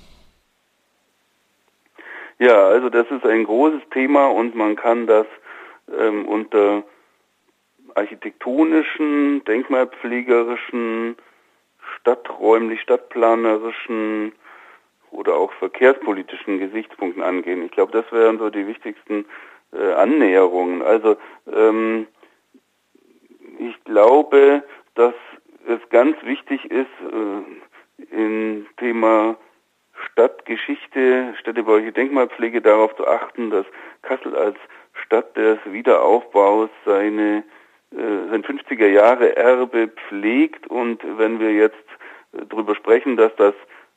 Ja, 2.39 2.67
also 2.69 2.89
das 2.89 3.07
ist 3.11 3.25
ein 3.25 3.45
großes 3.45 3.83
Thema 3.93 4.27
und 4.29 4.55
man 4.55 4.75
kann 4.77 5.07
das 5.07 5.27
ähm, 5.99 6.27
unter 6.27 6.83
architektonischen, 7.95 9.45
denkmalpflegerischen, 9.45 11.17
stadträumlich, 11.97 12.81
stadtplanerischen 12.81 14.33
oder 15.11 15.37
auch 15.37 15.53
verkehrspolitischen 15.55 16.59
Gesichtspunkten 16.59 17.23
angehen. 17.23 17.65
Ich 17.65 17.71
glaube, 17.71 17.93
das 17.93 18.11
wären 18.13 18.39
so 18.39 18.51
die 18.51 18.67
wichtigsten 18.67 19.27
äh, 19.73 19.93
Annäherungen. 19.93 20.83
Also 20.83 21.17
ähm, 21.53 22.07
ich 23.59 23.83
glaube, 23.85 24.65
dass 24.95 25.15
es 25.67 25.81
ganz 25.91 26.17
wichtig 26.25 26.65
ist, 26.71 26.87
äh, 27.01 28.05
im 28.11 28.67
Thema 28.77 29.37
Stadtgeschichte, 30.11 31.35
städtebauliche 31.39 31.93
Denkmalpflege 31.93 32.61
darauf 32.61 32.95
zu 32.97 33.07
achten, 33.07 33.51
dass 33.51 33.67
Kassel 34.03 34.37
als 34.37 34.57
Stadt 35.05 35.37
des 35.37 35.59
Wiederaufbaus 35.65 36.71
seine 36.85 37.45
sein 37.97 38.43
50er 38.43 38.87
Jahre 38.87 39.37
Erbe 39.37 39.89
pflegt 39.89 40.67
und 40.67 41.01
wenn 41.19 41.41
wir 41.41 41.53
jetzt 41.53 41.77
äh, 42.33 42.45
darüber 42.49 42.75
sprechen, 42.75 43.17
dass 43.17 43.35
das 43.37 43.55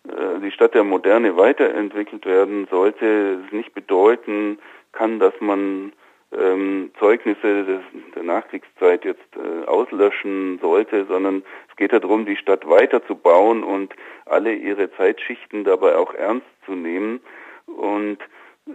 äh, 0.07 0.39
die 0.41 0.51
Stadt 0.51 0.73
der 0.73 0.83
Moderne 0.83 1.37
weiterentwickelt 1.37 2.25
werden 2.25 2.67
sollte, 2.69 3.39
es 3.45 3.51
nicht 3.51 3.73
bedeuten 3.73 4.59
kann, 4.91 5.19
dass 5.19 5.33
man 5.39 5.93
ähm, 6.31 6.91
Zeugnisse 6.99 7.63
des, 7.63 7.81
der 8.15 8.23
Nachkriegszeit 8.23 9.05
jetzt 9.05 9.35
äh, 9.35 9.65
auslöschen 9.65 10.59
sollte, 10.61 11.05
sondern 11.05 11.43
es 11.69 11.75
geht 11.77 11.93
darum, 11.93 12.25
die 12.25 12.35
Stadt 12.35 12.67
weiterzubauen 12.67 13.63
und 13.63 13.93
alle 14.25 14.53
ihre 14.53 14.91
Zeitschichten 14.91 15.63
dabei 15.63 15.95
auch 15.95 16.13
ernst 16.13 16.47
zu 16.65 16.73
nehmen. 16.73 17.21
Und 17.65 18.17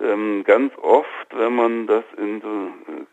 ähm, 0.01 0.45
ganz 0.45 0.73
oft, 0.79 1.27
wenn 1.35 1.55
man 1.55 1.87
das 1.87 2.05
in 2.17 2.41
so 2.41 2.69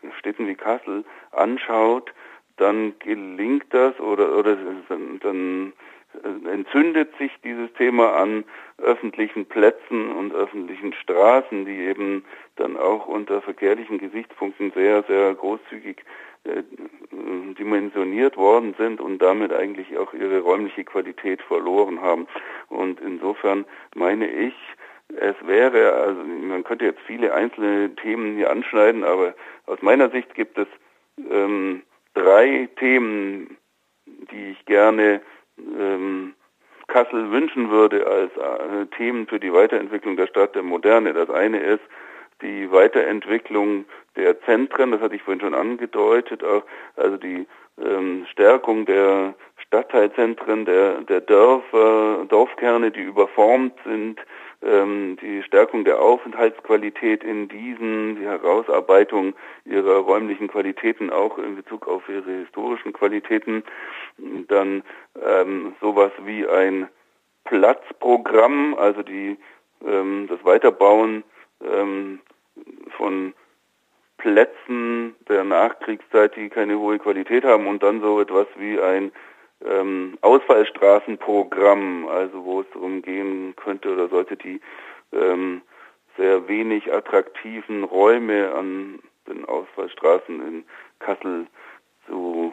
äh, 0.06 0.12
Städten 0.18 0.46
wie 0.46 0.54
Kassel 0.54 1.04
anschaut, 1.32 2.12
dann 2.56 2.94
gelingt 2.98 3.66
das 3.70 3.98
oder, 4.00 4.36
oder 4.36 4.56
dann, 4.88 5.18
dann 5.20 5.72
äh, 6.22 6.50
entzündet 6.50 7.16
sich 7.18 7.32
dieses 7.42 7.72
Thema 7.74 8.14
an 8.16 8.44
öffentlichen 8.78 9.46
Plätzen 9.46 10.10
und 10.12 10.34
öffentlichen 10.34 10.92
Straßen, 10.92 11.64
die 11.64 11.76
eben 11.76 12.24
dann 12.56 12.76
auch 12.76 13.06
unter 13.06 13.42
verkehrlichen 13.42 13.98
Gesichtspunkten 13.98 14.72
sehr, 14.72 15.02
sehr 15.04 15.34
großzügig 15.34 16.04
äh, 16.44 16.62
dimensioniert 17.58 18.36
worden 18.36 18.74
sind 18.78 19.00
und 19.00 19.20
damit 19.20 19.52
eigentlich 19.52 19.96
auch 19.98 20.14
ihre 20.14 20.40
räumliche 20.40 20.84
Qualität 20.84 21.42
verloren 21.42 22.00
haben. 22.00 22.26
Und 22.68 23.00
insofern 23.00 23.64
meine 23.94 24.30
ich, 24.30 24.54
es 25.18 25.36
wäre, 25.46 25.92
also 25.92 26.22
man 26.22 26.64
könnte 26.64 26.84
jetzt 26.84 27.00
viele 27.06 27.34
einzelne 27.34 27.94
Themen 27.96 28.36
hier 28.36 28.50
anschneiden, 28.50 29.04
aber 29.04 29.34
aus 29.66 29.80
meiner 29.82 30.10
Sicht 30.10 30.34
gibt 30.34 30.58
es 30.58 30.68
ähm, 31.30 31.82
drei 32.14 32.68
Themen, 32.76 33.56
die 34.06 34.50
ich 34.52 34.64
gerne 34.66 35.20
ähm, 35.58 36.34
Kassel 36.88 37.30
wünschen 37.30 37.70
würde 37.70 38.06
als 38.06 38.32
äh, 38.36 38.86
Themen 38.96 39.26
für 39.26 39.38
die 39.38 39.52
Weiterentwicklung 39.52 40.16
der 40.16 40.26
Stadt 40.26 40.54
der 40.54 40.62
Moderne. 40.62 41.12
Das 41.12 41.30
eine 41.30 41.60
ist 41.60 41.82
die 42.42 42.70
Weiterentwicklung 42.70 43.84
der 44.16 44.40
Zentren, 44.42 44.90
das 44.92 45.00
hatte 45.00 45.14
ich 45.14 45.22
vorhin 45.22 45.40
schon 45.40 45.54
angedeutet, 45.54 46.42
auch, 46.42 46.64
also 46.96 47.16
die 47.16 47.46
ähm, 47.80 48.26
Stärkung 48.30 48.86
der 48.86 49.34
Stadtteilzentren, 49.70 50.64
der, 50.64 51.02
der 51.02 51.20
Dörfer, 51.20 52.24
Dorfkerne, 52.28 52.90
die 52.90 53.02
überformt 53.02 53.74
sind, 53.84 54.18
ähm, 54.62 55.16
die 55.22 55.44
Stärkung 55.44 55.84
der 55.84 56.00
Aufenthaltsqualität 56.00 57.22
in 57.22 57.46
diesen, 57.46 58.16
die 58.16 58.24
Herausarbeitung 58.26 59.34
ihrer 59.64 59.98
räumlichen 59.98 60.48
Qualitäten 60.48 61.10
auch 61.10 61.38
in 61.38 61.54
Bezug 61.54 61.86
auf 61.86 62.08
ihre 62.08 62.32
historischen 62.32 62.92
Qualitäten, 62.92 63.62
dann 64.48 64.82
ähm, 65.24 65.76
sowas 65.80 66.10
wie 66.24 66.48
ein 66.48 66.88
Platzprogramm, 67.44 68.74
also 68.74 69.04
die 69.04 69.38
ähm, 69.86 70.26
das 70.28 70.44
Weiterbauen 70.44 71.22
ähm, 71.64 72.18
von 72.96 73.34
Plätzen 74.18 75.14
der 75.28 75.44
Nachkriegszeit, 75.44 76.34
die 76.34 76.48
keine 76.48 76.76
hohe 76.76 76.98
Qualität 76.98 77.44
haben 77.44 77.68
und 77.68 77.84
dann 77.84 78.00
so 78.00 78.20
etwas 78.20 78.48
wie 78.56 78.80
ein 78.80 79.12
ähm, 79.64 80.18
Ausfallstraßenprogramm, 80.20 82.08
also 82.08 82.44
wo 82.44 82.60
es 82.60 82.66
darum 82.72 83.02
gehen 83.02 83.54
könnte 83.56 83.92
oder 83.92 84.08
sollte 84.08 84.36
die 84.36 84.60
ähm, 85.12 85.62
sehr 86.16 86.48
wenig 86.48 86.92
attraktiven 86.92 87.84
Räume 87.84 88.52
an 88.52 89.00
den 89.26 89.44
Ausfallstraßen 89.44 90.40
in 90.46 90.64
Kassel 90.98 91.46
zu 92.06 92.52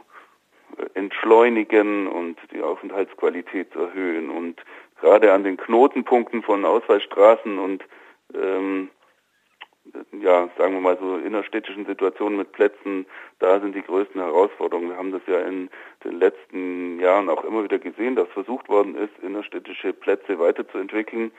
äh, 0.78 0.86
entschleunigen 0.94 2.08
und 2.08 2.38
die 2.52 2.62
Aufenthaltsqualität 2.62 3.72
zu 3.74 3.80
erhöhen. 3.80 4.30
Und 4.30 4.62
gerade 5.00 5.34
an 5.34 5.44
den 5.44 5.58
Knotenpunkten 5.58 6.44
von 6.44 6.66
Ausfallstraßen 6.66 7.58
und 7.58 7.84
ähm, 8.34 8.90
ja, 10.22 10.50
sagen 10.58 10.74
wir 10.74 10.82
mal 10.82 10.98
so 11.00 11.18
innerstädtischen 11.18 11.86
Situationen 11.86 12.38
mit 12.38 12.52
Plätzen, 12.52 13.06
da 13.40 13.60
sind 13.60 13.76
die 13.76 13.82
größten 13.82 14.20
Herausforderungen. 14.20 14.90
Wir 14.90 14.98
haben 14.98 15.12
das 15.12 15.22
ja 15.28 15.40
in 15.42 15.70
den 16.04 16.20
letzten 16.20 17.00
Jahren 17.00 17.30
auch 17.30 17.44
immer 17.44 17.64
wieder 17.64 17.80
gesehen, 17.80 18.16
dass 18.16 18.28
versucht 18.30 18.70
worden 18.70 18.96
ist, 18.96 19.12
innerstädtische 19.22 19.94
Plätze 19.94 20.40
weiterzuentwickeln, 20.40 21.32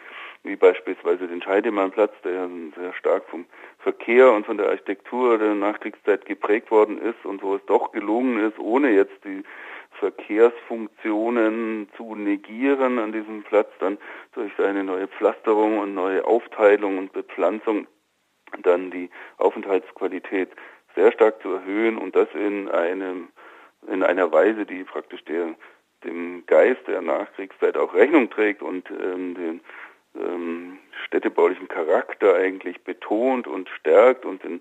wie 0.44 0.56
beispielsweise 0.56 1.26
den 1.26 1.42
Scheidemannplatz, 1.42 2.12
der 2.24 2.48
sehr 2.76 2.92
stark 2.94 3.24
vom 3.28 3.46
Verkehr 3.78 4.32
und 4.32 4.46
von 4.46 4.56
der 4.58 4.68
Architektur 4.68 5.38
der 5.38 5.54
Nachkriegszeit 5.54 6.26
geprägt 6.26 6.70
worden 6.70 6.98
ist 7.00 7.24
und 7.24 7.42
wo 7.42 7.54
es 7.54 7.64
doch 7.66 7.92
gelungen 7.92 8.40
ist, 8.48 8.58
ohne 8.58 8.90
jetzt 8.90 9.24
die 9.24 9.42
Verkehrsfunktionen 9.98 11.88
zu 11.96 12.14
negieren 12.14 12.98
an 12.98 13.12
diesem 13.12 13.42
Platz, 13.42 13.70
dann 13.80 13.98
durch 14.32 14.52
seine 14.56 14.84
neue 14.84 15.08
Pflasterung 15.08 15.78
und 15.78 15.94
neue 15.94 16.24
Aufteilung 16.24 16.98
und 16.98 17.12
Bepflanzung 17.12 17.86
dann 18.62 18.90
die 18.90 19.10
Aufenthaltsqualität 19.36 20.50
sehr 20.94 21.12
stark 21.12 21.40
zu 21.42 21.52
erhöhen 21.52 21.98
und 21.98 22.16
das 22.16 22.28
in 22.34 22.68
einem 22.68 23.28
in 23.86 24.02
einer 24.02 24.32
Weise, 24.32 24.66
die 24.66 24.82
praktisch 24.84 25.24
der 25.24 25.54
dem 26.04 26.44
Geist 26.46 26.86
der 26.86 27.00
Nachkriegszeit 27.02 27.76
auch 27.76 27.94
Rechnung 27.94 28.30
trägt 28.30 28.62
und 28.62 28.88
ähm, 28.90 29.34
den 29.34 29.60
ähm, 30.14 30.78
städtebaulichen 31.04 31.68
Charakter 31.68 32.34
eigentlich 32.34 32.82
betont 32.84 33.46
und 33.46 33.68
stärkt 33.70 34.24
und 34.24 34.42
den 34.44 34.60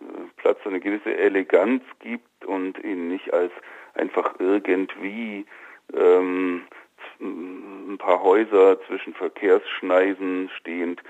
äh, 0.00 0.04
Platz 0.36 0.58
eine 0.64 0.80
gewisse 0.80 1.16
Eleganz 1.16 1.82
gibt 2.00 2.44
und 2.44 2.82
ihn 2.82 3.08
nicht 3.08 3.32
als 3.32 3.52
einfach 3.94 4.34
irgendwie 4.38 5.46
ähm, 5.94 6.62
ein 7.20 7.98
paar 7.98 8.22
Häuser 8.22 8.80
zwischen 8.86 9.14
Verkehrsschneisen 9.14 10.50
stehend 10.58 11.02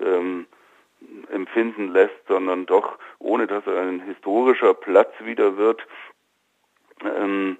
ähm, 0.00 0.46
empfinden 1.30 1.88
lässt, 1.92 2.26
sondern 2.28 2.66
doch, 2.66 2.98
ohne 3.18 3.46
dass 3.46 3.66
er 3.66 3.80
ein 3.80 4.00
historischer 4.00 4.74
Platz 4.74 5.12
wieder 5.20 5.56
wird, 5.56 5.86
ähm, 7.04 7.58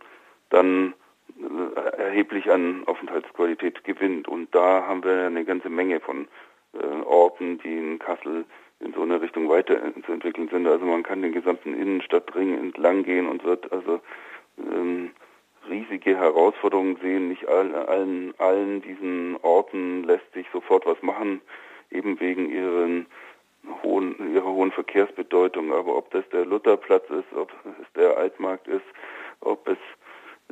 dann 0.51 0.95
äh, 1.39 1.97
erheblich 1.99 2.51
an 2.51 2.85
Aufenthaltsqualität 2.87 3.85
gewinnt. 3.85 4.29
Und 4.29 4.55
da 4.55 4.87
haben 4.87 5.05
wir 5.05 5.27
eine 5.27 5.45
ganze 5.45 5.69
Menge 5.69 6.01
von 6.01 6.29
äh, 6.73 7.03
Orten, 7.05 7.59
die 7.59 7.77
in 7.77 7.99
Kassel 7.99 8.45
in 8.81 8.93
so 8.93 9.03
eine 9.03 9.21
Richtung 9.21 9.49
weiterzuentwickeln 9.49 10.49
sind. 10.49 10.67
Also 10.67 10.85
man 10.85 11.03
kann 11.03 11.23
den 11.23 11.33
gesamten 11.33 11.75
Innenstadtring 11.75 12.59
entlang 12.59 13.05
gehen 13.05 13.27
und 13.27 13.45
wird 13.45 13.73
also 13.73 14.01
ähm, 14.59 15.11
riesige 15.69 16.17
Herausforderungen 16.17 16.97
sehen. 17.01 17.29
Nicht 17.29 17.49
all, 17.49 17.75
allen, 17.75 18.35
allen 18.39 18.83
diesen 18.83 19.37
Orten 19.43 20.05
lässt 20.05 20.31
sich 20.35 20.47
sofort 20.53 20.87
was 20.87 21.01
machen, 21.03 21.41
eben 21.91 22.19
wegen 22.21 22.51
ihren 22.51 23.07
hohen, 23.83 24.35
ihrer 24.35 24.47
hohen 24.47 24.73
Verkehrsbedeutung. 24.73 25.73
Aber 25.73 25.97
ob 25.97 26.11
das 26.11 26.29
der 26.31 26.45
Lutherplatz 26.45 27.09
ist, 27.11 27.33
ob 27.37 27.53
es 27.81 27.93
der 27.95 28.17
Altmarkt 28.17 28.69
ist, 28.69 28.85
ob 29.41 29.69
es 29.69 29.79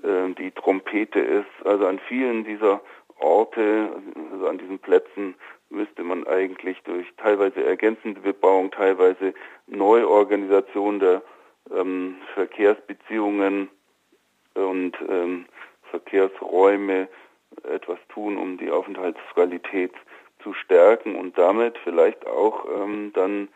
äh, 0.03 0.33
die 0.35 0.51
Trompete 0.51 1.21
ist, 1.21 1.67
also 1.67 1.87
an 1.87 1.99
vielen 2.09 2.45
dieser 2.45 2.81
Orte, 3.19 3.91
also 4.33 4.49
an 4.49 4.59
diesen 4.59 4.79
Plätzen 4.79 5.35
müsste 5.71 6.03
man 6.03 6.27
eigentlich 6.27 6.81
durch 6.83 7.07
teilweise 7.17 7.65
ergänzende 7.65 8.21
Bebauung, 8.21 8.71
teilweise 8.71 9.35
Neuorganisation 9.67 10.99
der 10.99 11.23
ähm, 11.75 12.17
Verkehrsbeziehungen 12.35 13.69
und 14.55 14.97
ähm, 15.09 15.47
Verkehrsräume 15.91 17.09
etwas 17.63 17.99
tun, 18.09 18.37
um 18.37 18.59
die 18.59 18.71
Aufenthaltsqualität 18.71 19.93
zu 20.45 20.55
stärken 20.55 21.17
und 21.17 21.37
damit 21.37 21.77
vielleicht 21.83 22.27
auch 22.27 22.67
ähm, 22.67 23.13
dann 23.15 23.49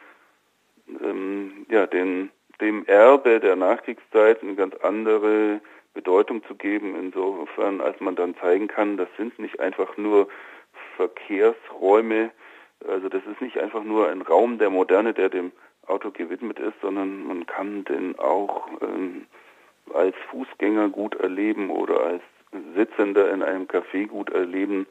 ähm, 1.01 1.67
ja, 1.71 1.87
den, 1.87 2.31
dem 2.61 2.85
Erbe 2.87 3.39
der 3.39 3.55
Nachkriegszeit 3.55 4.43
eine 4.43 4.57
ganz 4.57 4.75
andere 4.83 5.61
Bedeutung 5.95 6.43
zu 6.45 6.55
geben, 6.55 6.97
insofern 6.99 7.81
als 7.81 8.01
man 8.01 8.17
dann 8.17 8.37
zeigen 8.37 8.69
kann, 8.69 8.97
das 8.97 9.09
sind 9.17 9.39
nicht 9.39 9.61
einfach 9.61 9.97
nur 9.97 10.29
Verkehrsräume, 10.97 12.31
also 12.87 13.09
das 13.09 13.23
ist 13.31 13.41
nicht 13.41 13.59
einfach 13.59 13.85
nur 13.85 14.09
ein 14.09 14.23
Raum 14.23 14.59
der 14.59 14.71
Moderne, 14.71 15.13
der 15.13 15.29
dem 15.29 15.53
Auto 15.87 16.11
gewidmet 16.11 16.59
ist, 16.59 16.81
sondern 16.83 17.25
man 17.27 17.47
kann 17.47 17.85
den 17.85 18.19
auch 18.19 18.69
ähm, 18.83 19.27
als 19.93 20.15
Fußgänger 20.31 20.91
gut 20.91 21.15
erleben 21.17 21.71
oder 21.71 22.01
als 22.01 22.23
Sitzender 22.75 23.31
in 23.31 23.43
einem 23.43 23.65
Café 23.67 24.07
gut 24.07 24.31
erleben. 24.31 24.87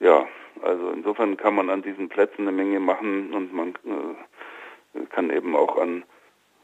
Ja, 0.00 0.26
also 0.62 0.90
insofern 0.90 1.36
kann 1.36 1.54
man 1.54 1.70
an 1.70 1.82
diesen 1.82 2.08
Plätzen 2.08 2.42
eine 2.42 2.52
Menge 2.52 2.80
machen 2.80 3.32
und 3.32 3.52
man 3.52 3.74
äh, 4.94 5.04
kann 5.10 5.30
eben 5.30 5.54
auch 5.54 5.76
an 5.76 6.04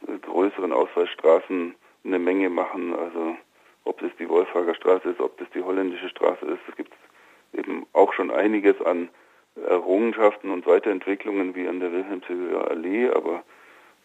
äh, 0.07 0.19
größeren 0.19 0.73
Ausfallstraßen 0.73 1.75
eine 2.05 2.19
Menge 2.19 2.51
machen. 2.51 2.95
Also 2.95 3.37
ob 3.85 4.03
es 4.03 4.11
die 4.19 4.29
Wolfhager 4.29 4.75
Straße 4.75 5.11
ist, 5.11 5.21
ob 5.21 5.37
das 5.39 5.49
die 5.55 5.63
holländische 5.63 6.09
Straße 6.09 6.47
ist. 6.47 6.61
Es 6.69 6.77
gibt 6.77 6.93
eben 7.53 7.87
auch 7.93 8.13
schon 8.15 8.31
einiges 8.31 8.81
an 8.83 9.09
Errungenschaften 9.69 10.51
und 10.51 10.67
Weiterentwicklungen 10.67 11.55
wie 11.55 11.69
an 11.69 11.81
der 11.81 11.93
Wilhelmshöher 11.93 12.71
Allee, 12.71 13.09
aber 13.09 13.43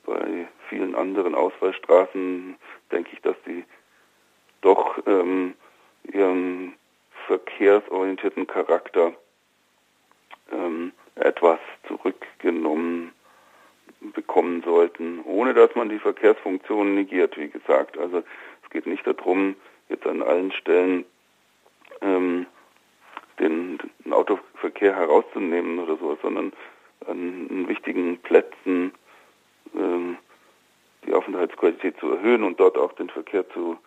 bei 0.05 0.47
vielen 0.69 0.95
anderen 0.95 1.35
Ausfallstraßen 1.35 2.55
denke 2.91 3.09
ich, 3.13 3.21
dass 3.21 3.35
die 3.45 3.65
doch 4.61 4.99
ähm, 5.05 5.55
ihren 6.03 6.73
verkehrsorientierten 7.27 8.47
Charakter 8.47 9.13
ähm, 10.51 10.91
etwas 11.15 11.59
zurückgenommen 11.87 13.13
bekommen 14.13 14.63
sollten, 14.63 15.21
ohne 15.25 15.53
dass 15.53 15.75
man 15.75 15.89
die 15.89 15.99
Verkehrsfunktionen 15.99 16.95
negiert, 16.95 17.37
wie 17.37 17.49
gesagt. 17.49 17.97
Also 17.97 18.23
es 18.63 18.69
geht 18.71 18.87
nicht 18.87 19.05
darum, 19.05 19.55
jetzt 19.89 20.07
an 20.07 20.23
allen 20.23 20.51
Stellen 20.51 21.05
ähm, 22.01 22.47
den, 23.39 23.79
den, 24.03 24.13
Autoverkehr 24.13 24.95
herauszunehmen 24.95 25.79
oder 25.79 25.97
so, 25.97 26.17
sondern 26.21 26.51
an 27.07 27.67
wichtigen 27.67 28.17
Plätzen 28.19 28.93
ähm, 29.75 30.17
die 31.05 31.13
Aufenthaltsqualität 31.13 31.97
zu 31.99 32.11
erhöhen 32.11 32.43
und 32.43 32.59
dort 32.59 32.77
auch 32.77 32.93
den 32.93 33.09
Verkehr 33.09 33.47
zu 33.49 33.77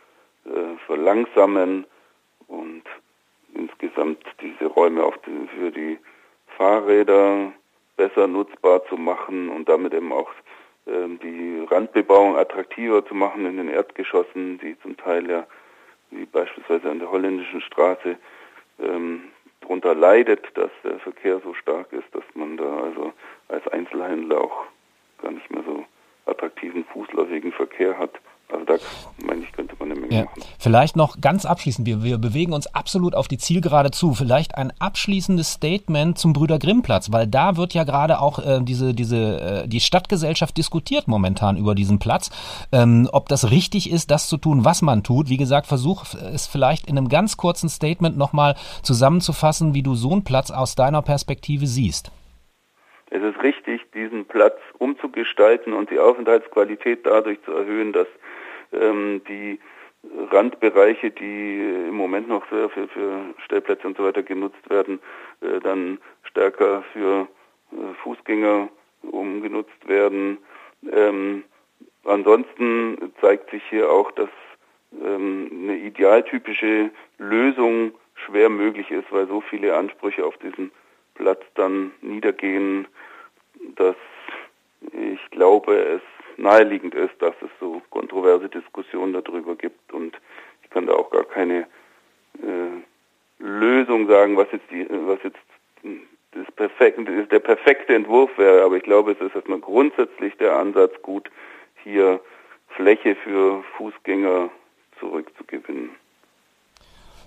äh, 0.44 0.76
verlangsamen 0.86 1.86
und 2.48 2.82
insgesamt 3.54 4.24
diese 4.40 4.66
Räume 4.66 5.04
auch 5.04 5.16
die, 5.18 5.48
für 5.58 5.70
die 5.70 5.98
Fahrräder 6.56 7.52
besser 7.96 8.26
nutzbar 8.26 8.84
zu 8.86 8.96
machen 8.96 9.48
und 9.48 9.68
damit 9.68 9.94
eben 9.94 10.12
auch 10.12 10.30
ähm, 10.86 11.18
die 11.20 11.64
Randbebauung 11.70 12.36
attraktiver 12.36 13.04
zu 13.06 13.14
machen 13.14 13.46
in 13.46 13.56
den 13.56 13.68
Erdgeschossen, 13.68 14.58
die 14.58 14.78
zum 14.80 14.96
Teil 14.96 15.30
ja, 15.30 15.46
wie 16.10 16.26
beispielsweise 16.26 16.90
an 16.90 16.98
der 16.98 17.10
holländischen 17.10 17.60
Straße, 17.60 18.16
ähm, 18.80 19.24
darunter 19.60 19.94
leidet, 19.94 20.46
dass 20.54 20.70
der 20.82 20.98
Verkehr 20.98 21.40
so 21.40 21.54
stark 21.54 21.92
ist, 21.92 22.12
dass 22.12 22.24
man 22.34 22.56
da 22.56 22.80
also 22.80 23.12
als 23.48 23.66
Einzelhändler 23.68 24.40
auch 24.40 24.64
gar 25.22 25.32
nicht 25.32 25.50
mehr 25.50 25.62
so 25.64 25.84
attraktiven 26.26 26.84
fußläufigen 26.84 27.52
Verkehr 27.52 27.98
hat. 27.98 28.12
Also 28.48 28.64
da 28.64 28.74
meine 29.26 29.42
ich, 29.42 29.52
könnte 29.52 29.74
man 29.78 29.90
eine 29.90 30.00
Menge 30.00 30.14
ja. 30.14 30.24
machen. 30.24 30.42
Vielleicht 30.58 30.96
noch 30.96 31.20
ganz 31.20 31.44
abschließend, 31.44 31.86
wir, 31.86 32.02
wir 32.02 32.18
bewegen 32.18 32.52
uns 32.52 32.66
absolut 32.74 33.14
auf 33.14 33.28
die 33.28 33.38
Zielgerade 33.38 33.90
zu. 33.90 34.14
Vielleicht 34.14 34.56
ein 34.56 34.72
abschließendes 34.78 35.52
Statement 35.52 36.18
zum 36.18 36.32
Brüder 36.32 36.58
Grimm-Platz, 36.58 37.12
weil 37.12 37.26
da 37.26 37.56
wird 37.56 37.74
ja 37.74 37.84
gerade 37.84 38.20
auch 38.20 38.38
äh, 38.38 38.60
diese, 38.62 38.94
diese, 38.94 39.64
äh, 39.64 39.68
die 39.68 39.80
Stadtgesellschaft 39.80 40.56
diskutiert 40.56 41.08
momentan 41.08 41.56
über 41.56 41.74
diesen 41.74 41.98
Platz. 41.98 42.30
Ähm, 42.72 43.08
ob 43.12 43.28
das 43.28 43.50
richtig 43.50 43.90
ist, 43.90 44.10
das 44.10 44.28
zu 44.28 44.36
tun, 44.36 44.64
was 44.64 44.82
man 44.82 45.02
tut. 45.02 45.28
Wie 45.28 45.36
gesagt, 45.36 45.66
versuch 45.66 46.04
es 46.14 46.46
vielleicht 46.46 46.88
in 46.88 46.98
einem 46.98 47.08
ganz 47.08 47.36
kurzen 47.36 47.68
Statement 47.68 48.16
nochmal 48.16 48.54
zusammenzufassen, 48.82 49.74
wie 49.74 49.82
du 49.82 49.94
so 49.94 50.12
einen 50.12 50.24
Platz 50.24 50.50
aus 50.50 50.74
deiner 50.74 51.02
Perspektive 51.02 51.66
siehst. 51.66 52.10
Es 53.10 53.22
ist 53.22 53.40
richtig, 53.42 53.80
diesen 53.92 54.24
Platz 54.24 54.58
umzugestalten 54.78 55.72
und 55.72 55.90
die 55.90 56.00
Aufenthaltsqualität 56.00 57.06
dadurch 57.06 57.40
zu 57.44 57.52
erhöhen, 57.52 57.92
dass 57.92 58.08
ähm, 58.80 59.22
die 59.28 59.58
Randbereiche, 60.30 61.10
die 61.10 61.60
im 61.88 61.94
Moment 61.94 62.28
noch 62.28 62.44
für, 62.46 62.68
für, 62.70 62.88
für 62.88 63.34
Stellplätze 63.44 63.86
und 63.86 63.96
so 63.96 64.04
weiter 64.04 64.22
genutzt 64.22 64.68
werden, 64.68 65.00
äh, 65.40 65.60
dann 65.60 65.98
stärker 66.24 66.82
für 66.92 67.28
äh, 67.72 67.94
Fußgänger 68.02 68.68
umgenutzt 69.02 69.88
werden. 69.88 70.38
Ähm, 70.90 71.44
ansonsten 72.04 73.12
zeigt 73.20 73.50
sich 73.50 73.62
hier 73.70 73.90
auch, 73.90 74.10
dass 74.12 74.28
ähm, 75.02 75.50
eine 75.52 75.76
idealtypische 75.78 76.90
Lösung 77.18 77.94
schwer 78.14 78.48
möglich 78.48 78.90
ist, 78.90 79.10
weil 79.10 79.26
so 79.26 79.40
viele 79.40 79.76
Ansprüche 79.76 80.24
auf 80.24 80.36
diesen 80.38 80.70
Platz 81.14 81.42
dann 81.54 81.92
niedergehen, 82.00 82.86
dass 83.76 83.96
ich 84.92 85.30
glaube, 85.30 85.74
es 85.74 86.02
naheliegend 86.38 86.94
ist, 86.94 87.14
dass 87.20 87.34
es 87.40 87.50
so 87.60 87.82
kontroverse 87.90 88.48
Diskussionen 88.48 89.12
darüber 89.12 89.56
gibt 89.56 89.92
und 89.92 90.16
ich 90.62 90.70
kann 90.70 90.86
da 90.86 90.94
auch 90.94 91.10
gar 91.10 91.24
keine 91.24 91.66
äh, 92.42 92.82
Lösung 93.38 94.08
sagen, 94.08 94.36
was 94.36 94.48
jetzt 94.52 94.70
die, 94.70 94.86
was 94.88 95.18
jetzt 95.22 95.38
das 96.32 96.50
perfekte, 96.56 97.26
der 97.26 97.38
perfekte 97.38 97.94
Entwurf 97.94 98.36
wäre, 98.38 98.64
aber 98.64 98.76
ich 98.76 98.82
glaube, 98.82 99.12
es 99.12 99.20
ist 99.20 99.34
erstmal 99.34 99.60
grundsätzlich 99.60 100.36
der 100.36 100.56
Ansatz 100.56 101.00
gut, 101.02 101.30
hier 101.82 102.20
Fläche 102.68 103.14
für 103.16 103.62
Fußgänger 103.76 104.50
zurückzugewinnen. 104.98 105.90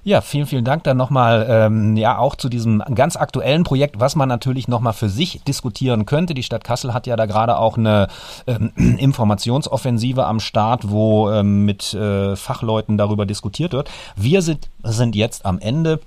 Ja, 0.08 0.22
vielen, 0.22 0.46
vielen 0.46 0.64
Dank 0.64 0.86
dann 0.86 0.96
nochmal, 0.96 1.46
ähm, 1.50 1.98
ja, 1.98 2.18
auch 2.18 2.38
zu 2.38 2.48
diesem 2.48 2.82
ganz 2.96 3.18
aktuellen 3.18 3.66
Projekt, 3.66 4.00
was 4.00 4.16
man 4.16 4.30
natürlich 4.30 4.70
nochmal 4.70 4.94
für 4.94 5.10
sich 5.10 5.42
diskutieren 5.44 6.06
könnte. 6.06 6.34
Die 6.34 6.44
Stadt 6.44 6.64
Kassel 6.64 6.94
hat 6.94 7.08
ja 7.08 7.18
da 7.18 7.26
gerade 7.26 7.58
auch 7.58 7.78
eine 7.78 8.08
ähm, 8.48 8.72
Informationsoffensive 9.00 10.26
am 10.26 10.40
Start, 10.40 10.90
wo 10.90 11.30
ähm, 11.30 11.66
mit 11.66 11.94
äh, 11.94 12.38
Fachleuten 12.38 12.98
darüber 12.98 13.26
diskutiert 13.26 13.74
wird. 13.74 13.92
Wir 14.16 14.42
sind, 14.42 14.70
sind 14.82 15.14
jetzt 15.14 15.46
am 15.46 15.60
Ende 15.60 16.00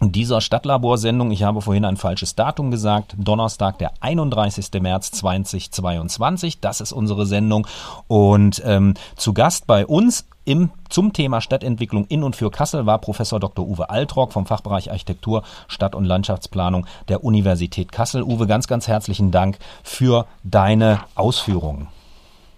dieser 0.00 0.40
Stadtlaborsendung, 0.40 1.30
ich 1.30 1.42
habe 1.42 1.60
vorhin 1.60 1.84
ein 1.84 1.96
falsches 1.96 2.34
Datum 2.34 2.70
gesagt, 2.70 3.14
Donnerstag, 3.18 3.78
der 3.78 3.92
31. 4.00 4.70
März 4.80 5.10
2022, 5.12 6.60
das 6.60 6.80
ist 6.80 6.92
unsere 6.92 7.26
Sendung 7.26 7.66
und 8.08 8.62
ähm, 8.64 8.94
zu 9.16 9.34
Gast 9.34 9.66
bei 9.66 9.84
uns 9.84 10.26
im, 10.46 10.70
zum 10.88 11.12
Thema 11.12 11.40
Stadtentwicklung 11.42 12.06
in 12.08 12.22
und 12.22 12.34
für 12.34 12.50
Kassel 12.50 12.86
war 12.86 12.98
Professor 12.98 13.38
Dr. 13.38 13.66
Uwe 13.66 13.90
Altrock 13.90 14.32
vom 14.32 14.46
Fachbereich 14.46 14.90
Architektur, 14.90 15.42
Stadt- 15.68 15.94
und 15.94 16.06
Landschaftsplanung 16.06 16.86
der 17.08 17.22
Universität 17.22 17.92
Kassel. 17.92 18.22
Uwe, 18.22 18.46
ganz, 18.46 18.66
ganz 18.66 18.88
herzlichen 18.88 19.30
Dank 19.30 19.58
für 19.84 20.26
deine 20.42 21.00
Ausführungen. 21.14 21.88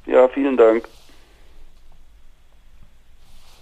Ja, 0.07 0.29
vielen 0.29 0.57
Dank. 0.57 0.89